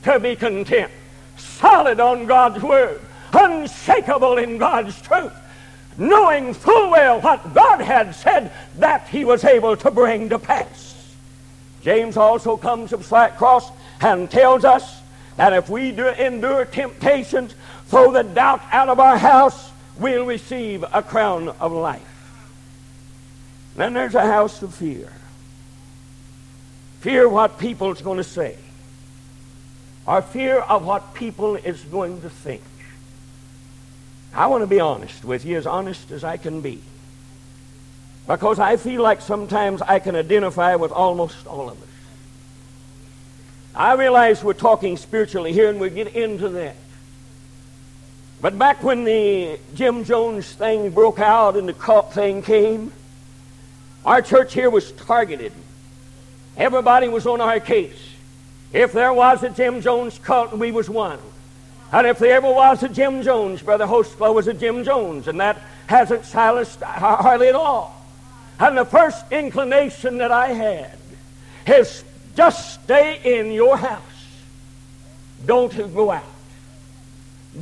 to 0.04 0.20
be 0.20 0.36
content. 0.36 0.92
Solid 1.38 2.00
on 2.00 2.28
God's 2.28 2.62
word 2.62 3.02
unshakable 3.34 4.38
in 4.38 4.58
God's 4.58 5.00
truth, 5.02 5.34
knowing 5.98 6.54
full 6.54 6.92
well 6.92 7.22
what 7.22 7.54
God 7.54 7.82
had 7.82 8.16
said 8.16 8.52
that 8.78 9.08
he 9.08 9.26
was 9.26 9.44
able 9.44 9.76
to 9.78 9.92
bring 9.92 10.30
to 10.30 10.40
pass. 10.40 11.16
James 11.82 12.18
also 12.18 12.58
comes 12.58 12.94
of 12.94 13.06
slight 13.06 13.38
cross 13.38 13.72
and 14.02 14.30
tells 14.30 14.66
us 14.66 15.02
that 15.38 15.54
if 15.54 15.70
we 15.70 15.92
do 15.92 16.08
endure 16.08 16.66
temptations, 16.66 17.56
throw 17.88 18.12
the 18.12 18.24
doubt 18.24 18.62
out 18.72 18.90
of 18.90 19.00
our 19.00 19.18
house, 19.18 19.72
we'll 19.98 20.26
receive 20.26 20.84
a 20.94 21.02
crown 21.02 21.50
of 21.60 21.72
life. 21.72 22.06
Then 23.76 23.94
there's 23.94 24.16
a 24.16 24.26
house 24.26 24.62
of 24.62 24.76
fear. 24.76 25.14
Fear 27.00 27.30
what 27.30 27.58
people's 27.58 28.02
going 28.02 28.18
to 28.18 28.24
say. 28.24 28.58
Or 30.06 30.22
fear 30.22 30.60
of 30.60 30.86
what 30.86 31.14
people 31.14 31.56
is 31.56 31.82
going 31.84 32.22
to 32.22 32.30
think. 32.30 32.62
I 34.34 34.48
want 34.48 34.62
to 34.62 34.68
be 34.68 34.80
honest 34.80 35.26
with 35.26 35.46
you, 35.46 35.58
as 35.58 35.66
honest 35.66 36.12
as 36.12 36.24
I 36.24 36.38
can 36.38 36.62
be. 36.62 36.82
Because 38.28 38.60
I 38.60 38.78
feel 38.78 39.02
like 39.02 39.22
sometimes 39.22 39.82
I 39.82 40.00
can 40.00 40.16
identify 40.16 40.76
with 40.76 40.92
almost 40.92 41.48
all 41.48 41.70
of 41.70 41.82
us. 41.82 41.90
I 43.74 43.94
realize 43.94 44.44
we're 44.44 44.54
talking 44.54 44.98
spiritually 44.98 45.54
here 45.54 45.70
and 45.70 45.80
we 45.80 45.90
get 45.90 46.16
into 46.16 46.50
that. 46.50 46.76
But 48.42 48.58
back 48.58 48.84
when 48.84 49.04
the 49.04 49.60
Jim 49.74 50.04
Jones 50.04 50.52
thing 50.52 50.92
broke 50.92 51.20
out 51.20 51.58
and 51.58 51.68
the 51.68 51.74
cult 51.74 52.14
thing 52.14 52.42
came, 52.42 52.92
our 54.06 54.22
church 54.22 54.54
here 54.54 54.70
was 54.70 54.92
targeted. 54.92 55.52
Everybody 56.56 57.10
was 57.10 57.26
on 57.26 57.42
our 57.42 57.60
case. 57.60 58.00
If 58.72 58.92
there 58.92 59.14
was 59.14 59.44
a 59.44 59.50
Jim 59.50 59.82
Jones 59.82 60.20
cult, 60.20 60.56
we 60.58 60.72
was 60.72 60.90
one. 60.90 61.20
And 61.92 62.06
if 62.06 62.20
there 62.20 62.36
ever 62.36 62.52
was 62.52 62.84
a 62.84 62.90
Jim 62.90 63.24
Jones, 63.24 63.62
Brother 63.62 63.88
Hostlow 63.88 64.34
was 64.34 64.48
a 64.48 64.54
Jim 64.54 64.84
Jones, 64.84 65.28
and 65.28 65.40
that 65.40 65.60
hasn't 65.88 66.26
silenced 66.26 66.82
hardly 66.82 67.48
at 67.48 67.56
all. 67.56 67.96
And 68.60 68.78
the 68.78 68.86
first 68.86 69.32
inclination 69.32 70.20
that 70.20 70.32
I 70.32 70.50
had 70.50 70.98
is 71.66 72.04
just 72.36 72.84
stay 72.84 73.40
in 73.40 73.52
your 73.52 73.76
house. 73.76 74.02
Don't 75.46 75.76
go 75.96 76.12
out. 76.12 76.24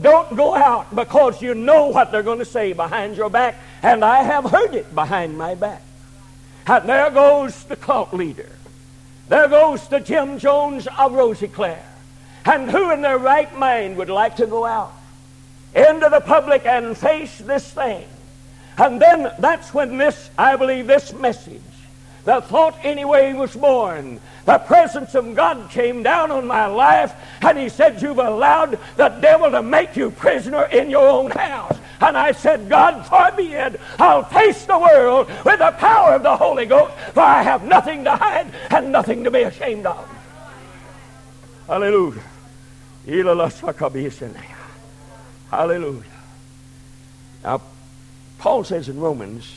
Don't 0.02 0.36
go 0.36 0.56
out 0.56 0.94
because 0.94 1.42
you 1.42 1.56
know 1.56 1.88
what 1.88 2.12
they're 2.12 2.24
going 2.24 2.40
to 2.40 2.46
say 2.46 2.74
behind 2.74 3.16
your 3.16 3.30
back, 3.30 3.56
and 3.82 4.04
I 4.04 4.24
have 4.24 4.44
heard 4.44 4.76
it 4.76 4.94
behind 4.94 5.38
my 5.38 5.56
back. 5.56 5.82
And 6.66 6.90
there 6.90 7.10
goes 7.12 7.64
the 7.64 7.78
cult 7.78 8.14
leader. 8.14 8.50
There 9.30 9.48
goes 9.48 9.88
the 9.88 10.02
Jim 10.02 10.38
Jones 10.38 10.88
of 10.88 11.14
Rosiclare. 11.14 11.87
And 12.48 12.72
who 12.72 12.92
in 12.92 13.02
their 13.02 13.18
right 13.18 13.54
mind 13.58 13.98
would 13.98 14.10
like 14.10 14.38
to 14.38 14.48
go 14.48 14.66
out 14.66 14.94
into 15.76 16.08
the 16.10 16.22
public 16.22 16.66
and 16.66 16.98
face 16.98 17.38
this 17.40 17.70
thing? 17.70 18.06
And 18.78 19.02
then 19.02 19.32
that's 19.38 19.74
when 19.74 19.98
this, 19.98 20.30
I 20.38 20.56
believe, 20.56 20.88
this 20.88 21.12
message, 21.12 21.62
the 22.24 22.40
thought 22.42 22.78
anyway 22.84 23.34
was 23.34 23.54
born. 23.54 24.22
The 24.46 24.60
presence 24.60 25.14
of 25.14 25.36
God 25.36 25.70
came 25.72 26.04
down 26.04 26.32
on 26.32 26.48
my 26.48 26.68
life, 26.68 27.14
and 27.42 27.58
He 27.58 27.68
said, 27.68 28.02
You've 28.02 28.20
allowed 28.20 28.80
the 28.96 29.10
devil 29.10 29.52
to 29.52 29.62
make 29.62 29.98
you 29.98 30.12
prisoner 30.12 30.64
in 30.66 30.90
your 30.90 31.08
own 31.08 31.32
house. 31.32 31.78
And 32.00 32.16
I 32.16 32.32
said, 32.32 32.70
God 32.70 33.06
forbid, 33.06 33.80
I'll 34.00 34.24
face 34.24 34.64
the 34.64 34.80
world 34.80 35.28
with 35.44 35.60
the 35.60 35.72
power 35.80 36.16
of 36.16 36.24
the 36.24 36.38
Holy 36.38 36.66
Ghost, 36.66 36.94
for 37.14 37.22
I 37.22 37.44
have 37.44 37.64
nothing 37.64 38.06
to 38.06 38.16
hide 38.16 38.48
and 38.70 38.92
nothing 38.92 39.26
to 39.26 39.32
be 39.32 39.42
ashamed 39.42 39.86
of. 39.86 40.08
Hallelujah. 41.68 42.22
Hallelujah. 45.50 46.04
Now, 47.42 47.62
Paul 48.38 48.66
says 48.66 48.90
in 48.90 49.00
Romans, 49.00 49.50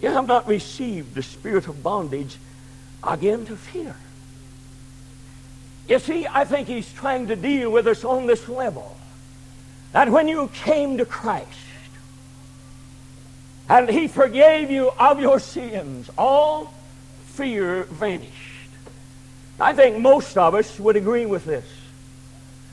You 0.00 0.10
have 0.10 0.28
not 0.28 0.46
received 0.46 1.16
the 1.16 1.22
spirit 1.22 1.66
of 1.66 1.82
bondage 1.82 2.36
again 3.02 3.44
to 3.46 3.56
fear. 3.56 3.96
You 5.88 5.98
see, 5.98 6.28
I 6.28 6.44
think 6.44 6.68
he's 6.68 6.90
trying 6.92 7.26
to 7.26 7.34
deal 7.34 7.72
with 7.72 7.88
us 7.88 8.04
on 8.04 8.26
this 8.26 8.48
level. 8.48 8.96
That 9.92 10.10
when 10.10 10.28
you 10.28 10.48
came 10.54 10.98
to 10.98 11.04
Christ 11.04 11.48
and 13.68 13.88
he 13.88 14.06
forgave 14.06 14.70
you 14.70 14.92
of 14.96 15.18
your 15.18 15.40
sins, 15.40 16.08
all 16.16 16.72
fear 17.26 17.82
vanished. 17.84 18.30
I 19.58 19.72
think 19.72 19.98
most 19.98 20.38
of 20.38 20.54
us 20.54 20.78
would 20.78 20.94
agree 20.94 21.26
with 21.26 21.44
this. 21.44 21.64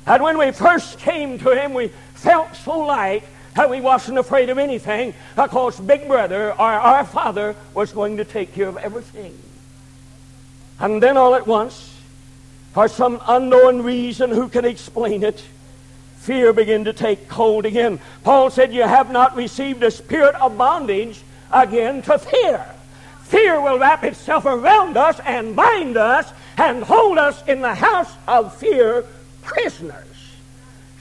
And 0.08 0.24
when 0.24 0.38
we 0.38 0.52
first 0.52 1.00
came 1.00 1.38
to 1.40 1.50
him, 1.52 1.74
we 1.74 1.90
felt 2.16 2.56
so 2.56 2.80
light 2.80 3.24
that 3.56 3.70
we 3.70 3.82
wasn't 3.82 4.18
afraid 4.18 4.50
of 4.50 4.58
anything 4.58 5.14
because 5.36 5.80
Big 5.80 6.08
Brother 6.08 6.52
or 6.52 6.56
our 6.60 7.04
Father 7.04 7.56
was 7.74 7.92
going 7.92 8.18
to 8.18 8.26
take 8.26 8.54
care 8.54 8.70
of 8.70 8.78
everything. 8.78 9.38
And 10.80 11.04
then 11.04 11.18
all 11.18 11.36
at 11.36 11.46
once, 11.46 11.94
for 12.74 12.88
some 12.88 13.20
unknown 13.28 13.82
reason, 13.82 14.30
who 14.30 14.48
can 14.48 14.64
explain 14.64 15.24
it, 15.24 15.44
fear 16.18 16.54
began 16.54 16.86
to 16.86 16.94
take 16.94 17.30
hold 17.30 17.66
again. 17.66 18.00
Paul 18.24 18.50
said, 18.50 18.74
You 18.74 18.84
have 18.84 19.12
not 19.12 19.36
received 19.36 19.84
a 19.84 19.92
spirit 19.92 20.36
of 20.36 20.58
bondage 20.58 21.22
again 21.52 22.02
to 22.04 22.18
fear. 22.18 22.66
Fear 23.24 23.60
will 23.60 23.80
wrap 23.80 24.06
itself 24.06 24.46
around 24.46 24.96
us 24.96 25.20
and 25.26 25.56
bind 25.56 25.98
us 25.98 26.32
and 26.56 26.84
hold 26.84 27.18
us 27.18 27.46
in 27.48 27.62
the 27.62 27.76
house 27.76 28.14
of 28.26 28.56
fear 28.56 29.04
prisoners. 29.48 30.36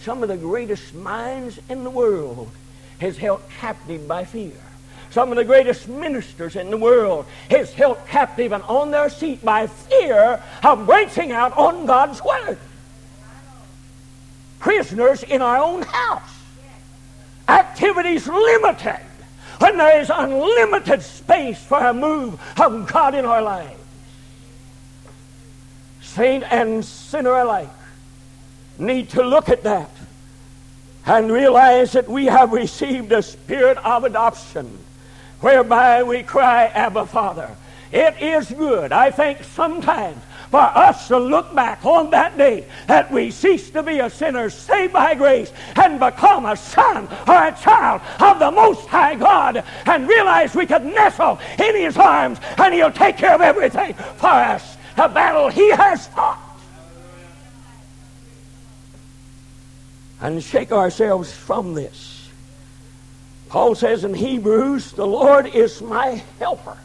Some 0.01 0.23
of 0.23 0.29
the 0.29 0.37
greatest 0.37 0.95
minds 0.95 1.59
in 1.69 1.83
the 1.83 1.91
world 1.91 2.49
is 3.01 3.19
held 3.19 3.43
captive 3.59 4.07
by 4.07 4.25
fear. 4.25 4.53
Some 5.11 5.31
of 5.31 5.37
the 5.37 5.45
greatest 5.45 5.89
ministers 5.89 6.55
in 6.55 6.71
the 6.71 6.77
world 6.77 7.27
is 7.51 7.73
held 7.73 7.99
captive 8.07 8.53
and 8.53 8.63
on 8.65 8.93
their 8.93 9.09
seat 9.09 9.45
by 9.45 9.67
fear 9.67 10.43
of 10.63 10.87
breaking 10.87 11.33
out 11.33 11.57
on 11.57 11.87
God's 11.87 12.23
word. 12.23 12.59
Prisoners 14.61 15.23
in 15.25 15.43
our 15.43 15.59
own 15.59 15.83
house. 15.83 16.31
Activities 17.49 18.29
limited 18.29 19.01
when 19.59 19.77
there 19.77 20.01
is 20.01 20.11
unlimited 20.15 21.03
space 21.03 21.63
for 21.63 21.79
a 21.79 21.95
move 21.95 22.41
of 22.61 22.91
God 22.93 23.15
in 23.15 23.25
our 23.25 23.43
lives. 23.43 23.81
Saint 26.01 26.45
and 26.53 26.85
sinner 26.85 27.35
alike 27.35 27.71
need 28.79 29.11
to 29.11 29.23
look 29.23 29.49
at 29.49 29.63
that 29.65 29.91
and 31.07 31.31
realize 31.31 31.93
that 31.93 32.09
we 32.09 32.27
have 32.27 32.53
received 32.53 33.13
a 33.13 33.23
spirit 33.23 33.79
of 33.79 34.05
adoption 34.05 34.79
whereby 35.41 36.03
we 36.03 36.23
cry, 36.23 36.67
Abba, 36.67 37.07
Father. 37.07 37.57
It 37.93 38.21
is 38.21 38.51
good, 38.51 38.93
I 38.93 39.11
think, 39.11 39.45
sometimes 39.45 40.21
for 40.51 40.61
us 40.61 41.09
to 41.09 41.19
look 41.19 41.55
back 41.55 41.85
on 41.85 42.11
that 42.11 42.37
day 42.39 42.67
that 42.87 43.11
we 43.11 43.31
ceased 43.31 43.73
to 43.73 43.83
be 43.83 43.99
a 43.99 44.11
sinner 44.11 44.49
saved 44.51 44.93
by 44.93 45.15
grace 45.15 45.53
and 45.77 45.99
become 46.01 46.47
a 46.47 46.57
son 46.57 47.09
or 47.27 47.49
a 47.49 47.57
child 47.61 48.01
of 48.21 48.39
the 48.39 48.51
Most 48.51 48.87
High 48.87 49.15
God 49.15 49.65
and 49.87 50.09
realize 50.09 50.55
we 50.55 50.67
could 50.67 50.85
nestle 50.85 51.39
in 51.59 51.77
His 51.77 51.97
arms 51.97 52.39
and 52.59 52.75
He'll 52.75 52.93
take 52.93 53.17
care 53.17 53.35
of 53.35 53.41
everything 53.41 53.95
for 53.95 54.29
us. 54.29 54.77
The 54.97 55.09
battle 55.09 55.49
He 55.49 55.71
has 55.71 56.07
fought. 56.09 56.46
And 60.21 60.43
shake 60.43 60.73
ourselves 60.73 61.33
from 61.33 61.75
this. 61.75 62.31
Paul 63.49 63.75
says 63.75 64.05
in 64.05 64.15
Hebrews, 64.15 64.93
the 64.93 65.07
Lord 65.07 65.47
is 65.47 65.81
my 65.81 66.23
helper. 66.39 66.77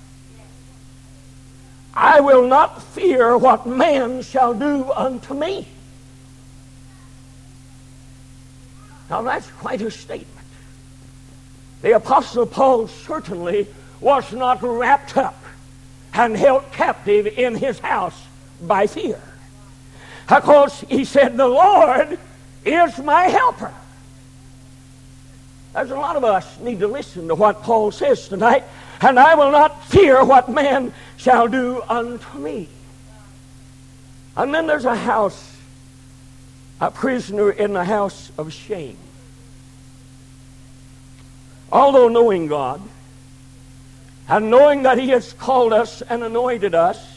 I 1.93 2.19
will 2.19 2.47
not 2.47 2.81
fear 2.81 3.37
what 3.37 3.65
man 3.65 4.21
shall 4.21 4.53
do 4.53 4.91
unto 4.91 5.33
me. 5.33 5.67
Now 9.09 9.21
that's 9.21 9.49
quite 9.51 9.81
a 9.81 9.91
statement. 9.91 10.47
The 11.81 11.95
Apostle 11.95 12.45
Paul 12.45 12.87
certainly 12.87 13.67
was 13.99 14.31
not 14.31 14.61
wrapped 14.61 15.17
up 15.17 15.41
and 16.13 16.35
held 16.35 16.71
captive 16.71 17.27
in 17.27 17.55
his 17.55 17.79
house 17.79 18.19
by 18.61 18.87
fear. 18.87 19.21
Because 20.27 20.79
he 20.81 21.03
said, 21.03 21.35
The 21.35 21.47
Lord 21.47 22.19
is 22.65 22.97
my 22.99 23.23
helper. 23.23 23.73
There's 25.73 25.91
a 25.91 25.95
lot 25.95 26.15
of 26.15 26.23
us 26.23 26.59
need 26.59 26.79
to 26.79 26.87
listen 26.87 27.27
to 27.29 27.35
what 27.35 27.63
Paul 27.63 27.91
says 27.91 28.27
tonight. 28.27 28.63
And 29.01 29.19
I 29.19 29.35
will 29.35 29.51
not 29.51 29.85
fear 29.85 30.23
what 30.23 30.49
man 30.49 30.93
shall 31.17 31.47
do 31.47 31.81
unto 31.87 32.37
me. 32.37 32.67
And 34.35 34.53
then 34.53 34.67
there's 34.67 34.85
a 34.85 34.95
house, 34.95 35.57
a 36.79 36.91
prisoner 36.91 37.51
in 37.51 37.73
the 37.73 37.83
house 37.83 38.31
of 38.37 38.53
shame. 38.53 38.97
Although 41.71 42.09
knowing 42.09 42.47
God, 42.47 42.81
and 44.27 44.49
knowing 44.49 44.83
that 44.83 44.97
He 44.97 45.09
has 45.09 45.33
called 45.33 45.73
us 45.73 46.01
and 46.01 46.23
anointed 46.23 46.75
us, 46.75 47.10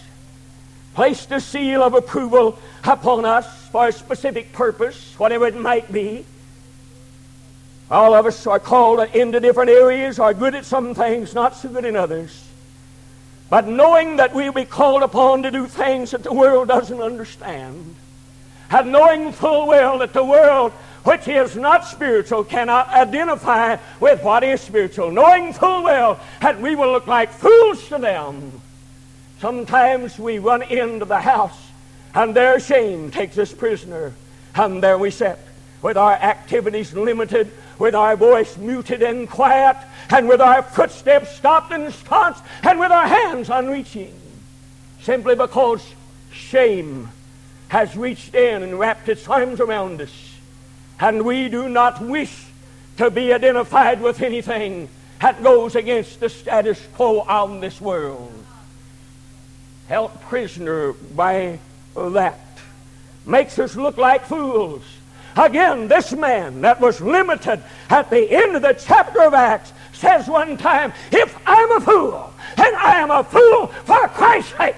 placed 0.95 1.31
a 1.33 1.41
seal 1.41 1.83
of 1.83 1.95
approval 1.95 2.59
upon 2.85 3.25
us 3.25 3.69
for 3.69 3.89
a 3.89 3.93
specific 3.93 4.53
purpose, 4.53 5.19
whatever 5.19 5.47
it 5.47 5.57
might 5.57 5.91
be, 5.93 6.25
all 7.91 8.15
of 8.15 8.27
us 8.27 8.47
are 8.47 8.61
called 8.61 9.01
into 9.15 9.41
different 9.41 9.71
areas, 9.71 10.19
are 10.19 10.33
good 10.33 10.55
at 10.55 10.65
some 10.65 10.95
things, 10.95 11.35
not 11.35 11.55
so 11.55 11.69
good 11.69 11.85
in 11.85 11.97
others. 11.97 12.49
But 13.51 13.69
knowing 13.69 14.17
that 14.17 14.35
we'll 14.35 14.53
be 14.53 14.65
called 14.65 15.03
upon 15.03 15.43
to 15.43 15.51
do 15.51 15.67
things 15.67 16.13
that 16.13 16.23
the 16.23 16.33
world 16.33 16.69
doesn't 16.69 17.03
understand, 17.03 17.97
and 18.71 18.93
knowing 18.93 19.33
full 19.33 19.67
well 19.67 19.99
that 19.99 20.13
the 20.13 20.25
world 20.25 20.73
which 21.05 21.29
is 21.29 21.55
not 21.55 21.85
spiritual 21.85 22.45
cannot 22.45 22.89
identify 22.89 23.77
with 24.01 24.23
what 24.23 24.43
is 24.43 24.63
spiritual, 24.63 25.11
knowing 25.11 25.53
full 25.53 25.83
well 25.83 26.19
that 26.41 26.59
we 26.61 26.75
will 26.75 26.93
look 26.93 27.07
like 27.07 27.31
fools 27.31 27.87
to 27.89 27.99
them, 27.99 28.54
sometimes 29.45 30.19
we 30.19 30.39
run 30.39 30.63
into 30.63 31.05
the 31.05 31.21
house 31.21 31.69
and 32.15 32.35
their 32.35 32.59
shame 32.59 33.11
takes 33.11 33.37
us 33.37 33.53
prisoner, 33.53 34.15
and 34.55 34.83
there 34.83 34.97
we 34.97 35.11
sit 35.11 35.39
with 35.83 35.99
our 35.99 36.15
activities 36.15 36.95
limited, 36.95 37.53
with 37.79 37.95
our 37.95 38.17
voice 38.17 38.57
muted 38.57 39.03
and 39.03 39.29
quiet, 39.29 39.77
and 40.09 40.27
with 40.27 40.41
our 40.41 40.63
footsteps 40.63 41.37
stopped 41.37 41.71
and 41.73 41.93
stanched, 41.93 42.41
and 42.63 42.81
with 42.81 42.91
our 42.91 43.07
hands 43.07 43.51
unreaching, 43.51 44.19
simply 45.03 45.35
because 45.35 45.85
shame 46.33 47.11
has 47.69 47.95
reached 47.99 48.35
in 48.35 48.63
and 48.63 48.79
wrapped 48.79 49.11
its 49.11 49.29
arms 49.29 49.61
around 49.61 50.01
us, 50.01 50.39
and 50.99 51.23
we 51.23 51.51
do 51.51 51.69
not 51.69 52.01
wish 52.01 52.47
to 52.97 53.11
be 53.11 53.31
identified 53.31 54.01
with 54.01 54.23
anything 54.23 54.89
that 55.21 55.43
goes 55.43 55.75
against 55.75 56.19
the 56.21 56.31
status 56.31 56.81
quo 56.95 57.21
on 57.21 57.61
this 57.61 57.79
world. 57.79 58.44
Held 59.89 60.21
prisoner 60.23 60.93
by 60.93 61.59
that 61.95 62.41
makes 63.27 63.59
us 63.59 63.77
look 63.77 63.97
like 63.97 64.27
fools 64.27 64.83
Again, 65.37 65.89
this 65.89 66.13
man 66.13 66.61
that 66.61 66.81
was 66.81 67.01
limited 67.01 67.63
at 67.91 68.09
the 68.09 68.31
end 68.31 68.55
of 68.55 68.63
the 68.63 68.73
chapter 68.73 69.23
of 69.23 69.35
Acts 69.35 69.73
says 69.93 70.29
one 70.29 70.57
time, 70.57 70.93
If 71.11 71.37
I'm 71.47 71.73
a 71.73 71.81
fool, 71.81 72.33
and 72.57 72.77
I 72.77 73.01
am 73.01 73.11
a 73.11 73.25
fool 73.25 73.67
for 73.67 74.09
Christ's 74.09 74.57
sake. 74.57 74.77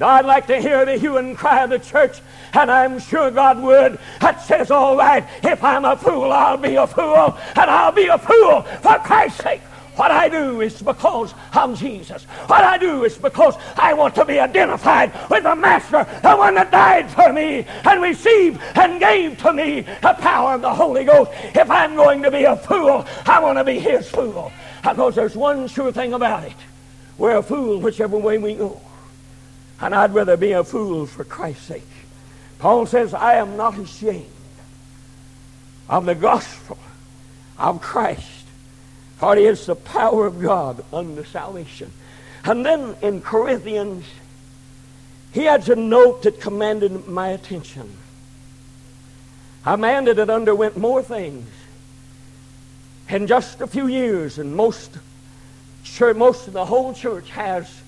I'd 0.00 0.24
like 0.24 0.46
to 0.48 0.60
hear 0.60 0.84
the 0.84 0.96
hue 0.96 1.18
and 1.18 1.36
cry 1.36 1.64
of 1.64 1.70
the 1.70 1.78
church, 1.78 2.20
and 2.52 2.70
I'm 2.70 2.98
sure 2.98 3.30
God 3.30 3.62
would. 3.62 3.98
That 4.20 4.42
says, 4.42 4.70
All 4.70 4.96
right, 4.96 5.24
if 5.42 5.62
I'm 5.62 5.84
a 5.84 5.96
fool, 5.96 6.32
I'll 6.32 6.56
be 6.56 6.74
a 6.76 6.86
fool, 6.86 7.36
and 7.56 7.70
I'll 7.70 7.92
be 7.92 8.06
a 8.06 8.18
fool 8.18 8.62
for 8.62 8.98
Christ's 8.98 9.42
sake. 9.42 9.60
What 9.96 10.10
I 10.10 10.28
do 10.28 10.60
is 10.60 10.82
because 10.82 11.34
I'm 11.52 11.76
Jesus. 11.76 12.24
What 12.46 12.64
I 12.64 12.78
do 12.78 13.04
is 13.04 13.16
because 13.16 13.54
I 13.76 13.94
want 13.94 14.14
to 14.16 14.24
be 14.24 14.40
identified 14.40 15.12
with 15.30 15.44
the 15.44 15.54
Master, 15.54 16.04
the 16.22 16.34
one 16.34 16.56
that 16.56 16.70
died 16.70 17.10
for 17.10 17.32
me 17.32 17.64
and 17.84 18.02
received 18.02 18.60
and 18.74 18.98
gave 18.98 19.38
to 19.38 19.52
me 19.52 19.80
the 19.80 20.16
power 20.18 20.54
of 20.54 20.62
the 20.62 20.74
Holy 20.74 21.04
Ghost. 21.04 21.30
If 21.54 21.70
I'm 21.70 21.94
going 21.94 22.22
to 22.22 22.30
be 22.30 22.44
a 22.44 22.56
fool, 22.56 23.06
I 23.26 23.40
want 23.40 23.58
to 23.58 23.64
be 23.64 23.78
His 23.78 24.08
fool. 24.08 24.52
Because 24.82 25.14
there's 25.14 25.36
one 25.36 25.68
sure 25.68 25.92
thing 25.92 26.12
about 26.12 26.44
it. 26.44 26.56
We're 27.16 27.36
a 27.36 27.42
fool 27.42 27.80
whichever 27.80 28.18
way 28.18 28.38
we 28.38 28.54
go. 28.54 28.80
And 29.80 29.94
I'd 29.94 30.14
rather 30.14 30.36
be 30.36 30.52
a 30.52 30.64
fool 30.64 31.06
for 31.06 31.24
Christ's 31.24 31.66
sake. 31.66 31.82
Paul 32.58 32.86
says, 32.86 33.14
I 33.14 33.34
am 33.34 33.56
not 33.56 33.78
ashamed 33.78 34.26
of 35.88 36.06
the 36.06 36.14
gospel 36.14 36.78
of 37.58 37.80
Christ. 37.80 38.43
For 39.24 39.38
it 39.38 39.42
is 39.42 39.64
the 39.64 39.74
power 39.74 40.26
of 40.26 40.42
God 40.42 40.84
unto 40.92 41.24
salvation. 41.24 41.90
And 42.44 42.64
then 42.64 42.94
in 43.00 43.22
Corinthians, 43.22 44.04
he 45.32 45.48
adds 45.48 45.70
a 45.70 45.76
note 45.76 46.24
that 46.24 46.42
commanded 46.42 47.08
my 47.08 47.28
attention. 47.28 47.96
A 49.64 49.78
man 49.78 50.04
that 50.04 50.18
had 50.18 50.28
underwent 50.28 50.76
more 50.76 51.02
things 51.02 51.48
in 53.08 53.26
just 53.26 53.62
a 53.62 53.66
few 53.66 53.86
years 53.86 54.36
than 54.36 54.54
most, 54.54 54.98
most 55.98 56.46
of 56.46 56.52
the 56.52 56.66
whole 56.66 56.92
church 56.92 57.30
has 57.30 57.80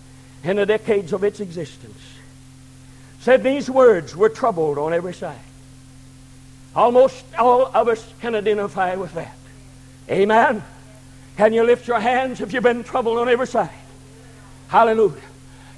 in 0.42 0.56
the 0.56 0.64
decades 0.64 1.12
of 1.12 1.22
its 1.22 1.40
existence. 1.40 2.00
Said 3.20 3.42
these 3.42 3.68
words, 3.68 4.16
were 4.16 4.30
troubled 4.30 4.78
on 4.78 4.94
every 4.94 5.12
side. 5.12 5.36
Almost 6.74 7.26
all 7.38 7.66
of 7.74 7.88
us 7.88 8.10
can 8.22 8.34
identify 8.34 8.94
with 8.94 9.12
that. 9.12 9.36
Amen. 10.08 10.64
Can 11.36 11.52
you 11.52 11.64
lift 11.64 11.86
your 11.86 12.00
hands 12.00 12.40
if 12.40 12.52
you've 12.52 12.62
been 12.62 12.82
troubled 12.82 13.18
on 13.18 13.28
every 13.28 13.46
side? 13.46 13.70
Hallelujah. 14.68 15.20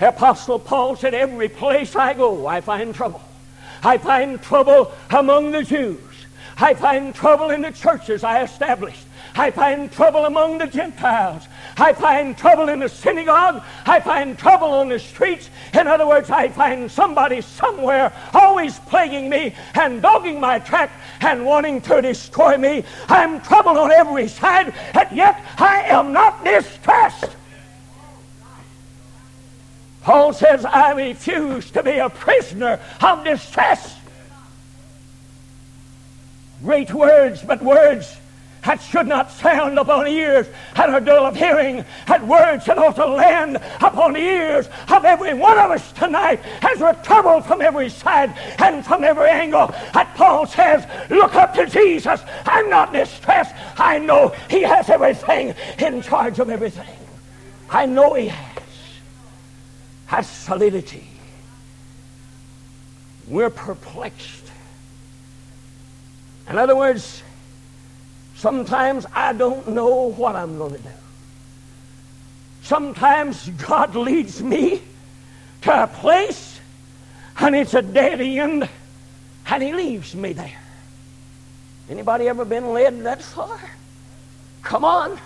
Apostle 0.00 0.60
Paul 0.60 0.94
said, 0.94 1.14
Every 1.14 1.48
place 1.48 1.96
I 1.96 2.14
go, 2.14 2.46
I 2.46 2.60
find 2.60 2.94
trouble. 2.94 3.20
I 3.82 3.98
find 3.98 4.40
trouble 4.40 4.92
among 5.10 5.50
the 5.50 5.64
Jews. 5.64 5.98
I 6.56 6.74
find 6.74 7.14
trouble 7.14 7.50
in 7.50 7.62
the 7.62 7.72
churches 7.72 8.24
I 8.24 8.42
established. 8.42 9.04
I 9.38 9.52
find 9.52 9.90
trouble 9.92 10.24
among 10.24 10.58
the 10.58 10.66
Gentiles. 10.66 11.46
I 11.76 11.92
find 11.92 12.36
trouble 12.36 12.68
in 12.68 12.80
the 12.80 12.88
synagogue. 12.88 13.62
I 13.86 14.00
find 14.00 14.36
trouble 14.36 14.66
on 14.66 14.88
the 14.88 14.98
streets. 14.98 15.48
In 15.72 15.86
other 15.86 16.08
words, 16.08 16.28
I 16.28 16.48
find 16.48 16.90
somebody 16.90 17.40
somewhere 17.40 18.12
always 18.34 18.80
plaguing 18.80 19.30
me 19.30 19.54
and 19.74 20.02
dogging 20.02 20.40
my 20.40 20.58
track 20.58 20.90
and 21.20 21.46
wanting 21.46 21.80
to 21.82 22.02
destroy 22.02 22.58
me. 22.58 22.82
I'm 23.08 23.40
troubled 23.40 23.76
on 23.76 23.92
every 23.92 24.26
side, 24.26 24.74
and 24.92 25.16
yet 25.16 25.40
I 25.56 25.82
am 25.82 26.12
not 26.12 26.44
distressed. 26.44 27.36
Paul 30.02 30.32
says, 30.32 30.64
I 30.64 30.94
refuse 30.94 31.70
to 31.70 31.84
be 31.84 31.92
a 31.92 32.10
prisoner 32.10 32.80
of 33.00 33.24
distress. 33.24 33.96
Great 36.60 36.92
words, 36.92 37.40
but 37.42 37.62
words 37.62 38.16
that 38.64 38.82
should 38.82 39.06
not 39.06 39.30
sound 39.30 39.78
upon 39.78 40.06
ears 40.06 40.46
that 40.74 40.90
are 40.90 41.00
dull 41.00 41.26
of 41.26 41.36
hearing, 41.36 41.84
that 42.06 42.26
words 42.26 42.66
that 42.66 42.78
ought 42.78 42.96
to 42.96 43.06
land 43.06 43.56
upon 43.56 44.14
the 44.14 44.20
ears 44.20 44.68
of 44.92 45.04
every 45.04 45.34
one 45.34 45.58
of 45.58 45.70
us 45.70 45.92
tonight 45.92 46.40
as 46.62 46.80
we're 46.80 46.94
troubled 47.02 47.44
from 47.46 47.62
every 47.62 47.88
side 47.88 48.36
and 48.58 48.84
from 48.84 49.04
every 49.04 49.28
angle. 49.28 49.68
That 49.94 50.12
Paul 50.16 50.46
says, 50.46 50.86
Look 51.10 51.34
up 51.34 51.54
to 51.54 51.66
Jesus. 51.66 52.20
I'm 52.44 52.68
not 52.68 52.92
distressed. 52.92 53.54
I 53.78 53.98
know 53.98 54.34
He 54.50 54.62
has 54.62 54.88
everything 54.90 55.54
in 55.78 56.02
charge 56.02 56.38
of 56.38 56.50
everything. 56.50 56.86
I 57.70 57.86
know 57.86 58.14
He 58.14 58.28
has. 58.28 58.62
Has 60.06 60.28
solidity. 60.28 61.06
We're 63.28 63.50
perplexed. 63.50 64.50
In 66.48 66.56
other 66.56 66.74
words, 66.74 67.22
Sometimes 68.38 69.04
I 69.12 69.32
don't 69.32 69.66
know 69.66 70.12
what 70.12 70.36
I'm 70.36 70.58
going 70.58 70.74
to 70.74 70.78
do. 70.78 70.88
Sometimes 72.62 73.48
God 73.48 73.96
leads 73.96 74.40
me 74.40 74.80
to 75.62 75.82
a 75.82 75.88
place 75.88 76.60
and 77.40 77.56
it's 77.56 77.74
a 77.74 77.82
dead 77.82 78.20
end 78.20 78.68
and 79.48 79.62
he 79.62 79.72
leaves 79.72 80.14
me 80.14 80.34
there. 80.34 80.56
Anybody 81.90 82.28
ever 82.28 82.44
been 82.44 82.72
led 82.72 83.02
that 83.02 83.22
far? 83.22 83.58
Come 84.62 84.84
on. 84.84 85.18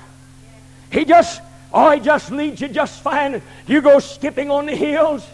He 0.91 1.05
just, 1.05 1.43
oh, 1.71 1.91
he 1.91 2.01
just 2.01 2.31
leads 2.31 2.63
you 2.63 2.69
just 2.69 3.03
fine. 3.03 3.43
You 3.67 3.83
go 3.83 3.99
skipping 3.99 4.51
on 4.51 4.65
the 4.65 4.75
hills, 4.75 5.27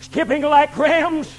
skipping 0.00 0.42
like 0.42 0.76
rams. 0.76 1.32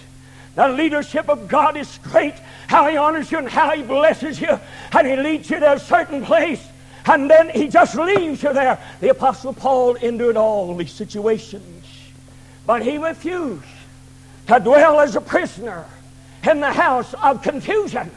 The 0.56 0.70
leadership 0.70 1.28
of 1.28 1.50
God 1.50 1.76
is 1.76 2.00
great 2.04 2.36
how 2.72 2.88
He 2.88 2.96
honors 2.96 3.30
you 3.30 3.38
and 3.38 3.50
how 3.50 3.76
He 3.76 3.84
blesses 3.84 4.40
you, 4.40 4.58
and 4.94 5.06
He 5.06 5.18
leads 5.18 5.50
you 5.50 5.60
to 5.60 5.74
a 5.74 5.80
certain 5.80 6.24
place, 6.24 6.66
and 7.06 7.30
then 7.30 7.50
He 7.50 7.68
just 7.68 7.96
leaves 7.96 8.42
you 8.42 8.54
there. 8.54 8.80
The 9.02 9.10
Apostle 9.10 9.54
Paul 9.54 9.96
endured 9.96 10.38
all 10.38 10.74
these 10.76 10.92
situations, 10.92 11.86
but 12.66 12.82
he 12.82 12.98
refused 12.98 13.66
to 14.48 14.60
dwell 14.60 15.02
as 15.02 15.18
a 15.18 15.22
prisoner 15.22 15.86
in 16.50 16.62
the 16.62 16.72
house 16.72 17.14
of 17.16 17.44
confusion. 17.44 18.10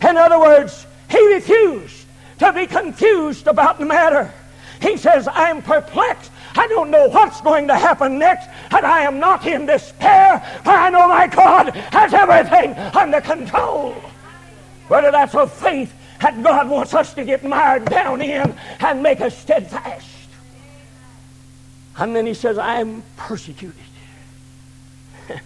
In 0.00 0.16
other 0.16 0.38
words, 0.38 0.86
he 1.10 1.34
refused 1.34 2.06
to 2.38 2.52
be 2.52 2.66
confused 2.66 3.48
about 3.48 3.80
the 3.80 3.86
matter. 3.86 4.32
He 4.80 4.96
says, 4.96 5.28
I'm 5.32 5.62
perplexed 5.62 6.30
I 6.56 6.68
don't 6.68 6.90
know 6.90 7.08
what's 7.08 7.40
going 7.40 7.68
to 7.68 7.74
happen 7.74 8.18
next, 8.18 8.48
and 8.74 8.86
I 8.86 9.02
am 9.02 9.18
not 9.18 9.46
in 9.46 9.66
despair, 9.66 10.40
for 10.62 10.70
I 10.70 10.90
know 10.90 11.08
my 11.08 11.26
God 11.26 11.74
has 11.74 12.12
everything 12.12 12.74
under 12.94 13.20
control. 13.20 13.92
Whether 14.88 15.10
that's 15.10 15.34
of 15.34 15.52
faith 15.52 15.92
that 16.20 16.42
God 16.42 16.68
wants 16.68 16.94
us 16.94 17.14
to 17.14 17.24
get 17.24 17.44
mired 17.44 17.84
down 17.86 18.20
in 18.20 18.56
and 18.80 19.02
make 19.02 19.20
us 19.20 19.36
steadfast. 19.36 20.08
And 21.96 22.14
then 22.14 22.26
he 22.26 22.34
says, 22.34 22.58
I 22.58 22.80
am 22.80 23.02
persecuted. 23.16 23.76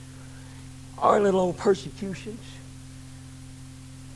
our 0.99 1.21
little 1.21 1.41
old 1.41 1.59
persecutions, 1.59 2.41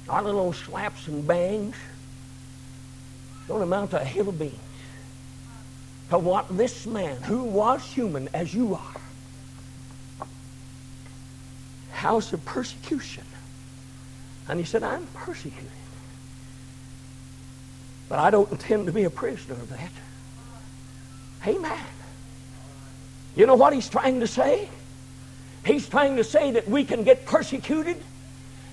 our 0.08 0.22
little 0.22 0.40
old 0.40 0.56
slaps 0.56 1.08
and 1.08 1.26
bangs, 1.26 1.76
don't 3.48 3.62
amount 3.62 3.90
to 3.90 4.00
a 4.00 4.04
hill 4.04 4.28
of 4.28 4.38
beans 4.38 4.58
to 6.12 6.18
what 6.18 6.46
this 6.58 6.84
man, 6.84 7.16
who 7.22 7.42
was 7.42 7.82
human 7.82 8.28
as 8.34 8.52
you 8.52 8.74
are, 8.74 9.00
house 11.90 12.34
of 12.34 12.44
persecution. 12.44 13.24
And 14.46 14.60
he 14.60 14.66
said, 14.66 14.82
I'm 14.82 15.06
persecuted. 15.14 15.70
But 18.10 18.18
I 18.18 18.28
don't 18.28 18.52
intend 18.52 18.84
to 18.86 18.92
be 18.92 19.04
a 19.04 19.10
prisoner 19.10 19.54
of 19.54 19.70
that. 19.70 19.90
Amen. 21.46 21.86
You 23.34 23.46
know 23.46 23.54
what 23.54 23.72
he's 23.72 23.88
trying 23.88 24.20
to 24.20 24.26
say? 24.26 24.68
He's 25.64 25.88
trying 25.88 26.16
to 26.16 26.24
say 26.24 26.50
that 26.50 26.68
we 26.68 26.84
can 26.84 27.04
get 27.04 27.24
persecuted 27.24 27.96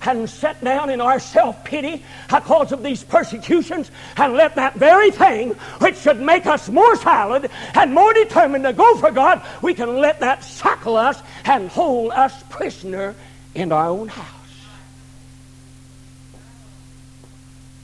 and 0.02 0.30
set 0.30 0.64
down 0.64 0.90
in 0.90 1.02
our 1.02 1.20
self 1.20 1.64
pity 1.64 2.04
because 2.30 2.72
of 2.72 2.84
these 2.84 3.04
persecutions 3.04 3.92
and 4.18 4.34
let 4.34 4.56
that 4.56 4.76
very 4.76 5.12
thing 5.12 5.52
which 5.80 5.98
should 5.98 6.20
make 6.20 6.46
us 6.46 6.70
more 6.70 6.96
solid 6.98 7.50
and 7.76 7.94
more 7.94 8.14
determined 8.14 8.64
to 8.64 8.74
go 8.74 8.96
for 8.98 9.12
God, 9.12 9.42
we 9.62 9.74
can 9.74 9.98
let 9.98 10.20
that 10.22 10.44
shackle 10.44 10.96
us 10.96 11.22
and 11.46 11.70
hold 11.70 12.12
us 12.12 12.44
prisoner 12.50 13.16
in 13.56 13.72
our 13.72 13.88
own 13.88 14.08
house. 14.08 14.28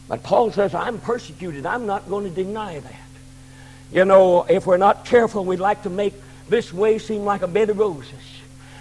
But 0.08 0.22
Paul 0.24 0.52
says, 0.52 0.76
I'm 0.76 1.00
persecuted. 1.00 1.66
I'm 1.66 1.88
not 1.88 2.08
going 2.08 2.26
to 2.26 2.30
deny 2.30 2.80
that. 2.80 2.94
You 3.92 4.06
know, 4.06 4.44
if 4.44 4.68
we're 4.68 4.78
not 4.78 5.06
careful, 5.06 5.44
we'd 5.46 5.60
like 5.60 5.84
to 5.84 5.90
make 5.90 6.14
this 6.48 6.72
way 6.72 7.00
seem 7.00 7.26
like 7.26 7.42
a 7.42 7.48
bed 7.48 7.70
of 7.72 7.80
roses 7.80 8.35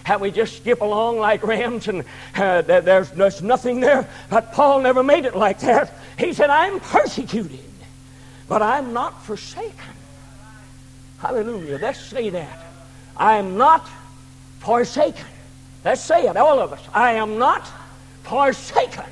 how 0.04 0.18
we 0.18 0.30
just 0.30 0.58
skip 0.58 0.80
along 0.82 1.18
like 1.18 1.42
rams 1.42 1.88
and 1.88 2.04
uh, 2.36 2.62
there's, 2.62 3.10
there's 3.10 3.42
nothing 3.42 3.80
there. 3.80 4.08
But 4.30 4.52
Paul 4.52 4.80
never 4.80 5.02
made 5.02 5.24
it 5.24 5.34
like 5.34 5.60
that. 5.60 5.92
He 6.18 6.32
said, 6.32 6.50
I'm 6.50 6.78
persecuted, 6.78 7.58
but 8.48 8.62
I'm 8.62 8.92
not 8.92 9.24
forsaken. 9.24 9.74
Hallelujah. 11.18 11.78
Let's 11.78 12.00
say 12.00 12.30
that. 12.30 12.66
I 13.16 13.38
am 13.38 13.56
not 13.56 13.88
forsaken. 14.60 15.24
Let's 15.84 16.02
say 16.02 16.26
it, 16.26 16.36
all 16.36 16.60
of 16.60 16.72
us. 16.72 16.82
I 16.92 17.12
am 17.12 17.38
not 17.38 17.66
forsaken. 18.24 19.04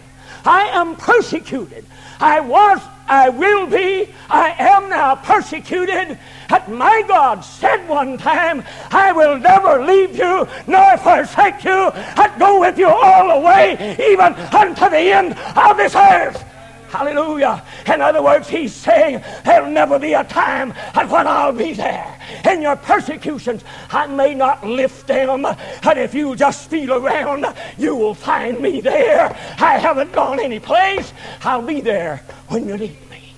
I 0.45 0.65
am 0.69 0.97
persecuted. 0.97 1.87
I 2.21 2.41
was, 2.41 2.81
I 3.09 3.29
will 3.29 3.67
be, 3.67 4.09
I 4.31 4.55
am 4.59 4.89
now 4.89 5.17
persecuted. 5.17 6.19
But 6.49 6.71
my 6.71 7.03
God 7.07 7.41
said 7.41 7.89
one 7.89 8.19
time, 8.19 8.63
I 8.91 9.13
will 9.13 9.39
never 9.39 9.85
leave 9.85 10.17
you 10.17 10.47
nor 10.67 10.97
forsake 10.99 11.65
you, 11.65 11.91
but 12.17 12.39
go 12.39 12.61
with 12.61 12.79
you 12.79 12.89
all 12.89 13.41
the 13.41 13.47
way, 13.47 13.97
even 14.11 14.35
unto 14.35 14.89
the 14.89 15.13
end 15.13 15.35
of 15.57 15.77
this 15.77 15.95
earth. 15.95 16.45
Hallelujah. 16.93 17.65
In 17.87 18.03
other 18.03 18.23
words, 18.23 18.51
he's 18.51 18.75
saying 18.75 19.23
there'll 19.47 19.71
never 19.71 19.99
be 19.99 20.13
a 20.13 20.25
time 20.25 20.73
at 20.93 21.09
when 21.09 21.27
I'll 21.27 21.51
be 21.51 21.73
there. 21.73 22.19
In 22.45 22.61
your 22.61 22.77
persecutions, 22.77 23.65
I 23.91 24.07
may 24.07 24.35
not 24.35 24.63
lift 24.63 25.07
them, 25.07 25.41
but 25.41 25.97
if 25.97 26.13
you 26.13 26.37
just 26.37 26.69
feel 26.69 26.93
around, 26.93 27.47
you 27.79 27.97
will 27.97 28.15
find 28.15 28.61
me 28.61 28.83
there. 28.83 29.35
I 29.59 29.79
haven't 29.79 30.13
gone 30.13 30.39
any 30.39 30.61
place. 30.61 31.15
I'll 31.43 31.63
be 31.63 31.81
there 31.81 32.23
when 32.53 32.69
you 32.69 32.77
need 32.77 33.11
me. 33.11 33.33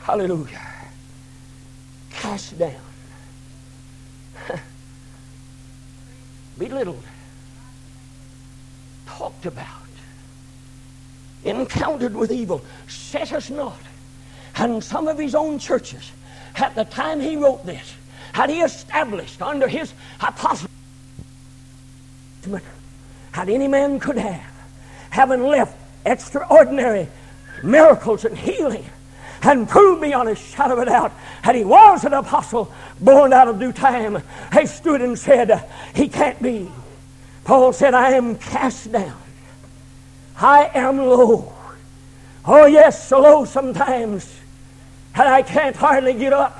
Hallelujah. 0.00 0.60
Cast 2.10 2.58
down. 2.58 2.74
Belittled. 6.58 7.04
Talked 9.06 9.46
about 9.46 9.66
encountered 11.44 12.14
with 12.14 12.30
evil, 12.30 12.62
set 12.86 13.32
us 13.32 13.50
not. 13.50 13.78
And 14.56 14.82
some 14.82 15.08
of 15.08 15.18
his 15.18 15.34
own 15.34 15.58
churches, 15.58 16.12
at 16.56 16.74
the 16.74 16.84
time 16.84 17.20
he 17.20 17.36
wrote 17.36 17.64
this, 17.64 17.94
had 18.32 18.50
he 18.50 18.60
established 18.60 19.40
under 19.40 19.66
his 19.66 19.92
apostle 20.20 20.68
had 23.32 23.48
any 23.48 23.68
man 23.68 24.00
could 24.00 24.18
have, 24.18 24.52
having 25.10 25.42
left 25.44 25.76
extraordinary 26.04 27.08
miracles 27.62 28.24
and 28.24 28.36
healing, 28.36 28.84
and 29.42 29.68
proved 29.68 30.02
beyond 30.02 30.28
a 30.28 30.34
shadow 30.34 30.74
of 30.74 30.80
a 30.80 30.84
doubt 30.86 31.12
that 31.44 31.54
he 31.54 31.64
was 31.64 32.04
an 32.04 32.12
apostle 32.12 32.72
born 33.00 33.32
out 33.32 33.48
of 33.48 33.58
due 33.58 33.72
time. 33.72 34.22
He 34.52 34.66
stood 34.66 35.00
and 35.00 35.18
said, 35.18 35.68
He 35.94 36.08
can't 36.08 36.40
be. 36.42 36.70
Paul 37.44 37.72
said, 37.72 37.94
I 37.94 38.12
am 38.12 38.36
cast 38.36 38.92
down. 38.92 39.16
I 40.36 40.70
am 40.74 40.98
low. 40.98 41.52
Oh, 42.44 42.66
yes, 42.66 43.08
so 43.08 43.20
low 43.20 43.44
sometimes 43.44 44.40
that 45.14 45.26
I 45.26 45.42
can't 45.42 45.76
hardly 45.76 46.14
get 46.14 46.32
up. 46.32 46.58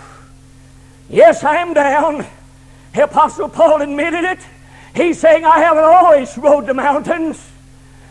Yes, 1.09 1.43
I 1.45 1.57
am 1.57 1.75
down. 1.75 2.27
The 2.95 3.05
Apostle 3.05 3.49
Paul 3.49 3.83
admitted 3.83 4.25
it. 4.25 4.39
He's 4.95 5.19
saying, 5.19 5.45
I 5.45 5.61
haven't 5.61 5.85
always 5.85 6.37
rode 6.37 6.67
the 6.67 6.75
mountains. 6.75 7.50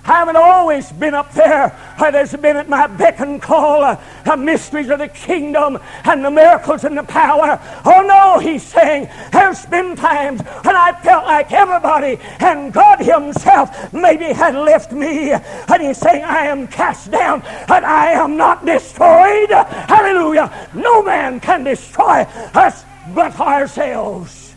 I 0.10 0.14
haven't 0.14 0.38
always 0.38 0.92
been 0.92 1.14
up 1.14 1.32
there 1.34 1.78
there's 2.12 2.36
been 2.36 2.58
at 2.58 2.70
my 2.70 2.88
beck 2.88 3.20
and 3.20 3.42
call 3.42 3.84
uh, 3.84 4.02
the 4.26 4.38
mysteries 4.38 4.90
of 4.90 5.00
the 5.00 5.08
kingdom 5.08 5.78
and 6.06 6.24
the 6.24 6.32
miracles 6.32 6.84
and 6.84 6.98
the 6.98 7.04
power. 7.04 7.60
Oh 7.86 8.06
no, 8.08 8.40
he's 8.40 8.64
saying, 8.64 9.10
there's 9.32 9.66
been 9.66 9.96
times 9.96 10.42
when 10.42 10.76
I 10.76 10.94
felt 11.04 11.26
like 11.26 11.52
everybody 11.52 12.18
and 12.40 12.72
God 12.72 13.00
Himself 13.00 13.94
maybe 13.94 14.26
had 14.26 14.56
left 14.56 14.92
me. 14.92 15.32
And 15.32 15.82
he's 15.82 15.98
saying, 15.98 16.24
I 16.24 16.46
am 16.46 16.68
cast 16.68 17.12
down 17.12 17.42
and 17.44 17.86
I 17.86 18.12
am 18.12 18.38
not 18.38 18.66
destroyed. 18.66 19.50
Hallelujah. 19.50 20.70
No 20.74 21.04
man 21.04 21.40
can 21.40 21.64
destroy 21.64 22.22
us 22.54 22.86
but 23.14 23.40
ourselves. 23.40 24.56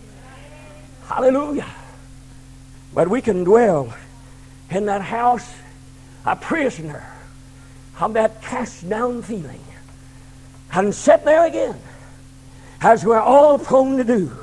Hallelujah. 1.06 1.68
But 2.94 3.08
we 3.08 3.20
can 3.20 3.44
dwell 3.44 3.94
in 4.74 4.86
that 4.86 5.02
house 5.02 5.52
a 6.24 6.36
prisoner. 6.36 7.04
Of 8.00 8.14
that 8.14 8.42
cast 8.42 8.88
down 8.88 9.22
feeling. 9.22 9.62
And 10.72 10.94
sit 10.94 11.24
there 11.24 11.46
again. 11.46 11.78
As 12.80 13.04
we're 13.04 13.20
all 13.20 13.58
prone 13.58 13.96
to 13.98 14.04
do. 14.04 14.36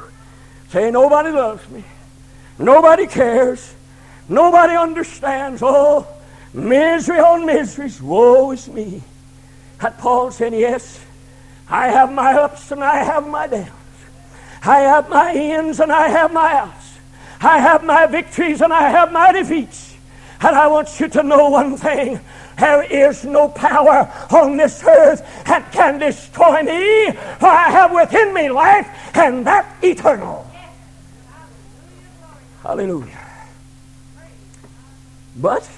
Saying 0.70 0.94
nobody 0.94 1.30
loves 1.30 1.68
me. 1.70 1.84
Nobody 2.58 3.08
cares. 3.08 3.74
Nobody 4.30 4.76
understands. 4.76 5.62
Oh 5.64 6.08
misery 6.54 7.20
on 7.20 7.46
miseries 7.46 8.02
woe 8.02 8.52
is 8.52 8.68
me. 8.70 9.04
That 9.82 9.98
paul 9.98 10.32
said 10.32 10.54
yes 10.54 11.06
i 11.70 11.90
have 11.90 12.12
my 12.12 12.34
ups 12.34 12.72
and 12.72 12.84
i 12.84 13.04
have 13.04 13.28
my 13.28 13.48
downs. 13.48 13.70
I 14.64 14.80
have 14.80 15.10
my 15.10 15.34
ins 15.34 15.80
and 15.80 15.92
i 15.92 16.08
have 16.08 16.34
my 16.34 16.54
outs. 16.54 16.98
I 17.42 17.60
have 17.60 17.84
my 17.84 18.06
victories 18.06 18.62
and 18.62 18.74
i 18.74 18.90
have 18.90 19.12
my 19.12 19.32
defeats 19.32 19.89
and 20.42 20.56
I 20.56 20.68
want 20.68 21.00
you 21.00 21.08
to 21.10 21.24
know 21.24 21.50
one 21.50 21.76
thing. 21.78 22.20
There 22.58 22.84
is 22.84 23.26
no 23.26 23.50
power 23.50 24.12
on 24.32 24.58
this 24.58 24.84
earth 24.84 25.26
that 25.46 25.72
can 25.72 26.00
destroy 26.00 26.62
me, 26.64 27.12
for 27.40 27.48
I 27.48 27.70
have 27.70 27.92
within 27.94 28.34
me 28.34 28.50
life, 28.50 28.88
and 29.16 29.46
that 29.48 29.78
eternal. 29.82 30.50
Hallelujah. 32.64 33.28
But, 35.36 35.70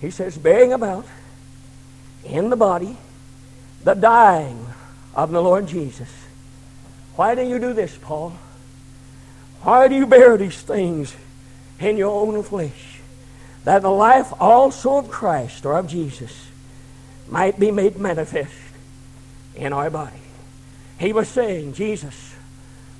he 0.00 0.10
says, 0.10 0.38
bearing 0.38 0.72
about 0.72 1.04
in 2.24 2.50
the 2.50 2.56
body 2.56 2.96
the 3.82 3.94
dying 3.94 4.66
of 5.14 5.32
the 5.32 5.42
Lord 5.42 5.66
Jesus. 5.66 6.08
Why 7.16 7.34
do 7.34 7.42
you 7.42 7.58
do 7.58 7.72
this, 7.72 7.98
Paul? 8.00 8.32
Why 9.62 9.88
do 9.88 9.94
you 9.94 10.06
bear 10.06 10.36
these 10.36 10.60
things 10.62 11.14
in 11.78 11.96
your 11.96 12.10
own 12.10 12.42
flesh? 12.42 12.91
That 13.64 13.82
the 13.82 13.90
life 13.90 14.32
also 14.40 14.96
of 14.96 15.10
Christ 15.10 15.64
or 15.64 15.78
of 15.78 15.86
Jesus 15.86 16.48
might 17.28 17.58
be 17.58 17.70
made 17.70 17.96
manifest 17.96 18.52
in 19.54 19.72
our 19.72 19.90
body. 19.90 20.16
He 20.98 21.12
was 21.12 21.28
saying 21.28 21.74
Jesus 21.74 22.34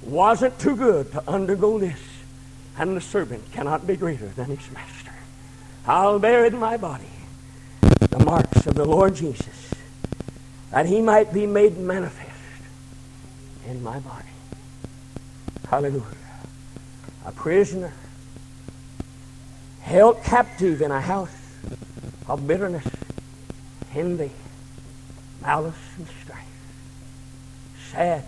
wasn't 0.02 0.58
too 0.58 0.76
good 0.76 1.12
to 1.12 1.28
undergo 1.28 1.78
this, 1.78 1.98
and 2.76 2.96
the 2.96 3.00
servant 3.00 3.52
cannot 3.52 3.86
be 3.86 3.96
greater 3.96 4.28
than 4.28 4.56
his 4.56 4.70
master. 4.72 5.12
I'll 5.86 6.18
bear 6.18 6.44
in 6.44 6.56
my 6.58 6.76
body 6.76 7.04
the 7.80 8.24
marks 8.24 8.66
of 8.66 8.74
the 8.74 8.84
Lord 8.84 9.14
Jesus, 9.14 9.72
that 10.70 10.86
he 10.86 11.00
might 11.00 11.32
be 11.32 11.46
made 11.46 11.78
manifest 11.78 12.30
in 13.66 13.82
my 13.82 13.98
body. 14.00 14.28
Hallelujah. 15.68 16.04
A 17.24 17.32
prisoner 17.32 17.92
held 19.92 20.22
captive 20.24 20.80
in 20.80 20.90
a 20.90 21.02
house 21.02 21.28
of 22.26 22.46
bitterness, 22.46 22.86
envy, 23.94 24.30
malice, 25.42 25.74
and 25.98 26.06
strife. 26.22 26.38
Sad, 27.90 28.24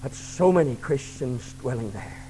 but 0.00 0.14
so 0.14 0.52
many 0.52 0.76
Christians 0.76 1.54
dwelling 1.54 1.90
there. 1.90 2.22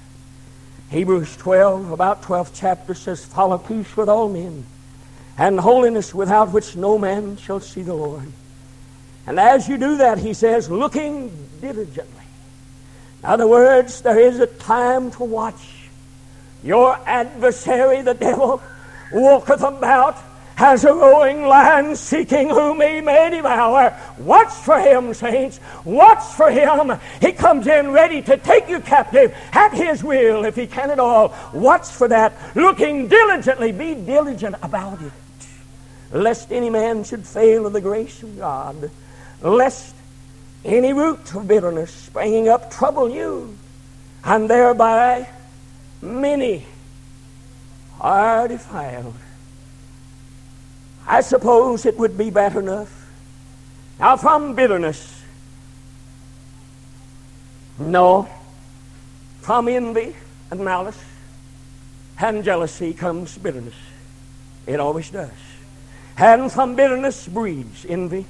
Hebrews 0.89 1.37
12, 1.37 1.91
about 1.91 2.23
12th 2.23 2.49
chapter 2.55 2.95
says, 2.95 3.23
Follow 3.23 3.59
peace 3.59 3.95
with 3.95 4.09
all 4.09 4.27
men, 4.27 4.65
and 5.37 5.59
holiness 5.59 6.11
without 6.15 6.51
which 6.51 6.75
no 6.75 6.97
man 6.97 7.37
shall 7.37 7.59
see 7.59 7.83
the 7.83 7.93
Lord. 7.93 8.31
And 9.27 9.39
as 9.39 9.69
you 9.69 9.77
do 9.77 9.97
that, 9.97 10.17
he 10.17 10.33
says, 10.33 10.67
looking 10.67 11.31
diligently. 11.61 12.25
In 13.19 13.29
other 13.29 13.45
words, 13.45 14.01
there 14.01 14.19
is 14.19 14.39
a 14.39 14.47
time 14.47 15.11
to 15.11 15.23
watch 15.23 15.84
your 16.65 16.97
adversary, 17.05 18.01
the 18.01 18.15
devil, 18.15 18.61
walketh 19.13 19.61
about 19.61 20.17
as 20.57 20.83
a 20.83 20.93
roaring 20.93 21.43
lion 21.43 21.95
seeking 21.95 22.49
whom 22.49 22.81
he 22.81 23.01
may 23.01 23.29
devour. 23.29 23.95
Watch 24.17 24.51
for 24.51 24.79
him, 24.79 25.13
saints. 25.13 25.59
Watch 25.83 26.23
for 26.33 26.49
him. 26.49 26.97
He 27.21 27.33
comes 27.33 27.67
in 27.67 27.91
ready 27.91 28.21
to 28.23 28.37
take 28.37 28.67
you 28.67 28.79
captive 28.79 29.35
at 29.51 29.73
his 29.73 30.03
will 30.03 30.45
if 30.45 30.55
he 30.55 30.65
can 30.65 30.89
at 30.91 30.99
all. 30.99 31.35
Watch 31.53 31.87
for 31.87 32.07
that. 32.07 32.33
Looking 32.55 33.07
diligently. 33.07 33.71
Be 33.71 33.93
diligent 33.93 34.55
about 34.63 35.01
it. 35.01 35.11
Lest 36.11 36.51
any 36.51 36.69
man 36.69 37.03
should 37.03 37.27
fail 37.27 37.67
of 37.67 37.73
the 37.73 37.81
grace 37.81 38.23
of 38.23 38.37
God. 38.37 38.89
Lest 39.41 39.93
any 40.63 40.93
root 40.93 41.35
of 41.35 41.47
bitterness 41.47 41.91
springing 41.91 42.47
up 42.47 42.71
trouble 42.71 43.09
you. 43.09 43.55
And 44.23 44.49
thereby 44.49 45.27
many 46.01 46.65
are 47.99 48.47
defiled. 48.47 49.15
I 51.07 51.21
suppose 51.21 51.85
it 51.85 51.97
would 51.97 52.17
be 52.17 52.29
bad 52.29 52.55
enough. 52.55 53.07
Now, 53.99 54.17
from 54.17 54.55
bitterness, 54.55 55.23
no, 57.77 58.27
from 59.41 59.67
envy 59.67 60.15
and 60.51 60.65
malice 60.65 61.01
and 62.19 62.43
jealousy 62.43 62.93
comes 62.93 63.37
bitterness. 63.37 63.75
It 64.65 64.79
always 64.79 65.09
does. 65.09 65.31
And 66.17 66.51
from 66.51 66.75
bitterness 66.75 67.27
breeds 67.27 67.85
envy 67.87 68.25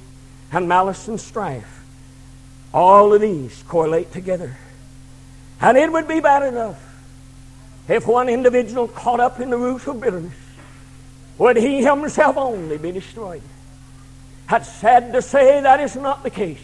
and 0.52 0.68
malice 0.68 1.08
and 1.08 1.20
strife. 1.20 1.84
All 2.74 3.14
of 3.14 3.20
these 3.20 3.62
correlate 3.68 4.12
together. 4.12 4.56
And 5.60 5.78
it 5.78 5.90
would 5.90 6.06
be 6.06 6.20
bad 6.20 6.42
enough 6.42 6.85
if 7.88 8.06
one 8.06 8.28
individual 8.28 8.88
caught 8.88 9.20
up 9.20 9.40
in 9.40 9.50
the 9.50 9.56
root 9.56 9.86
of 9.86 10.00
bitterness, 10.00 10.34
would 11.38 11.56
he 11.56 11.84
himself 11.84 12.36
only 12.36 12.78
be 12.78 12.92
destroyed? 12.92 13.42
That's 14.48 14.72
sad 14.72 15.12
to 15.12 15.22
say 15.22 15.60
that 15.60 15.80
is 15.80 15.96
not 15.96 16.22
the 16.22 16.30
case. 16.30 16.60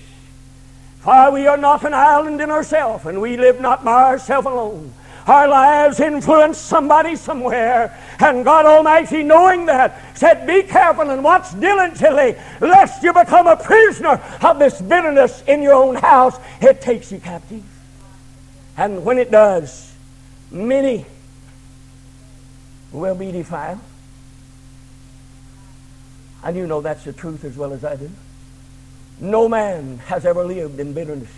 For 1.00 1.32
we 1.32 1.46
are 1.46 1.56
not 1.56 1.84
an 1.84 1.94
island 1.94 2.40
in 2.40 2.50
ourselves, 2.50 3.06
and 3.06 3.20
we 3.20 3.36
live 3.36 3.60
not 3.60 3.84
by 3.84 4.04
ourselves 4.04 4.46
alone. 4.46 4.94
Our 5.26 5.48
lives 5.48 6.00
influence 6.00 6.58
somebody 6.58 7.16
somewhere. 7.16 7.96
And 8.18 8.44
God 8.44 8.66
Almighty, 8.66 9.22
knowing 9.22 9.66
that, 9.66 10.00
said, 10.16 10.46
Be 10.46 10.62
careful 10.62 11.10
and 11.10 11.22
watch 11.22 11.58
diligently, 11.58 12.36
lest 12.60 13.02
you 13.02 13.12
become 13.12 13.46
a 13.46 13.56
prisoner 13.56 14.20
of 14.42 14.58
this 14.58 14.80
bitterness 14.80 15.42
in 15.46 15.62
your 15.62 15.74
own 15.74 15.96
house. 15.96 16.36
It 16.60 16.80
takes 16.80 17.12
you 17.12 17.20
captive. 17.20 17.62
And 18.76 19.04
when 19.04 19.18
it 19.18 19.30
does, 19.30 19.92
many 20.50 21.06
will 22.92 23.14
be 23.14 23.32
defiled. 23.32 23.80
And 26.44 26.56
you 26.56 26.66
know 26.66 26.80
that's 26.80 27.04
the 27.04 27.12
truth 27.12 27.44
as 27.44 27.56
well 27.56 27.72
as 27.72 27.84
I 27.84 27.96
do. 27.96 28.10
No 29.20 29.48
man 29.48 29.98
has 29.98 30.26
ever 30.26 30.44
lived 30.44 30.80
in 30.80 30.92
bitterness 30.92 31.30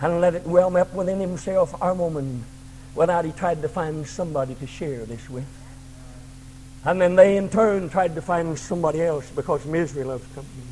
and 0.00 0.20
let 0.20 0.34
it 0.34 0.46
well 0.46 0.76
up 0.76 0.94
within 0.94 1.20
himself 1.20 1.74
or 1.80 1.94
woman 1.94 2.44
without 2.94 3.24
he 3.24 3.32
tried 3.32 3.62
to 3.62 3.68
find 3.68 4.06
somebody 4.06 4.54
to 4.56 4.66
share 4.66 5.04
this 5.04 5.28
with. 5.28 5.46
And 6.84 7.00
then 7.00 7.16
they 7.16 7.36
in 7.36 7.48
turn 7.48 7.88
tried 7.88 8.14
to 8.14 8.22
find 8.22 8.58
somebody 8.58 9.02
else 9.02 9.28
because 9.30 9.64
misery 9.64 10.04
loves 10.04 10.26
company. 10.34 10.62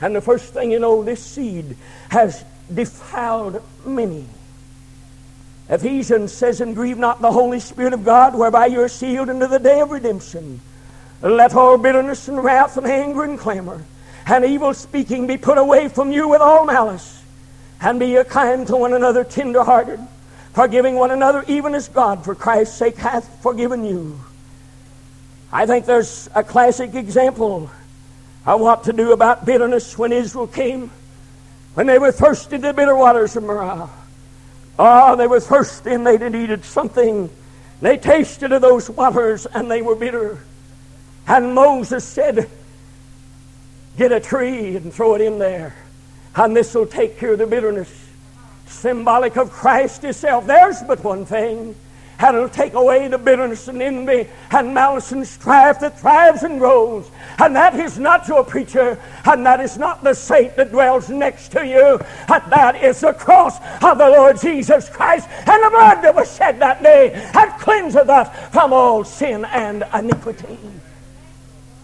And 0.00 0.14
the 0.14 0.20
first 0.20 0.52
thing 0.52 0.70
you 0.70 0.78
know, 0.78 1.02
this 1.02 1.24
seed 1.24 1.76
has 2.10 2.44
defiled 2.72 3.62
many. 3.86 4.26
Ephesians 5.68 6.32
says, 6.32 6.60
And 6.60 6.74
grieve 6.74 6.98
not 6.98 7.20
the 7.20 7.32
Holy 7.32 7.60
Spirit 7.60 7.92
of 7.92 8.04
God, 8.04 8.34
whereby 8.34 8.66
you 8.66 8.80
are 8.80 8.88
sealed 8.88 9.28
unto 9.28 9.46
the 9.46 9.58
day 9.58 9.80
of 9.80 9.90
redemption. 9.90 10.60
Let 11.20 11.54
all 11.54 11.76
bitterness 11.78 12.28
and 12.28 12.42
wrath 12.42 12.76
and 12.76 12.86
anger 12.86 13.24
and 13.24 13.38
clamor 13.38 13.84
and 14.28 14.44
evil 14.44 14.74
speaking 14.74 15.26
be 15.26 15.38
put 15.38 15.58
away 15.58 15.88
from 15.88 16.12
you 16.12 16.28
with 16.28 16.40
all 16.40 16.64
malice. 16.64 17.22
And 17.80 17.98
be 18.00 18.22
kind 18.24 18.66
to 18.66 18.76
one 18.76 18.92
another, 18.92 19.24
tender 19.24 19.62
hearted, 19.62 20.00
forgiving 20.52 20.96
one 20.96 21.12
another, 21.12 21.44
even 21.46 21.74
as 21.74 21.88
God, 21.88 22.24
for 22.24 22.34
Christ's 22.34 22.76
sake, 22.76 22.96
hath 22.96 23.40
forgiven 23.42 23.84
you. 23.84 24.20
I 25.52 25.64
think 25.64 25.86
there's 25.86 26.28
a 26.34 26.42
classic 26.42 26.94
example 26.94 27.70
of 28.44 28.60
what 28.60 28.84
to 28.84 28.92
do 28.92 29.12
about 29.12 29.46
bitterness 29.46 29.96
when 29.96 30.12
Israel 30.12 30.48
came, 30.48 30.90
when 31.74 31.86
they 31.86 31.98
were 31.98 32.10
thirsty 32.10 32.56
the 32.56 32.72
bitter 32.72 32.96
waters 32.96 33.36
of 33.36 33.44
Marah. 33.44 33.88
Oh, 34.78 35.16
they 35.16 35.26
were 35.26 35.40
thirsty 35.40 35.92
and 35.92 36.06
they 36.06 36.16
needed 36.18 36.64
something. 36.64 37.30
They 37.80 37.96
tasted 37.96 38.52
of 38.52 38.62
those 38.62 38.88
waters 38.88 39.46
and 39.46 39.70
they 39.70 39.82
were 39.82 39.96
bitter. 39.96 40.38
And 41.26 41.54
Moses 41.54 42.04
said, 42.04 42.48
Get 43.96 44.12
a 44.12 44.20
tree 44.20 44.76
and 44.76 44.92
throw 44.92 45.16
it 45.16 45.20
in 45.20 45.40
there, 45.40 45.74
and 46.36 46.56
this 46.56 46.72
will 46.72 46.86
take 46.86 47.18
care 47.18 47.32
of 47.32 47.38
the 47.38 47.48
bitterness. 47.48 47.92
Symbolic 48.66 49.36
of 49.36 49.50
Christ 49.50 50.02
Himself. 50.02 50.46
There's 50.46 50.80
but 50.82 51.02
one 51.02 51.24
thing 51.26 51.74
and 52.20 52.36
it'll 52.36 52.48
take 52.48 52.74
away 52.74 53.06
the 53.08 53.18
bitterness 53.18 53.68
and 53.68 53.80
envy 53.80 54.28
and 54.50 54.74
malice 54.74 55.12
and 55.12 55.26
strife 55.26 55.80
that 55.80 55.98
thrives 56.00 56.42
and 56.42 56.58
grows. 56.58 57.10
And 57.38 57.54
that 57.54 57.78
is 57.78 57.98
not 57.98 58.26
your 58.26 58.44
preacher, 58.44 58.98
and 59.24 59.46
that 59.46 59.60
is 59.60 59.78
not 59.78 60.02
the 60.02 60.14
saint 60.14 60.56
that 60.56 60.72
dwells 60.72 61.08
next 61.08 61.52
to 61.52 61.64
you, 61.64 62.00
and 62.28 62.52
that 62.52 62.82
is 62.82 63.00
the 63.00 63.12
cross 63.12 63.58
of 63.82 63.98
the 63.98 64.08
Lord 64.08 64.40
Jesus 64.40 64.88
Christ 64.88 65.28
and 65.30 65.62
the 65.62 65.70
blood 65.70 66.02
that 66.02 66.14
was 66.14 66.34
shed 66.34 66.58
that 66.58 66.82
day 66.82 67.10
that 67.32 67.58
cleanseth 67.60 68.08
us 68.08 68.50
from 68.52 68.72
all 68.72 69.04
sin 69.04 69.44
and 69.44 69.84
iniquity. 69.94 70.58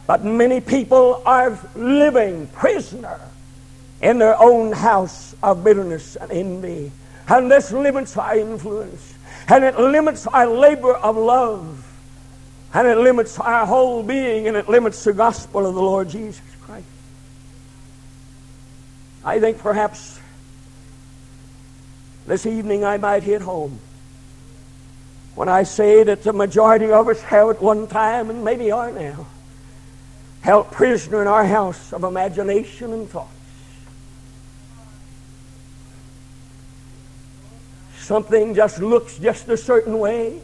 But 0.07 0.25
many 0.25 0.61
people 0.61 1.23
are 1.25 1.59
living 1.75 2.49
prisoner 2.49 3.21
in 4.03 4.19
their 4.19 4.41
own 4.41 4.73
house 4.73 5.35
of 5.43 5.65
bitterness 5.65 6.17
and 6.17 6.31
envy. 6.31 6.93
And 7.29 7.51
this 7.51 7.73
limits 7.73 8.17
our 8.19 8.37
influence. 8.37 9.15
And 9.49 9.65
it 9.65 9.79
limits 9.79 10.27
our 10.27 10.47
labor 10.47 10.95
of 10.95 11.17
love. 11.17 11.81
And 12.73 12.89
it 12.89 12.99
limits 12.99 13.39
our 13.39 13.67
whole 13.67 14.03
being. 14.03 14.49
And 14.49 14.57
it 14.57 14.69
limits 14.69 15.05
the 15.05 15.13
gospel 15.13 15.67
of 15.67 15.75
the 15.75 15.83
Lord 15.83 16.09
Jesus 16.09 16.43
Christ. 16.63 16.87
I 19.25 19.41
think 19.41 19.59
perhaps 19.59 20.21
this 22.27 22.47
evening 22.47 22.85
I 22.85 22.97
might 22.97 23.23
hit 23.23 23.43
home 23.43 23.79
when 25.35 25.49
I 25.49 25.65
say 25.65 26.05
that 26.05 26.23
the 26.23 26.33
majority 26.33 26.91
of 26.91 27.09
us 27.09 27.21
have 27.23 27.51
at 27.51 27.61
one 27.61 27.87
time, 27.87 28.31
and 28.31 28.45
maybe 28.45 28.71
are 28.71 28.93
now, 28.93 29.27
held 30.43 30.71
prisoner 30.71 31.23
in 31.23 31.29
our 31.29 31.45
house 31.45 31.93
of 31.93 32.05
imagination 32.05 32.93
and 32.93 33.11
thought. 33.11 33.34
Something 38.05 38.55
just 38.55 38.79
looks 38.81 39.19
just 39.19 39.49
a 39.49 39.57
certain 39.57 39.99
way, 39.99 40.41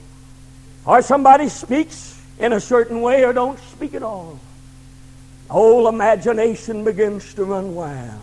or 0.85 1.03
somebody 1.03 1.49
speaks 1.49 2.21
in 2.39 2.53
a 2.53 2.61
certain 2.61 3.03
way 3.03 3.25
or 3.25 3.33
don't 3.33 3.59
speak 3.59 3.95
at 3.95 4.03
all, 4.03 4.41
whole 5.49 5.89
imagination 5.89 6.85
begins 6.85 7.35
to 7.35 7.45
run 7.45 7.75
wild. 7.75 8.23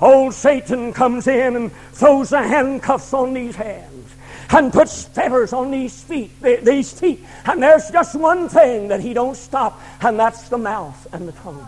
Old 0.00 0.34
Satan 0.34 0.92
comes 0.92 1.26
in 1.26 1.56
and 1.56 1.72
throws 1.92 2.30
the 2.30 2.40
handcuffs 2.40 3.12
on 3.12 3.34
these 3.34 3.56
hands 3.56 4.14
and 4.50 4.72
puts 4.72 5.04
fetters 5.04 5.52
on 5.52 5.72
these 5.72 6.00
feet, 6.02 6.30
these 6.40 6.92
feet. 6.92 7.24
And 7.44 7.62
there's 7.62 7.90
just 7.90 8.14
one 8.14 8.48
thing 8.48 8.88
that 8.88 9.00
he 9.00 9.12
don't 9.12 9.36
stop, 9.36 9.80
and 10.00 10.18
that's 10.18 10.48
the 10.48 10.58
mouth 10.58 11.06
and 11.12 11.26
the 11.26 11.32
tongue. 11.32 11.66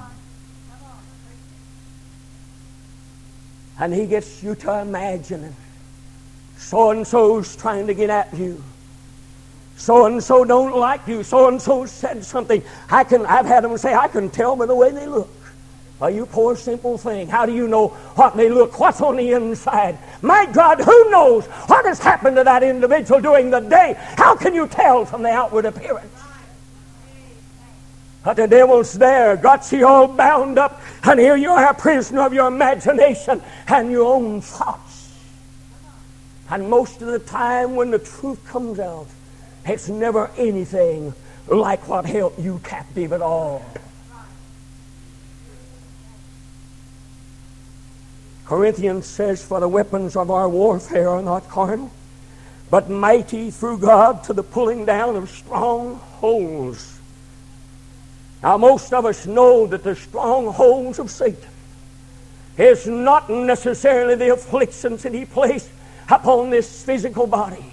And 3.81 3.93
he 3.93 4.07
gets 4.07 4.43
you 4.43 4.55
to 4.55 4.81
imagining 4.81 5.57
so 6.61 6.91
and 6.91 7.07
so's 7.07 7.57
trying 7.57 7.87
to 7.89 7.95
get 7.95 8.11
at 8.11 8.33
you. 8.35 8.63
So 9.77 10.05
and 10.05 10.23
so 10.23 10.45
don't 10.45 10.77
like 10.77 11.09
you. 11.09 11.23
So 11.25 11.49
and 11.49 11.61
so 11.61 11.87
said 11.87 12.23
something. 12.25 12.63
I 12.91 13.03
can 13.03 13.25
I've 13.27 13.47
had 13.47 13.65
them 13.65 13.77
say, 13.79 13.95
I 13.95 14.07
can 14.09 14.31
tell 14.31 14.55
by 14.55 14.67
the 14.67 14.75
way 14.75 14.93
they 14.93 15.07
look. 15.07 15.31
Well, 15.99 16.11
you 16.11 16.27
poor 16.27 16.57
simple 16.57 16.97
thing. 16.97 17.29
How 17.29 17.45
do 17.45 17.55
you 17.55 17.67
know 17.67 17.89
what 17.89 18.37
they 18.37 18.51
look? 18.51 18.79
What's 18.79 19.01
on 19.01 19.17
the 19.17 19.33
inside? 19.33 19.99
My 20.23 20.47
God, 20.47 20.81
who 20.81 21.11
knows 21.11 21.47
what 21.47 21.85
has 21.87 21.99
happened 21.99 22.37
to 22.37 22.45
that 22.45 22.63
individual 22.63 23.21
during 23.21 23.51
the 23.51 23.61
day? 23.61 23.95
How 24.17 24.37
can 24.37 24.55
you 24.55 24.67
tell 24.67 25.05
from 25.05 25.23
the 25.23 25.31
outward 25.31 25.65
appearance? 25.65 26.15
But 28.23 28.35
the 28.37 28.47
devil's 28.47 28.93
there, 28.93 29.37
got 29.37 29.71
you 29.73 29.87
all 29.87 30.09
bound 30.09 30.59
up, 30.59 30.81
and 31.05 31.19
here 31.19 31.37
you 31.37 31.51
are 31.51 31.71
a 31.71 31.75
prisoner 31.75 32.21
of 32.23 32.35
your 32.35 32.49
imagination 32.49 33.43
and 33.67 33.91
your 33.91 34.15
own 34.15 34.43
thoughts. 34.43 34.90
And 36.51 36.69
most 36.69 37.01
of 37.01 37.09
the 37.09 37.21
time, 37.21 37.77
when 37.77 37.93
the 37.93 38.01
truth 38.01 38.45
comes 38.45 38.81
out, 38.81 39.07
it's 39.65 39.89
never 39.89 40.31
anything 40.37 41.15
like 41.47 41.87
what 41.87 42.07
held 42.07 42.35
you 42.39 42.61
captive 42.65 43.13
at 43.13 43.23
all. 43.23 43.65
Corinthians 48.47 49.07
says, 49.07 49.45
For 49.45 49.61
the 49.61 49.69
weapons 49.69 50.17
of 50.17 50.29
our 50.29 50.49
warfare 50.49 51.09
are 51.09 51.23
not 51.23 51.49
carnal, 51.49 51.93
but 52.69 52.91
mighty 52.91 53.53
through 53.53 53.79
God 53.79 54.25
to 54.25 54.33
the 54.33 54.43
pulling 54.43 54.85
down 54.85 55.15
of 55.15 55.31
strongholds. 55.31 56.99
Now, 58.43 58.57
most 58.57 58.93
of 58.93 59.07
us 59.07 59.25
know 59.25 59.69
that 59.69 59.85
the 59.85 59.95
strongholds 59.95 60.99
of 60.99 61.13
Satan 61.13 61.49
is 62.59 62.89
not 62.89 63.31
necessarily 63.31 64.17
the 64.17 64.33
afflictions 64.33 65.05
that 65.05 65.15
he 65.15 65.25
placed 65.25 65.71
upon 66.11 66.51
this 66.51 66.85
physical 66.85 67.27
body. 67.27 67.65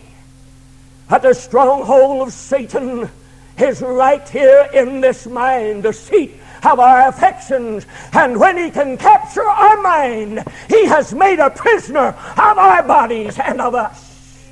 But 1.10 1.24
the 1.24 1.34
stronghold 1.34 2.28
of 2.28 2.34
Satan 2.34 3.10
is 3.58 3.82
right 3.82 4.28
here 4.30 4.70
in 4.74 5.02
this 5.02 5.26
mind, 5.26 5.84
the 5.84 5.94
seat 5.94 6.40
of 6.64 6.80
our 6.80 7.08
affections. 7.08 7.86
And 8.14 8.40
when 8.40 8.58
he 8.58 8.70
can 8.70 8.98
capture 8.98 9.48
our 9.48 9.82
mind, 9.82 10.44
he 10.70 10.86
has 10.86 11.14
made 11.14 11.40
a 11.40 11.50
prisoner 11.50 12.08
of 12.10 12.58
our 12.58 12.84
bodies 12.84 13.40
and 13.40 13.62
of 13.62 13.74
us. 13.74 14.48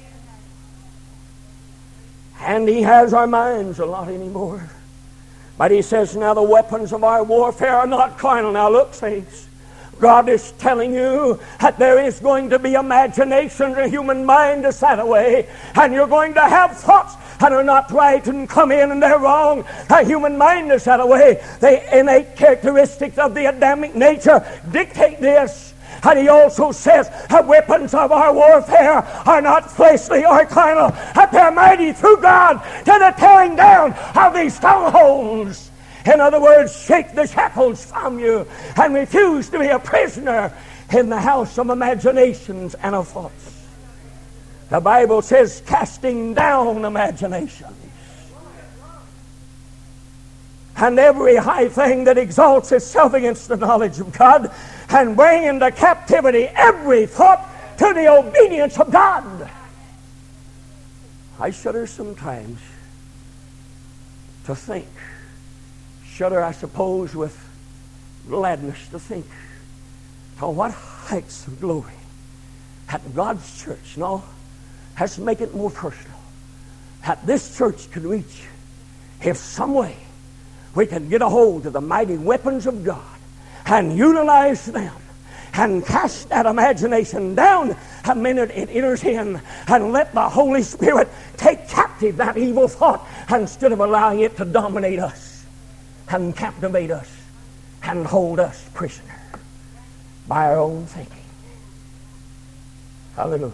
And 2.39 2.67
he 2.67 2.81
has 2.83 3.13
our 3.13 3.27
minds 3.27 3.79
a 3.79 3.85
lot 3.85 4.07
anymore. 4.07 4.69
But 5.57 5.71
he 5.71 5.81
says, 5.81 6.15
now 6.15 6.33
the 6.33 6.43
weapons 6.43 6.91
of 6.91 7.03
our 7.03 7.23
warfare 7.23 7.75
are 7.75 7.87
not 7.87 8.17
carnal. 8.17 8.51
Now 8.51 8.69
look, 8.69 8.93
saints. 8.93 9.47
God 9.99 10.29
is 10.29 10.51
telling 10.53 10.93
you 10.93 11.39
that 11.59 11.79
there 11.79 12.03
is 12.03 12.19
going 12.19 12.49
to 12.49 12.59
be 12.59 12.73
imagination, 12.73 13.71
in 13.71 13.75
the 13.75 13.87
human 13.87 14.25
mind 14.25 14.65
is 14.65 14.75
set 14.75 14.99
away, 14.99 15.47
and 15.75 15.93
you're 15.93 16.07
going 16.07 16.33
to 16.33 16.41
have 16.41 16.77
thoughts 16.77 17.15
that 17.39 17.51
are 17.51 17.63
not 17.63 17.91
right 17.91 18.25
and 18.27 18.49
come 18.49 18.71
in 18.71 18.91
and 18.91 19.01
they're 19.01 19.19
wrong. 19.19 19.65
The 19.89 20.03
human 20.03 20.37
mind 20.37 20.71
is 20.71 20.83
set 20.83 20.99
away. 20.99 21.43
The 21.59 21.97
innate 21.97 22.35
characteristics 22.35 23.17
of 23.17 23.33
the 23.33 23.45
Adamic 23.45 23.95
nature 23.95 24.45
dictate 24.71 25.19
this. 25.19 25.73
And 26.03 26.19
he 26.19 26.27
also 26.27 26.71
says 26.71 27.09
the 27.29 27.41
weapons 27.41 27.93
of 27.93 28.11
our 28.11 28.33
warfare 28.33 28.99
are 29.25 29.41
not 29.41 29.71
fleshly 29.71 30.25
or 30.25 30.45
carnal, 30.45 30.95
but 31.15 31.31
they're 31.31 31.51
mighty 31.51 31.93
through 31.93 32.21
God 32.21 32.61
to 32.79 32.85
the 32.85 33.13
tearing 33.17 33.55
down 33.55 33.93
of 34.15 34.33
these 34.33 34.55
strongholds. 34.55 35.71
In 36.05 36.21
other 36.21 36.39
words, 36.39 36.79
shake 36.79 37.13
the 37.13 37.25
shackles 37.25 37.85
from 37.85 38.19
you 38.19 38.47
and 38.75 38.93
refuse 38.93 39.49
to 39.49 39.59
be 39.59 39.67
a 39.67 39.79
prisoner 39.79 40.53
in 40.93 41.09
the 41.09 41.19
house 41.19 41.57
of 41.57 41.69
imaginations 41.69 42.75
and 42.75 42.93
of 42.93 43.07
thoughts. 43.07 43.67
The 44.69 44.79
Bible 44.79 45.21
says, 45.21 45.63
casting 45.65 46.33
down 46.33 46.85
imaginations. 46.85 47.71
And 50.77 50.99
every 50.99 51.37
high 51.37 51.69
thing 51.69 52.03
that 52.03 52.17
exalts 52.17 52.71
itself 52.71 53.13
against 53.13 53.47
the 53.47 53.55
knowledge 53.57 53.99
of 53.99 54.11
God, 54.11 54.51
and 54.89 55.15
bring 55.15 55.43
into 55.43 55.71
captivity 55.71 56.43
every 56.43 57.05
thought 57.05 57.47
to 57.77 57.93
the 57.93 58.07
obedience 58.07 58.77
of 58.77 58.91
God. 58.91 59.49
I 61.39 61.51
shudder 61.51 61.87
sometimes 61.87 62.59
to 64.45 64.55
think 64.55 64.87
shudder, 66.15 66.41
I 66.41 66.53
suppose, 66.53 67.13
with 67.13 67.37
gladness 68.27 68.87
to 68.89 68.99
think 68.99 69.25
to 70.39 70.47
what 70.47 70.71
heights 70.71 71.45
of 71.45 71.59
glory 71.59 71.93
that 72.87 73.13
God's 73.13 73.61
church, 73.61 73.97
no, 73.97 74.23
has 74.95 75.15
to 75.15 75.21
make 75.21 75.41
it 75.41 75.53
more 75.53 75.69
personal, 75.69 76.17
that 77.05 77.25
this 77.25 77.57
church 77.57 77.91
can 77.91 78.07
reach 78.07 78.43
if 79.21 79.37
some 79.37 79.73
way 79.73 79.97
we 80.73 80.85
can 80.85 81.09
get 81.09 81.21
a 81.21 81.27
hold 81.27 81.65
of 81.65 81.73
the 81.73 81.81
mighty 81.81 82.17
weapons 82.17 82.65
of 82.65 82.83
God 82.83 83.03
and 83.65 83.97
utilize 83.97 84.65
them 84.65 84.93
and 85.53 85.85
cast 85.85 86.29
that 86.29 86.45
imagination 86.45 87.35
down 87.35 87.75
a 88.05 88.15
minute 88.15 88.51
it 88.51 88.69
enters 88.69 89.03
in 89.03 89.41
and 89.67 89.91
let 89.91 90.13
the 90.13 90.29
Holy 90.29 90.61
Spirit 90.61 91.09
take 91.35 91.67
captive 91.67 92.17
that 92.17 92.37
evil 92.37 92.67
thought 92.67 93.05
instead 93.29 93.71
of 93.71 93.79
allowing 93.79 94.21
it 94.21 94.37
to 94.37 94.45
dominate 94.45 94.99
us 94.99 95.24
and 96.15 96.35
captivate 96.35 96.91
us 96.91 97.11
and 97.83 98.07
hold 98.07 98.39
us 98.39 98.69
prisoner 98.73 99.19
by 100.27 100.45
our 100.47 100.57
own 100.57 100.85
thinking. 100.85 101.17
Hallelujah. 103.15 103.53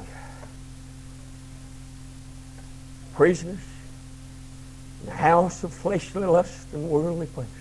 Prisoners 3.15 3.59
in 5.01 5.07
the 5.07 5.15
house 5.15 5.63
of 5.63 5.73
fleshly 5.73 6.23
lust 6.23 6.67
and 6.71 6.87
worldly 6.87 7.25
pleasures. 7.25 7.51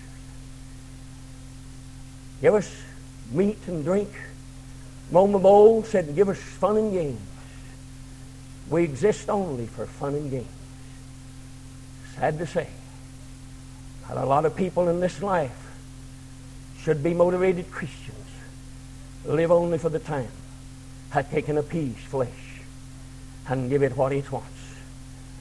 Give 2.39 2.53
us 2.53 2.71
meat 3.31 3.59
and 3.67 3.83
drink. 3.83 4.09
Of 5.13 5.45
old 5.45 5.87
said, 5.87 6.15
Give 6.15 6.29
us 6.29 6.37
fun 6.37 6.77
and 6.77 6.93
games. 6.93 7.19
We 8.69 8.83
exist 8.83 9.29
only 9.29 9.65
for 9.65 9.85
fun 9.85 10.15
and 10.15 10.31
games. 10.31 10.47
Sad 12.15 12.37
to 12.37 12.47
say 12.47 12.67
that 14.11 14.21
a 14.21 14.25
lot 14.25 14.43
of 14.43 14.53
people 14.57 14.89
in 14.89 14.99
this 14.99 15.21
life 15.23 15.71
should 16.81 17.01
be 17.01 17.13
motivated 17.13 17.71
Christians 17.71 18.17
live 19.23 19.53
only 19.53 19.77
for 19.77 19.87
the 19.87 19.99
time 19.99 20.27
have 21.11 21.31
taken 21.31 21.57
a 21.57 21.63
piece 21.63 21.95
flesh 21.95 22.59
and 23.47 23.69
give 23.69 23.83
it 23.83 23.95
what 23.95 24.11
it 24.11 24.29
wants 24.29 24.49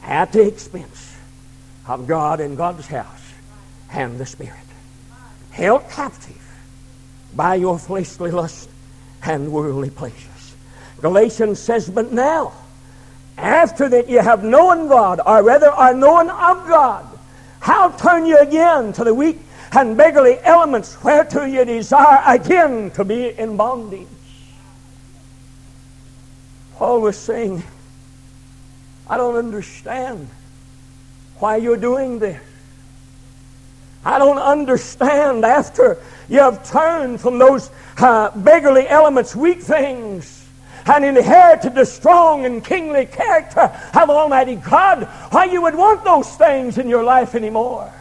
at 0.05 0.33
the 0.33 0.47
expense 0.47 1.17
of 1.89 2.07
God 2.07 2.39
and 2.39 2.57
God's 2.57 2.87
house 2.87 3.33
and 3.93 4.19
the 4.19 4.27
Spirit. 4.27 4.55
Held 5.51 5.89
captive 5.91 6.37
by 7.35 7.57
your 7.57 7.77
fleshly 7.77 8.31
lust 8.31 8.71
and 9.25 9.53
worldly 9.53 9.91
pleasures. 9.91 10.55
Galatians 11.01 11.59
says, 11.59 11.91
But 11.91 12.13
now, 12.13 12.53
after 13.37 13.89
that 13.89 14.09
you 14.09 14.21
have 14.21 14.45
known 14.45 14.87
God, 14.87 15.21
or 15.27 15.43
rather 15.43 15.71
are 15.71 15.93
known 15.93 16.31
of 16.31 16.69
God, 16.69 17.10
how 17.61 17.91
turn 17.91 18.27
you 18.27 18.39
again 18.39 18.93
to 18.95 19.05
the 19.05 19.15
weak 19.15 19.39
and 19.73 19.97
beggarly 19.97 20.39
elements 20.43 20.95
whereto 21.05 21.45
you 21.45 21.65
desire 21.65 22.23
again 22.27 22.91
to 22.93 23.05
be 23.05 23.39
in 23.39 23.57
bondage? 23.57 24.09
Paul 26.75 27.03
was 27.03 27.17
saying, 27.17 27.63
I 29.09 29.17
don't 29.17 29.37
understand 29.37 30.29
why 31.39 31.57
you're 31.57 31.77
doing 31.77 32.19
this. 32.19 32.41
I 34.05 34.19
don't 34.19 34.39
understand 34.39 35.45
after 35.45 35.99
you 36.29 36.39
have 36.39 36.69
turned 36.69 37.21
from 37.21 37.39
those 37.39 37.71
uh, 37.99 38.31
beggarly 38.31 38.89
elements, 38.89 39.37
weak 39.37 39.61
things, 39.61 40.40
and 40.91 41.05
inherited 41.05 41.75
the 41.75 41.87
strong 41.87 42.45
and 42.45 42.65
kingly 42.65 43.07
character 43.07 43.73
of 43.95 44.11
Almighty 44.11 44.57
God, 44.57 45.05
why 45.31 45.45
you 45.45 45.63
would 45.63 45.77
want 45.77 46.05
those 46.05 46.29
things 46.37 46.79
in 46.79 46.89
your 46.89 47.05
life 47.05 47.35
anymore. 47.35 47.93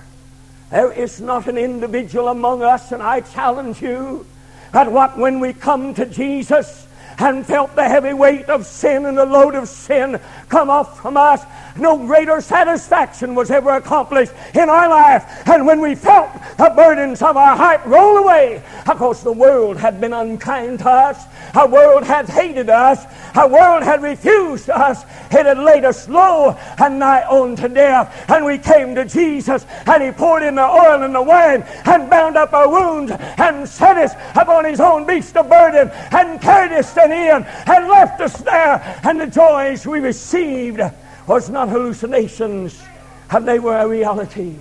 There 0.72 0.92
is 0.92 1.22
not 1.22 1.48
an 1.48 1.58
individual 1.58 2.30
among 2.30 2.64
us, 2.64 2.92
and 2.92 3.04
I 3.04 3.22
challenge 3.22 3.82
you, 3.82 4.26
that 4.72 4.92
what 4.92 5.18
when 5.18 5.40
we 5.40 5.54
come 5.54 5.94
to 5.96 6.06
Jesus, 6.06 6.88
and 7.20 7.46
felt 7.46 7.76
the 7.76 7.84
heavy 7.84 8.14
weight 8.14 8.46
of 8.46 8.66
sin 8.66 9.06
and 9.06 9.18
the 9.18 9.26
load 9.26 9.54
of 9.54 9.68
sin 9.68 10.20
come 10.48 10.70
off 10.70 11.02
from 11.02 11.18
us. 11.18 11.44
No 11.78 11.98
greater 11.98 12.40
satisfaction 12.42 13.36
was 13.36 13.52
ever 13.52 13.72
accomplished 13.72 14.32
in 14.56 14.70
our 14.70 14.90
life. 14.90 15.48
And 15.48 15.66
when 15.66 15.82
we 15.82 15.96
felt 15.96 16.32
the 16.58 16.72
burdens 16.76 17.22
of 17.22 17.36
our 17.36 17.56
heart 17.56 17.82
roll 17.86 18.18
away, 18.18 18.64
because 18.86 19.22
the 19.22 19.34
world 19.34 19.78
had 19.78 20.00
been 20.00 20.14
unkind 20.14 20.80
to 20.80 20.90
us, 20.90 21.26
our 21.56 21.68
world 21.68 22.04
had 22.04 22.28
hated 22.30 22.70
us, 22.70 23.06
our 23.36 23.48
world 23.48 23.84
had 23.84 24.02
refused 24.02 24.70
us, 24.70 25.04
it 25.32 25.46
had 25.46 25.58
laid 25.58 25.86
us 25.86 26.08
low 26.10 26.58
and 26.78 27.00
nigh 27.00 27.26
unto 27.30 27.68
death. 27.68 28.30
And 28.30 28.46
we 28.46 28.58
came 28.58 28.96
to 28.96 29.06
Jesus, 29.06 29.66
and 29.86 30.04
He 30.04 30.12
poured 30.12 30.44
in 30.44 30.56
the 30.56 30.64
oil 30.64 31.04
and 31.04 31.14
the 31.14 31.22
wine, 31.22 31.64
and 31.86 32.10
bound 32.10 32.38
up 32.38 32.54
our 32.54 32.70
wounds, 32.70 33.12
and 33.12 33.68
set 33.68 33.98
us 33.98 34.14
upon 34.36 34.66
His 34.66 34.80
own 34.80 35.06
beast 35.06 35.36
of 35.38 35.50
burden, 35.50 35.90
and 36.12 36.42
carried 36.42 36.74
us 36.74 36.96
in 36.98 37.12
and 37.12 37.88
left 37.88 38.22
us 38.22 38.38
there. 38.42 39.00
And 39.04 39.20
the 39.20 39.28
joys 39.28 39.86
we 39.86 40.00
received 40.00 40.82
was 41.28 41.50
not 41.50 41.70
hallucinations, 41.70 42.82
and 43.30 43.48
they 43.48 43.60
were 43.60 43.78
a 43.78 43.88
reality. 43.88 44.56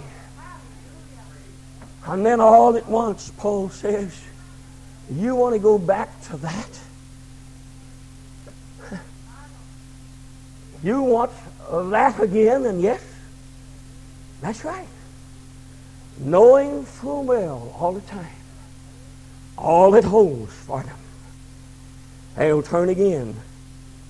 And 2.07 2.24
then 2.24 2.41
all 2.41 2.76
at 2.76 2.89
once, 2.89 3.30
Paul 3.36 3.68
says, 3.68 4.18
You 5.11 5.35
want 5.35 5.55
to 5.55 5.59
go 5.59 5.79
back 5.79 6.21
to 6.25 6.37
that? 6.39 6.81
You 10.83 11.03
want 11.03 11.33
that 11.71 12.21
again? 12.21 12.65
And 12.67 12.81
yes, 12.81 13.03
that's 14.41 14.65
right. 14.65 14.87
Knowing 16.19 16.85
full 16.85 17.25
well 17.25 17.75
all 17.79 17.93
the 17.93 18.01
time 18.03 18.27
all 19.57 19.95
it 19.97 20.05
holds 20.05 20.53
for 20.53 20.83
them 20.83 20.97
they'll 22.37 22.63
turn 22.63 22.89
again, 22.89 23.35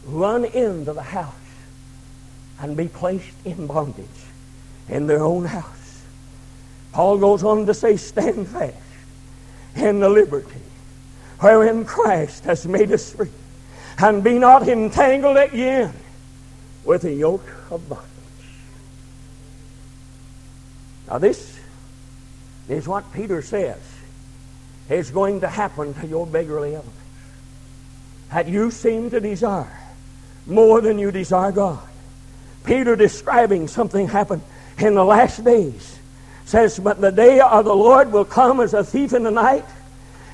run 0.05 0.45
into 0.45 0.93
the 0.93 1.03
house, 1.03 1.35
and 2.61 2.77
be 2.77 2.87
placed 2.87 3.33
in 3.47 3.67
bondage 3.67 4.07
in 4.89 5.07
their 5.07 5.23
own 5.23 5.47
house. 5.47 6.05
Paul 6.93 7.17
goes 7.19 7.43
on 7.43 7.65
to 7.67 7.73
say, 7.73 7.97
Stand 7.97 8.49
fast 8.49 8.75
in 9.77 10.01
the 10.01 10.09
liberty 10.09 10.61
wherein 11.41 11.84
Christ 11.84 12.45
has 12.45 12.66
made 12.66 12.91
us 12.93 13.12
free, 13.12 13.30
and 13.99 14.22
be 14.22 14.39
not 14.39 14.68
entangled 14.68 15.36
again 15.36 15.93
with 16.84 17.03
the 17.03 17.12
yoke 17.12 17.49
of 17.70 17.89
bondage. 17.89 18.07
Now, 21.09 21.18
this 21.18 21.59
is 22.68 22.86
what 22.86 23.12
Peter 23.12 23.43
says 23.43 23.80
is 24.89 25.11
going 25.11 25.41
to 25.41 25.49
happen 25.49 25.95
to 25.95 26.07
your 26.07 26.26
beggarly 26.26 26.74
element 26.74 26.95
that 28.30 28.47
you 28.47 28.70
seem 28.70 29.11
to 29.11 29.20
desire 29.20 29.78
more 30.47 30.80
than 30.80 30.99
you 30.99 31.11
desire 31.11 31.53
God. 31.53 31.86
Peter 32.64 32.97
describing 32.97 33.68
something 33.68 34.09
happened 34.09 34.43
in 34.78 34.95
the 34.95 35.05
last 35.05 35.45
days 35.45 35.99
says, 36.45 36.78
But 36.78 37.01
the 37.01 37.11
day 37.11 37.41
of 37.41 37.64
the 37.64 37.74
Lord 37.74 38.12
will 38.12 38.24
come 38.24 38.61
as 38.61 38.74
a 38.74 38.84
thief 38.84 39.12
in 39.12 39.22
the 39.22 39.30
night, 39.30 39.64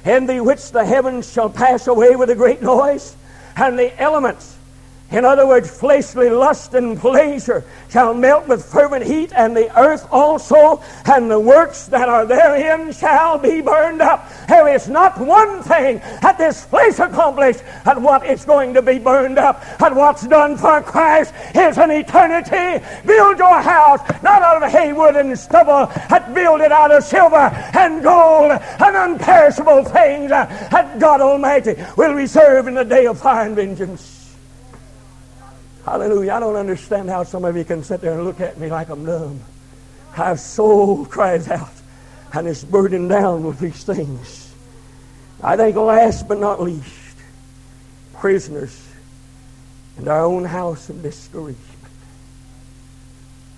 in 0.05 0.27
the 0.27 0.41
which 0.41 0.71
the 0.71 0.85
heavens 0.85 1.33
shall 1.33 1.49
pass 1.49 1.87
away 1.87 2.17
with 2.17 2.31
a 2.31 2.35
great 2.35 2.63
noise, 2.63 3.17
and 3.57 3.79
the 3.79 4.01
elements 4.01 4.54
in 5.11 5.25
other 5.25 5.47
words, 5.47 5.71
fleshly 5.71 6.29
lust 6.29 6.75
and 6.75 6.99
pleasure 6.99 7.63
shall 7.89 8.15
melt 8.15 8.49
with 8.49 8.65
fervent 8.65 9.05
heat, 9.05 9.33
and 9.37 9.57
the 9.57 9.71
earth 9.79 10.09
also, 10.11 10.83
and 11.05 11.31
the 11.31 11.39
works 11.39 11.87
that 11.87 12.09
are 12.09 12.27
therein 12.27 12.93
shall 12.93 13.39
be 13.39 13.61
burned 13.61 14.03
up. 14.03 14.29
There 14.49 14.67
is 14.75 14.89
not 14.89 15.21
one 15.21 15.63
thing 15.63 15.99
that 16.21 16.37
this 16.39 16.65
flesh 16.65 16.99
accomplished 16.99 17.63
at 17.85 18.01
what 18.01 18.27
is 18.27 18.45
going 18.45 18.75
to 18.75 18.83
be 18.83 18.99
burned 18.99 19.39
up. 19.39 19.63
And 19.81 19.95
what's 19.95 20.27
done 20.27 20.57
for 20.57 20.83
Christ 20.83 21.33
is 21.55 21.79
an 21.79 21.91
eternity. 21.91 22.85
Build 23.07 23.39
your 23.39 23.61
house 23.61 24.01
not 24.23 24.43
out 24.43 24.63
of 24.63 24.71
hay, 24.73 24.93
wood, 24.93 25.17
and 25.17 25.39
stubble, 25.39 25.93
but 26.09 26.35
build 26.35 26.61
it 26.61 26.73
out 26.73 26.91
of 26.91 27.05
silver 27.05 27.37
and 27.37 28.03
gold 28.03 28.51
and 28.51 28.97
unperishable 28.97 29.85
things 29.85 30.31
that 30.31 30.99
God 30.99 31.21
Almighty 31.21 31.77
will 31.97 32.15
reserve 32.15 32.67
in 32.67 32.75
the 32.75 32.85
day 32.85 33.07
of 33.07 33.21
fire 33.21 33.47
and 33.47 33.55
vengeance. 33.55 34.24
Hallelujah. 35.85 36.33
I 36.33 36.41
don't 36.41 36.57
understand 36.57 37.11
how 37.11 37.25
some 37.25 37.45
of 37.45 37.57
you 37.57 37.65
can 37.65 37.85
sit 37.85 38.01
there 38.01 38.15
and 38.15 38.25
look 38.25 38.41
at 38.41 38.59
me 38.59 38.71
like 38.71 38.89
I'm 38.89 39.05
dumb. 39.05 39.41
Our 40.17 40.37
soul 40.37 41.05
cries 41.05 41.49
out 41.49 41.73
and 42.33 42.49
is 42.49 42.65
burdened 42.65 43.11
down 43.11 43.45
with 43.45 43.59
these 43.59 43.85
things. 43.85 44.55
I 45.43 45.57
think 45.57 45.77
last 45.77 46.27
but 46.27 46.39
not 46.39 46.63
least, 46.63 47.17
prisoners 48.15 48.81
in 49.99 50.09
our 50.09 50.25
own 50.25 50.45
house 50.45 50.89
of 50.89 51.03
discouragement. 51.03 51.61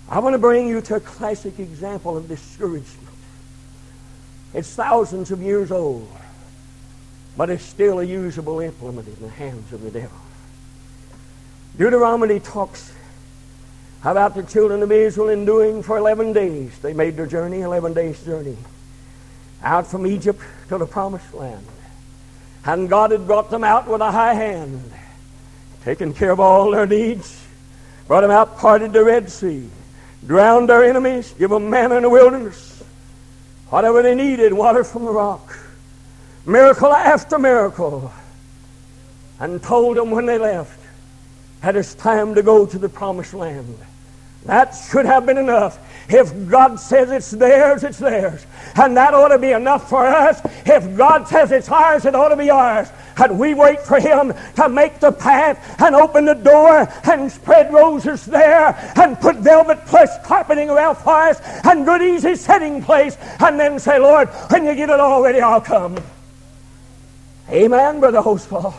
I 0.09 0.19
want 0.19 0.33
to 0.33 0.39
bring 0.39 0.67
you 0.67 0.81
to 0.81 0.95
a 0.95 0.99
classic 0.99 1.59
example 1.59 2.17
of 2.17 2.27
discouragement. 2.27 3.07
It's 4.53 4.73
thousands 4.73 5.31
of 5.31 5.41
years 5.41 5.71
old, 5.71 6.09
but 7.37 7.49
it's 7.49 7.63
still 7.63 7.99
a 7.99 8.03
usable 8.03 8.59
implement 8.59 9.07
in 9.07 9.21
the 9.21 9.29
hands 9.29 9.71
of 9.71 9.81
the 9.81 9.91
devil. 9.91 10.17
Deuteronomy 11.77 12.39
talks 12.39 12.91
about 14.03 14.33
the 14.33 14.41
children 14.41 14.81
of 14.81 14.91
Israel 14.91 15.29
enduring 15.29 15.83
for 15.83 15.97
11 15.97 16.33
days. 16.33 16.77
They 16.79 16.93
made 16.93 17.15
their 17.15 17.27
journey, 17.27 17.61
11 17.61 17.93
days' 17.93 18.23
journey, 18.23 18.57
out 19.61 19.85
from 19.85 20.07
Egypt 20.07 20.41
to 20.69 20.79
the 20.79 20.87
promised 20.87 21.33
land. 21.35 21.65
And 22.65 22.89
God 22.89 23.11
had 23.11 23.27
brought 23.27 23.51
them 23.51 23.63
out 23.63 23.87
with 23.87 24.01
a 24.01 24.11
high 24.11 24.33
hand, 24.33 24.91
taken 25.83 26.13
care 26.13 26.31
of 26.31 26.39
all 26.39 26.71
their 26.71 26.87
needs, 26.87 27.45
brought 28.07 28.21
them 28.21 28.31
out, 28.31 28.57
parted 28.57 28.91
the 28.91 29.03
Red 29.03 29.29
Sea, 29.29 29.69
drowned 30.25 30.69
their 30.69 30.83
enemies, 30.83 31.33
give 31.37 31.51
them 31.51 31.69
manna 31.69 31.97
in 31.97 32.03
the 32.03 32.09
wilderness, 32.09 32.83
whatever 33.69 34.01
they 34.01 34.15
needed, 34.15 34.51
water 34.51 34.83
from 34.83 35.05
the 35.05 35.11
rock, 35.11 35.55
miracle 36.43 36.91
after 36.91 37.37
miracle, 37.37 38.11
and 39.39 39.61
told 39.61 39.95
them 39.95 40.09
when 40.09 40.25
they 40.25 40.39
left 40.39 40.86
that 41.67 41.75
it's 41.75 41.95
time 41.95 42.33
to 42.33 42.41
go 42.41 42.65
to 42.65 42.79
the 42.79 42.87
promised 42.87 43.33
land. 43.33 43.77
That 44.45 44.71
should 44.71 45.05
have 45.05 45.25
been 45.25 45.37
enough. 45.37 45.77
If 46.09 46.47
God 46.47 46.79
says 46.79 47.11
it's 47.11 47.31
theirs, 47.31 47.83
it's 47.83 47.97
theirs. 47.97 48.45
And 48.77 48.95
that 48.95 49.13
ought 49.13 49.35
to 49.35 49.37
be 49.37 49.51
enough 49.51 49.89
for 49.89 50.07
us. 50.07 50.39
If 50.65 50.95
God 50.95 51.27
says 51.27 51.51
it's 51.51 51.67
ours, 51.67 52.05
it 52.05 52.15
ought 52.15 52.29
to 52.29 52.37
be 52.37 52.49
ours. 52.49 52.87
And 53.17 53.37
we 53.37 53.53
wait 53.53 53.81
for 53.81 53.99
Him 53.99 54.33
to 54.55 54.69
make 54.69 55.01
the 55.01 55.11
path 55.11 55.81
and 55.81 55.93
open 55.93 56.23
the 56.23 56.35
door 56.35 56.87
and 57.03 57.29
spread 57.29 57.73
roses 57.73 58.25
there 58.25 58.73
and 58.95 59.19
put 59.19 59.35
velvet 59.35 59.85
plush 59.87 60.23
carpeting 60.23 60.69
around 60.69 60.95
for 60.95 61.09
us 61.09 61.41
and 61.65 61.85
good 61.85 62.01
easy 62.01 62.35
sitting 62.35 62.81
place 62.81 63.17
and 63.41 63.59
then 63.59 63.77
say, 63.77 63.99
Lord, 63.99 64.29
when 64.51 64.65
you 64.65 64.73
get 64.73 64.89
it 64.89 65.01
all 65.01 65.21
ready, 65.21 65.41
I'll 65.41 65.59
come. 65.59 65.97
Amen, 67.49 67.99
Brother 67.99 68.21
Hostfall. 68.21 68.73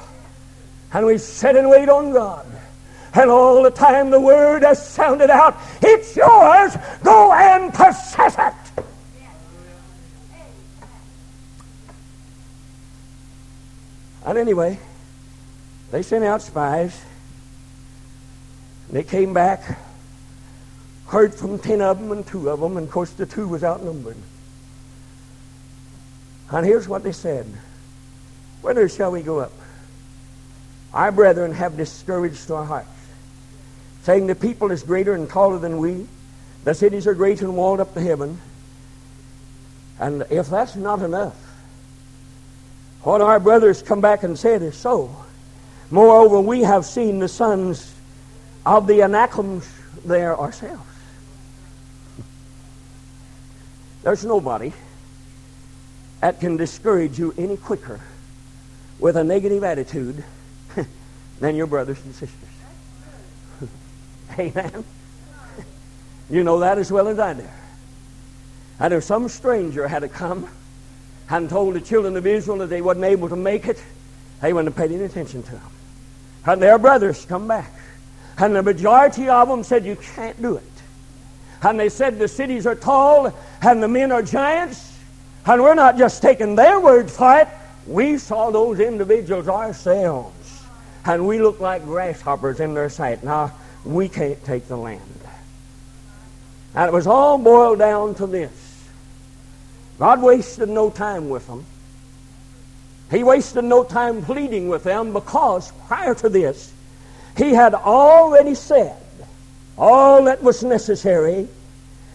And 0.95 1.05
we 1.05 1.18
sit 1.18 1.55
and 1.55 1.68
wait 1.68 1.91
on 1.91 2.14
God. 2.14 2.47
And 3.18 3.32
all 3.32 3.64
the 3.64 3.70
time 3.72 4.10
the 4.10 4.20
word 4.20 4.62
has 4.62 4.86
sounded 4.88 5.28
out, 5.28 5.58
it's 5.82 6.14
yours. 6.14 6.76
Go 7.02 7.32
and 7.32 7.74
possess 7.74 8.36
it. 8.38 8.84
And 14.24 14.38
anyway, 14.38 14.78
they 15.90 16.02
sent 16.02 16.22
out 16.22 16.42
spies. 16.42 17.00
They 18.88 19.02
came 19.02 19.34
back, 19.34 19.80
heard 21.08 21.34
from 21.34 21.58
ten 21.58 21.80
of 21.80 21.98
them 21.98 22.12
and 22.12 22.24
two 22.24 22.48
of 22.48 22.60
them, 22.60 22.76
and 22.76 22.86
of 22.86 22.92
course 22.92 23.10
the 23.10 23.26
two 23.26 23.48
was 23.48 23.64
outnumbered. 23.64 24.16
And 26.52 26.64
here's 26.64 26.86
what 26.86 27.02
they 27.02 27.12
said 27.12 27.46
Whither 28.62 28.88
shall 28.88 29.10
we 29.10 29.22
go 29.22 29.40
up? 29.40 29.52
Our 30.94 31.10
brethren 31.10 31.52
have 31.52 31.76
discouraged 31.76 32.48
our 32.52 32.64
hearts 32.64 32.97
saying 34.09 34.26
the 34.26 34.34
people 34.34 34.70
is 34.70 34.82
greater 34.82 35.12
and 35.12 35.28
taller 35.28 35.59
than 35.59 35.76
we. 35.76 36.06
The 36.64 36.72
cities 36.72 37.06
are 37.06 37.12
great 37.12 37.42
and 37.42 37.54
walled 37.54 37.78
up 37.78 37.92
to 37.92 38.00
heaven. 38.00 38.40
And 40.00 40.24
if 40.30 40.48
that's 40.48 40.74
not 40.76 41.02
enough, 41.02 41.36
what 43.02 43.20
our 43.20 43.38
brothers 43.38 43.82
come 43.82 44.00
back 44.00 44.22
and 44.22 44.38
said 44.38 44.62
is 44.62 44.74
so. 44.74 45.14
Moreover, 45.90 46.40
we 46.40 46.62
have 46.62 46.86
seen 46.86 47.18
the 47.18 47.28
sons 47.28 47.94
of 48.64 48.86
the 48.86 49.02
Anakims 49.02 49.70
there 50.06 50.34
ourselves. 50.40 50.88
There's 54.04 54.24
nobody 54.24 54.72
that 56.22 56.40
can 56.40 56.56
discourage 56.56 57.18
you 57.18 57.34
any 57.36 57.59
quicker 57.59 58.00
with 58.98 59.18
a 59.18 59.24
negative 59.24 59.62
attitude 59.62 60.24
than 61.40 61.56
your 61.56 61.66
brothers 61.66 62.02
and 62.06 62.14
sisters. 62.14 62.47
Amen. 64.39 64.84
You 66.30 66.45
know 66.45 66.61
that 66.61 66.78
as 66.78 66.93
well 66.93 67.09
as 67.09 67.18
I 67.18 67.34
do. 67.34 67.45
And 68.80 68.95
if 68.95 69.05
some 69.05 69.28
stranger 69.28 69.89
had 69.89 70.01
to 70.01 70.09
come 70.09 70.49
and 71.30 71.49
told 71.49 71.74
the 71.74 71.80
children 71.80 72.16
of 72.16 72.26
Israel 72.26 72.59
that 72.59 72.68
they 72.68 72.80
wasn't 72.80 73.07
able 73.07 73.28
to 73.28 73.36
make 73.36 73.66
it, 73.66 73.82
they 74.41 74.53
wouldn't 74.53 74.74
have 74.74 74.89
paid 74.89 74.95
any 74.95 75.05
attention 75.05 75.43
to 75.43 75.53
them. 75.53 75.70
And 76.47 76.62
their 76.62 76.78
brothers 76.78 77.24
come 77.24 77.49
back. 77.49 77.72
And 78.39 78.55
the 78.55 78.62
majority 78.62 79.28
of 79.28 79.49
them 79.49 79.64
said, 79.64 79.84
You 79.84 79.97
can't 79.97 80.41
do 80.41 80.57
it. 80.57 80.62
And 81.62 81.78
they 81.78 81.89
said, 81.89 82.18
The 82.18 82.28
cities 82.28 82.66
are 82.66 82.76
tall 82.76 83.34
and 83.62 83.82
the 83.82 83.89
men 83.89 84.12
are 84.12 84.22
giants. 84.22 84.97
And 85.45 85.62
we're 85.62 85.74
not 85.74 85.99
just 85.99 86.22
taking 86.22 86.55
their 86.55 86.78
word 86.78 87.11
for 87.11 87.39
it. 87.39 87.49
We 87.86 88.18
saw 88.18 88.51
those 88.51 88.80
individuals 88.80 89.49
ourselves. 89.49 90.62
And 91.05 91.26
we 91.26 91.41
look 91.41 91.59
like 91.59 91.84
grasshoppers 91.84 92.61
in 92.61 92.74
their 92.74 92.91
sight. 92.91 93.24
Now, 93.24 93.53
we 93.85 94.09
can't 94.09 94.43
take 94.45 94.68
the 94.68 94.76
land. 94.76 95.03
And 96.74 96.89
it 96.89 96.93
was 96.93 97.07
all 97.07 97.39
boiled 97.39 97.79
down 97.79 98.14
to 98.16 98.26
this. 98.26 98.53
God 99.99 100.22
wasted 100.22 100.68
no 100.68 100.91
time 100.91 101.29
with 101.29 101.47
them. 101.47 101.64
He 103.11 103.24
wasted 103.24 103.64
no 103.64 103.85
time 103.85 104.22
pleading 104.22 104.68
with 104.68 104.85
them 104.85 105.12
because 105.12 105.72
prior 105.87 106.14
to 106.16 106.29
this, 106.29 106.72
he 107.37 107.51
had 107.51 107.74
already 107.74 108.55
said 108.55 108.97
all 109.79 110.24
that 110.24 110.43
was 110.43 110.62
necessary 110.62 111.49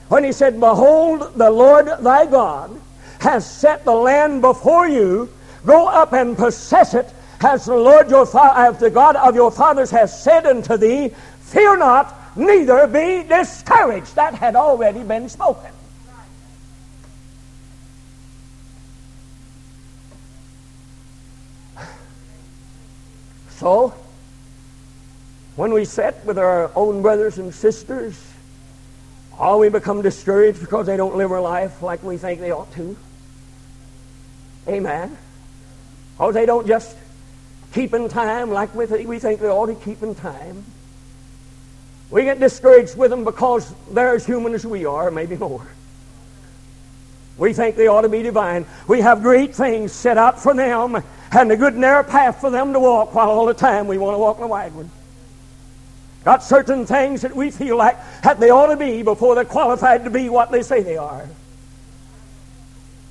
when 0.09 0.23
he 0.23 0.31
said, 0.31 0.59
Behold, 0.59 1.33
the 1.35 1.49
Lord 1.49 1.87
thy 2.01 2.25
God 2.25 2.79
has 3.19 3.49
set 3.49 3.85
the 3.85 3.95
land 3.95 4.41
before 4.41 4.87
you. 4.87 5.29
Go 5.65 5.87
up 5.87 6.13
and 6.13 6.37
possess 6.37 6.93
it 6.93 7.11
as 7.41 7.65
the 7.65 7.75
Lord 7.75 8.09
your 8.09 8.25
fa- 8.25 8.53
as 8.55 8.77
the 8.79 8.89
God 8.89 9.15
of 9.15 9.35
your 9.35 9.51
fathers 9.51 9.91
has 9.91 10.21
said 10.21 10.45
unto 10.45 10.77
thee, 10.77 11.11
Fear 11.53 11.77
not, 11.77 12.35
neither 12.35 12.87
be 12.87 13.21
discouraged. 13.21 14.15
That 14.15 14.33
had 14.33 14.55
already 14.55 15.03
been 15.03 15.29
spoken. 15.29 15.69
So, 23.49 23.93
when 25.55 25.73
we 25.73 25.85
sit 25.85 26.17
with 26.25 26.39
our 26.39 26.71
own 26.75 27.03
brothers 27.03 27.37
and 27.37 27.53
sisters, 27.53 28.19
all 29.37 29.59
we 29.59 29.69
become 29.69 30.01
discouraged 30.01 30.59
because 30.59 30.87
they 30.87 30.97
don't 30.97 31.15
live 31.17 31.31
our 31.31 31.39
life 31.39 31.83
like 31.83 32.01
we 32.01 32.17
think 32.17 32.39
they 32.39 32.51
ought 32.51 32.73
to. 32.73 32.97
Amen. 34.67 35.15
Or 36.17 36.33
they 36.33 36.47
don't 36.47 36.65
just 36.65 36.97
keep 37.73 37.93
in 37.93 38.09
time 38.09 38.49
like 38.49 38.73
we, 38.73 38.87
we 39.05 39.19
think 39.19 39.39
they 39.39 39.47
ought 39.47 39.67
to 39.67 39.75
keep 39.75 40.01
in 40.01 40.15
time. 40.15 40.65
We 42.13 42.25
get 42.25 42.39
discouraged 42.39 42.95
with 42.95 43.09
them 43.09 43.23
because 43.23 43.73
they're 43.89 44.13
as 44.13 44.23
human 44.23 44.53
as 44.53 44.63
we 44.63 44.85
are, 44.85 45.09
maybe 45.09 45.35
more. 45.35 45.65
We 47.39 47.53
think 47.53 47.75
they 47.75 47.87
ought 47.87 48.01
to 48.01 48.09
be 48.09 48.21
divine. 48.21 48.67
We 48.87 49.01
have 49.01 49.23
great 49.23 49.55
things 49.55 49.91
set 49.93 50.15
out 50.15 50.39
for 50.39 50.53
them 50.53 51.01
and 51.31 51.51
a 51.51 51.57
good 51.57 51.75
narrow 51.75 52.03
path 52.03 52.39
for 52.39 52.51
them 52.51 52.71
to 52.73 52.79
walk 52.79 53.15
while 53.15 53.31
all 53.31 53.47
the 53.47 53.55
time 53.55 53.87
we 53.87 53.97
want 53.97 54.13
to 54.13 54.19
walk 54.19 54.39
the 54.39 54.45
wide 54.45 54.75
one. 54.75 54.91
Got 56.23 56.43
certain 56.43 56.85
things 56.85 57.23
that 57.23 57.35
we 57.35 57.49
feel 57.49 57.77
like 57.77 57.97
that 58.21 58.39
they 58.39 58.51
ought 58.51 58.67
to 58.67 58.77
be 58.77 59.01
before 59.01 59.33
they're 59.33 59.43
qualified 59.43 60.03
to 60.03 60.11
be 60.11 60.29
what 60.29 60.51
they 60.51 60.61
say 60.61 60.83
they 60.83 60.97
are. 60.97 61.27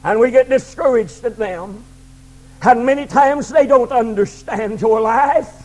And 0.04 0.20
we 0.20 0.30
get 0.30 0.48
discouraged 0.48 1.24
at 1.24 1.36
them. 1.36 1.82
And 2.62 2.86
many 2.86 3.06
times 3.06 3.48
they 3.48 3.66
don't 3.66 3.90
understand 3.90 4.80
your 4.80 5.00
life. 5.00 5.61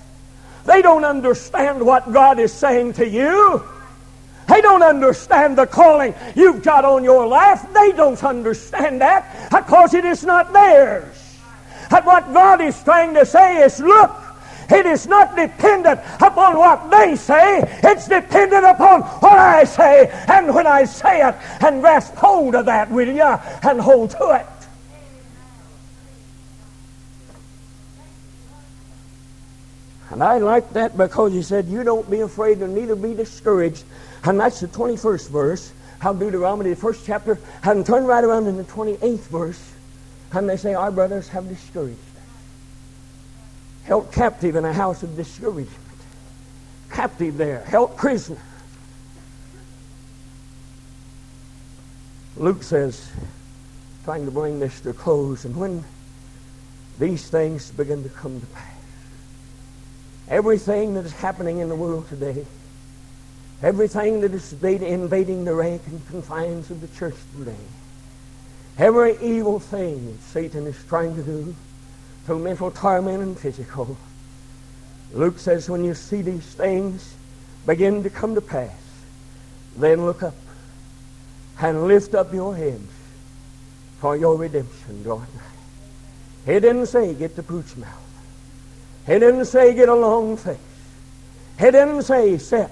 They 0.67 0.81
don't 0.81 1.05
understand 1.05 1.83
what 1.83 2.11
God 2.11 2.39
is 2.39 2.51
saying 2.51 2.93
to 2.93 3.07
you. 3.07 3.63
They 4.49 4.61
don't 4.61 4.83
understand 4.83 5.57
the 5.57 5.65
calling 5.65 6.13
you've 6.35 6.61
got 6.61 6.83
on 6.83 7.05
your 7.05 7.25
life. 7.25 7.65
They 7.73 7.93
don't 7.93 8.21
understand 8.21 9.01
that 9.01 9.49
because 9.49 9.93
it 9.93 10.03
is 10.03 10.25
not 10.25 10.51
theirs. 10.51 11.39
And 11.89 12.05
what 12.05 12.33
God 12.33 12.59
is 12.59 12.81
trying 12.83 13.13
to 13.13 13.25
say 13.25 13.63
is, 13.63 13.79
look, 13.79 14.11
it 14.69 14.85
is 14.85 15.07
not 15.07 15.37
dependent 15.37 16.01
upon 16.21 16.57
what 16.57 16.91
they 16.91 17.15
say. 17.15 17.63
It's 17.83 18.09
dependent 18.09 18.65
upon 18.65 19.01
what 19.01 19.39
I 19.39 19.63
say. 19.63 20.09
And 20.27 20.53
when 20.53 20.67
I 20.67 20.83
say 20.83 21.25
it, 21.25 21.35
and 21.61 21.79
grasp 21.79 22.15
hold 22.15 22.55
of 22.55 22.65
that, 22.65 22.91
will 22.91 23.07
you? 23.07 23.23
And 23.23 23.79
hold 23.79 24.11
to 24.11 24.31
it. 24.31 24.56
And 30.09 30.23
I 30.23 30.37
like 30.37 30.71
that 30.73 30.97
because 30.97 31.33
he 31.33 31.41
said, 31.41 31.65
You 31.65 31.83
don't 31.83 32.09
be 32.09 32.21
afraid 32.21 32.61
and 32.61 32.73
neither 32.73 32.95
be 32.95 33.13
discouraged. 33.13 33.83
And 34.23 34.39
that's 34.39 34.59
the 34.59 34.67
21st 34.67 35.29
verse. 35.29 35.73
How 35.99 36.13
Deuteronomy, 36.13 36.69
the 36.69 36.75
first 36.75 37.05
chapter, 37.05 37.39
and 37.63 37.85
turn 37.85 38.05
right 38.05 38.23
around 38.23 38.47
in 38.47 38.57
the 38.57 38.63
28th 38.63 39.27
verse. 39.27 39.73
And 40.31 40.49
they 40.49 40.57
say, 40.57 40.73
Our 40.73 40.91
brothers 40.91 41.27
have 41.29 41.47
discouraged 41.49 41.99
us. 41.99 42.23
Held 43.83 44.11
captive 44.11 44.55
in 44.55 44.65
a 44.65 44.73
house 44.73 45.03
of 45.03 45.15
discouragement. 45.15 45.69
Captive 46.89 47.37
there, 47.37 47.63
held 47.65 47.97
prisoner. 47.97 48.41
Luke 52.37 52.61
says, 52.61 53.09
trying 54.03 54.25
to 54.25 54.31
bring 54.31 54.59
this 54.59 54.79
to 54.81 54.91
a 54.91 54.93
close, 54.93 55.43
and 55.43 55.55
when 55.57 55.83
these 56.99 57.27
things 57.29 57.71
begin 57.71 58.03
to 58.03 58.09
come 58.09 58.39
to 58.39 58.45
pass, 58.47 58.76
Everything 60.29 60.93
that 60.95 61.05
is 61.05 61.13
happening 61.13 61.59
in 61.59 61.69
the 61.69 61.75
world 61.75 62.07
today, 62.09 62.45
everything 63.63 64.21
that 64.21 64.33
is 64.33 64.53
invading 64.61 65.45
the 65.45 65.55
rank 65.55 65.81
and 65.87 66.05
confines 66.07 66.69
of 66.69 66.81
the 66.81 66.87
church 66.97 67.15
today, 67.37 67.55
every 68.77 69.17
evil 69.21 69.59
thing 69.59 70.05
that 70.11 70.21
Satan 70.21 70.67
is 70.67 70.77
trying 70.89 71.15
to 71.15 71.23
do 71.23 71.55
through 72.25 72.39
mental 72.39 72.71
torment 72.71 73.23
and 73.23 73.39
physical, 73.39 73.97
Luke 75.13 75.39
says 75.39 75.69
when 75.69 75.85
you 75.85 75.93
see 75.93 76.21
these 76.21 76.43
things 76.43 77.15
begin 77.65 78.03
to 78.03 78.09
come 78.09 78.35
to 78.35 78.41
pass, 78.41 78.71
Then 79.77 80.05
look 80.05 80.23
up 80.23 80.35
and 81.61 81.87
lift 81.87 82.15
up 82.15 82.33
your 82.33 82.55
heads, 82.55 82.91
for 83.99 84.15
your 84.17 84.37
redemption 84.37 85.03
draweth. 85.03 85.29
He 86.45 86.53
didn't 86.53 86.87
say 86.87 87.13
get 87.13 87.35
the 87.35 87.43
pooch 87.43 87.75
mouth. 87.77 88.06
He 89.07 89.13
didn't 89.13 89.45
say 89.45 89.73
get 89.73 89.89
a 89.89 89.95
long 89.95 90.35
face. 90.35 90.57
He 91.57 91.65
didn't 91.65 92.03
say 92.03 92.37
sit 92.37 92.69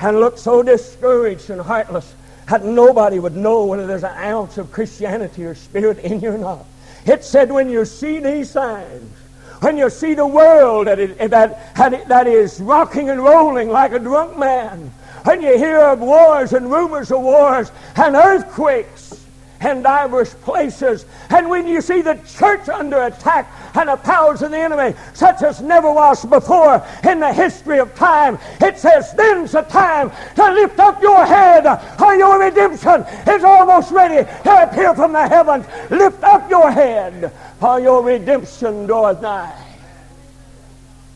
and 0.00 0.20
look 0.20 0.36
so 0.36 0.62
discouraged 0.62 1.50
and 1.50 1.60
heartless 1.60 2.14
that 2.48 2.64
nobody 2.64 3.20
would 3.20 3.36
know 3.36 3.64
whether 3.64 3.86
there's 3.86 4.04
an 4.04 4.16
ounce 4.16 4.58
of 4.58 4.72
Christianity 4.72 5.44
or 5.44 5.54
spirit 5.54 5.98
in 6.00 6.20
you 6.20 6.32
or 6.32 6.38
not. 6.38 6.66
It 7.06 7.24
said 7.24 7.52
when 7.52 7.70
you 7.70 7.84
see 7.84 8.18
these 8.18 8.50
signs, 8.50 9.12
when 9.60 9.76
you 9.76 9.88
see 9.88 10.14
the 10.14 10.26
world 10.26 10.88
that, 10.88 10.98
it, 10.98 11.30
that, 11.30 11.74
that 11.76 12.26
is 12.26 12.60
rocking 12.60 13.08
and 13.08 13.22
rolling 13.22 13.68
like 13.68 13.92
a 13.92 13.98
drunk 13.98 14.36
man, 14.36 14.92
when 15.24 15.42
you 15.42 15.56
hear 15.56 15.78
of 15.78 16.00
wars 16.00 16.52
and 16.52 16.70
rumors 16.70 17.12
of 17.12 17.20
wars 17.20 17.70
and 17.96 18.16
earthquakes 18.16 19.26
in 19.60 19.82
diverse 19.82 20.34
places, 20.34 21.04
and 21.30 21.50
when 21.50 21.66
you 21.66 21.80
see 21.80 22.00
the 22.00 22.14
church 22.38 22.68
under 22.68 23.02
attack 23.02 23.50
and 23.74 23.88
the 23.88 23.96
powers 23.96 24.42
of 24.42 24.50
the 24.50 24.58
enemy 24.58 24.96
such 25.14 25.42
as 25.42 25.60
never 25.60 25.92
was 25.92 26.24
before 26.24 26.84
in 27.04 27.18
the 27.20 27.32
history 27.32 27.78
of 27.80 27.94
time, 27.94 28.38
it 28.60 28.78
says 28.78 29.12
then's 29.14 29.52
the 29.52 29.62
time 29.62 30.10
to 30.36 30.52
lift 30.52 30.78
up 30.78 31.02
your 31.02 31.24
head, 31.26 31.64
for 31.98 32.14
your 32.14 32.38
redemption 32.38 33.04
is 33.26 33.42
almost 33.42 33.90
ready 33.90 34.24
to 34.44 34.62
appear 34.62 34.94
from 34.94 35.12
the 35.12 35.28
heavens. 35.28 35.66
Lift 35.90 36.22
up 36.22 36.48
your 36.48 36.70
head, 36.70 37.32
for 37.58 37.80
your 37.80 38.04
redemption 38.04 38.86
draweth 38.86 39.20
nigh. 39.20 39.64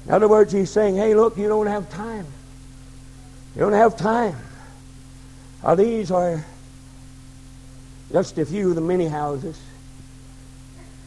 In 0.07 0.13
other 0.13 0.27
words, 0.27 0.53
he's 0.53 0.71
saying, 0.71 0.97
hey, 0.97 1.15
look, 1.15 1.37
you 1.37 1.47
don't 1.49 1.69
have 1.69 1.89
time. 1.91 2.27
You 3.55 3.61
don't 3.61 3.73
have 3.73 3.97
time. 3.97 4.37
Now, 5.63 5.77
these 5.77 6.11
are 6.11 6.45
just 8.13 8.37
a 8.37 8.45
few 8.45 8.69
of 8.69 8.75
the 8.75 8.81
many 8.81 9.09
houses 9.09 9.59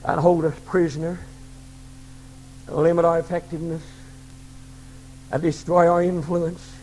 that 0.03 0.18
hold 0.18 0.43
us 0.43 0.56
prisoner, 0.66 1.20
limit 2.68 3.06
our 3.06 3.20
effectiveness, 3.20 3.84
that 5.30 5.41
destroy 5.41 5.88
our 5.88 6.01
influence, 6.01 6.76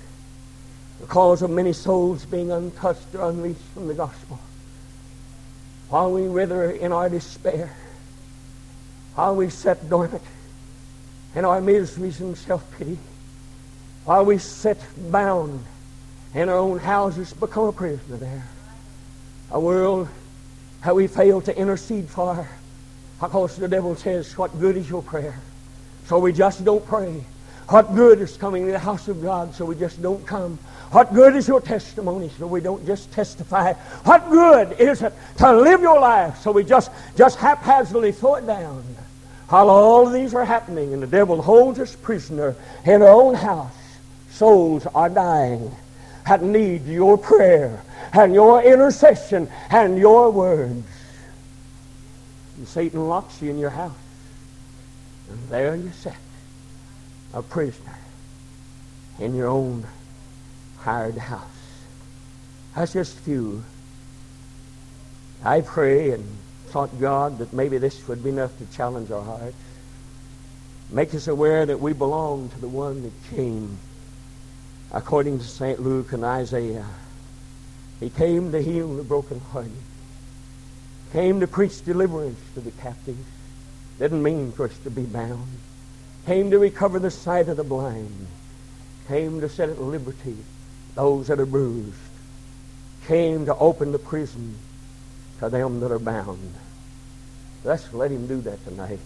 the 1.01 1.07
cause 1.07 1.43
of 1.43 1.51
many 1.51 1.73
souls 1.73 2.25
being 2.25 2.53
untouched 2.53 3.14
or 3.14 3.31
unreached 3.31 3.61
from 3.75 3.89
the 3.89 3.95
gospel. 3.95 4.39
While 5.89 6.12
we 6.12 6.29
wither 6.29 6.70
in 6.70 6.93
our 6.93 7.09
despair, 7.09 7.75
while 9.16 9.35
we 9.35 9.51
sit 9.51 9.91
dormant 9.91 10.23
in 11.35 11.45
our 11.45 11.61
miseries 11.61 12.20
and 12.20 12.39
self-pity, 12.39 12.99
while 14.05 14.25
we 14.25 14.39
sit 14.39 14.79
bound 15.11 15.64
in 16.35 16.49
our 16.49 16.59
own 16.59 16.79
houses, 16.79 17.33
become 17.33 17.64
a 17.64 17.73
prisoner 17.73 18.16
there. 18.16 18.47
A 19.53 19.61
world 19.61 20.09
how 20.83 20.95
we 20.95 21.07
fail 21.07 21.41
to 21.41 21.57
intercede 21.57 22.09
for. 22.09 22.47
Because 23.21 23.57
the 23.57 23.69
devil 23.69 23.95
says, 23.95 24.37
What 24.37 24.59
good 24.59 24.77
is 24.77 24.91
your 24.91 25.03
prayer? 25.03 25.39
So 26.07 26.19
we 26.19 26.33
just 26.33 26.65
don't 26.65 26.85
pray. 26.85 27.25
What 27.69 27.95
good 27.95 28.21
is 28.21 28.37
coming 28.37 28.67
to 28.67 28.73
the 28.73 28.79
house 28.79 29.09
of 29.09 29.23
God? 29.23 29.55
So 29.55 29.65
we 29.65 29.77
just 29.77 30.03
don't 30.03 30.27
come. 30.27 30.59
What 30.91 31.15
good 31.15 31.37
is 31.37 31.47
your 31.47 31.61
testimony? 31.61 32.31
So 32.39 32.47
we 32.47 32.61
don't 32.61 32.85
just 32.85 33.13
testify. 33.13 33.73
What 34.05 34.29
good 34.29 34.73
is 34.81 35.01
it 35.01 35.15
to 35.39 35.53
live 35.53 35.81
your 35.81 36.01
life? 36.01 36.39
So 36.41 36.51
we 36.51 36.65
just, 36.65 36.91
just 37.17 37.39
haphazardly 37.39 38.13
throw 38.13 38.35
it 38.35 38.47
down. 38.47 38.85
While 39.49 39.71
all 39.71 40.07
of 40.07 40.13
these 40.13 40.35
are 40.35 40.45
happening 40.45 40.93
and 40.93 41.03
the 41.03 41.07
devil 41.07 41.41
holds 41.41 41.79
us 41.79 41.95
prisoner 41.95 42.57
in 42.85 43.01
our 43.01 43.09
own 43.09 43.35
house, 43.35 43.73
souls 44.31 44.87
are 44.87 45.09
dying 45.09 45.75
that 46.27 46.43
need 46.43 46.87
your 46.87 47.17
prayer 47.17 47.83
and 48.13 48.35
your 48.35 48.63
intercession 48.63 49.49
and 49.71 49.99
your 49.99 50.31
words. 50.31 50.87
And 52.57 52.69
Satan 52.69 53.09
locks 53.09 53.41
you 53.41 53.51
in 53.51 53.59
your 53.59 53.71
house. 53.71 53.97
And 55.31 55.49
there 55.49 55.77
you 55.77 55.91
sit, 55.93 56.13
a 57.33 57.43
prisoner 57.43 57.99
in 59.19 59.35
your 59.35 59.49
own 59.49 59.87
hired 60.79 61.17
house. 61.17 61.43
That's 62.75 62.93
just 62.93 63.19
a 63.19 63.21
few. 63.21 63.65
I 65.45 65.61
pray 65.61 66.11
and 66.11 66.25
thought 66.67 66.99
God 67.01 67.39
that 67.39 67.53
maybe 67.53 67.79
this 67.79 68.07
would 68.09 68.23
be 68.23 68.31
enough 68.31 68.57
to 68.59 68.67
challenge 68.77 69.11
our 69.11 69.23
hearts. 69.23 69.57
Make 70.91 71.15
us 71.15 71.27
aware 71.29 71.67
that 71.67 71.81
we 71.81 71.93
belong 71.93 72.49
to 72.51 72.61
the 72.61 72.69
one 72.69 73.03
that 73.03 73.13
came 73.35 73.79
according 74.91 75.39
to 75.39 75.45
St. 75.45 75.81
Luke 75.81 76.13
and 76.13 76.25
Isaiah. 76.25 76.87
He 78.03 78.11
came 78.11 78.51
to 78.51 78.61
heal 78.61 78.97
the 78.97 79.05
brokenhearted. 79.05 79.71
Came 81.13 81.39
to 81.39 81.47
preach 81.47 81.85
deliverance 81.85 82.41
to 82.55 82.61
the 82.61 82.73
captives. 82.73 83.25
Didn't 84.01 84.25
mean 84.25 84.51
for 84.51 84.65
us 84.65 84.77
to 84.79 84.91
be 84.91 85.05
bound. 85.05 85.47
Came 86.27 86.51
to 86.51 86.59
recover 86.59 86.99
the 86.99 87.13
sight 87.13 87.49
of 87.49 87.57
the 87.57 87.63
blind. 87.63 88.27
Came 89.07 89.41
to 89.41 89.49
set 89.49 89.69
at 89.69 89.81
liberty 89.81 90.37
those 90.97 91.29
that 91.29 91.39
are 91.39 91.47
bruised. 91.47 91.95
Came 93.07 93.47
to 93.47 93.55
open 93.55 93.93
the 93.93 94.01
prison 94.01 94.57
to 95.39 95.49
them 95.49 95.79
that 95.79 95.93
are 95.93 96.01
bound. 96.01 96.55
Let's 97.63 97.93
let 97.95 98.11
him 98.11 98.27
do 98.27 98.41
that 98.41 98.65
tonight. 98.65 98.99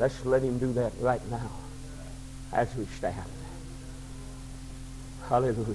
Let's 0.00 0.24
let 0.26 0.42
him 0.42 0.58
do 0.58 0.72
that 0.72 0.92
right 0.98 1.22
now 1.30 1.50
as 2.52 2.74
we 2.74 2.86
stand. 2.86 3.14
Hallelujah. 5.28 5.74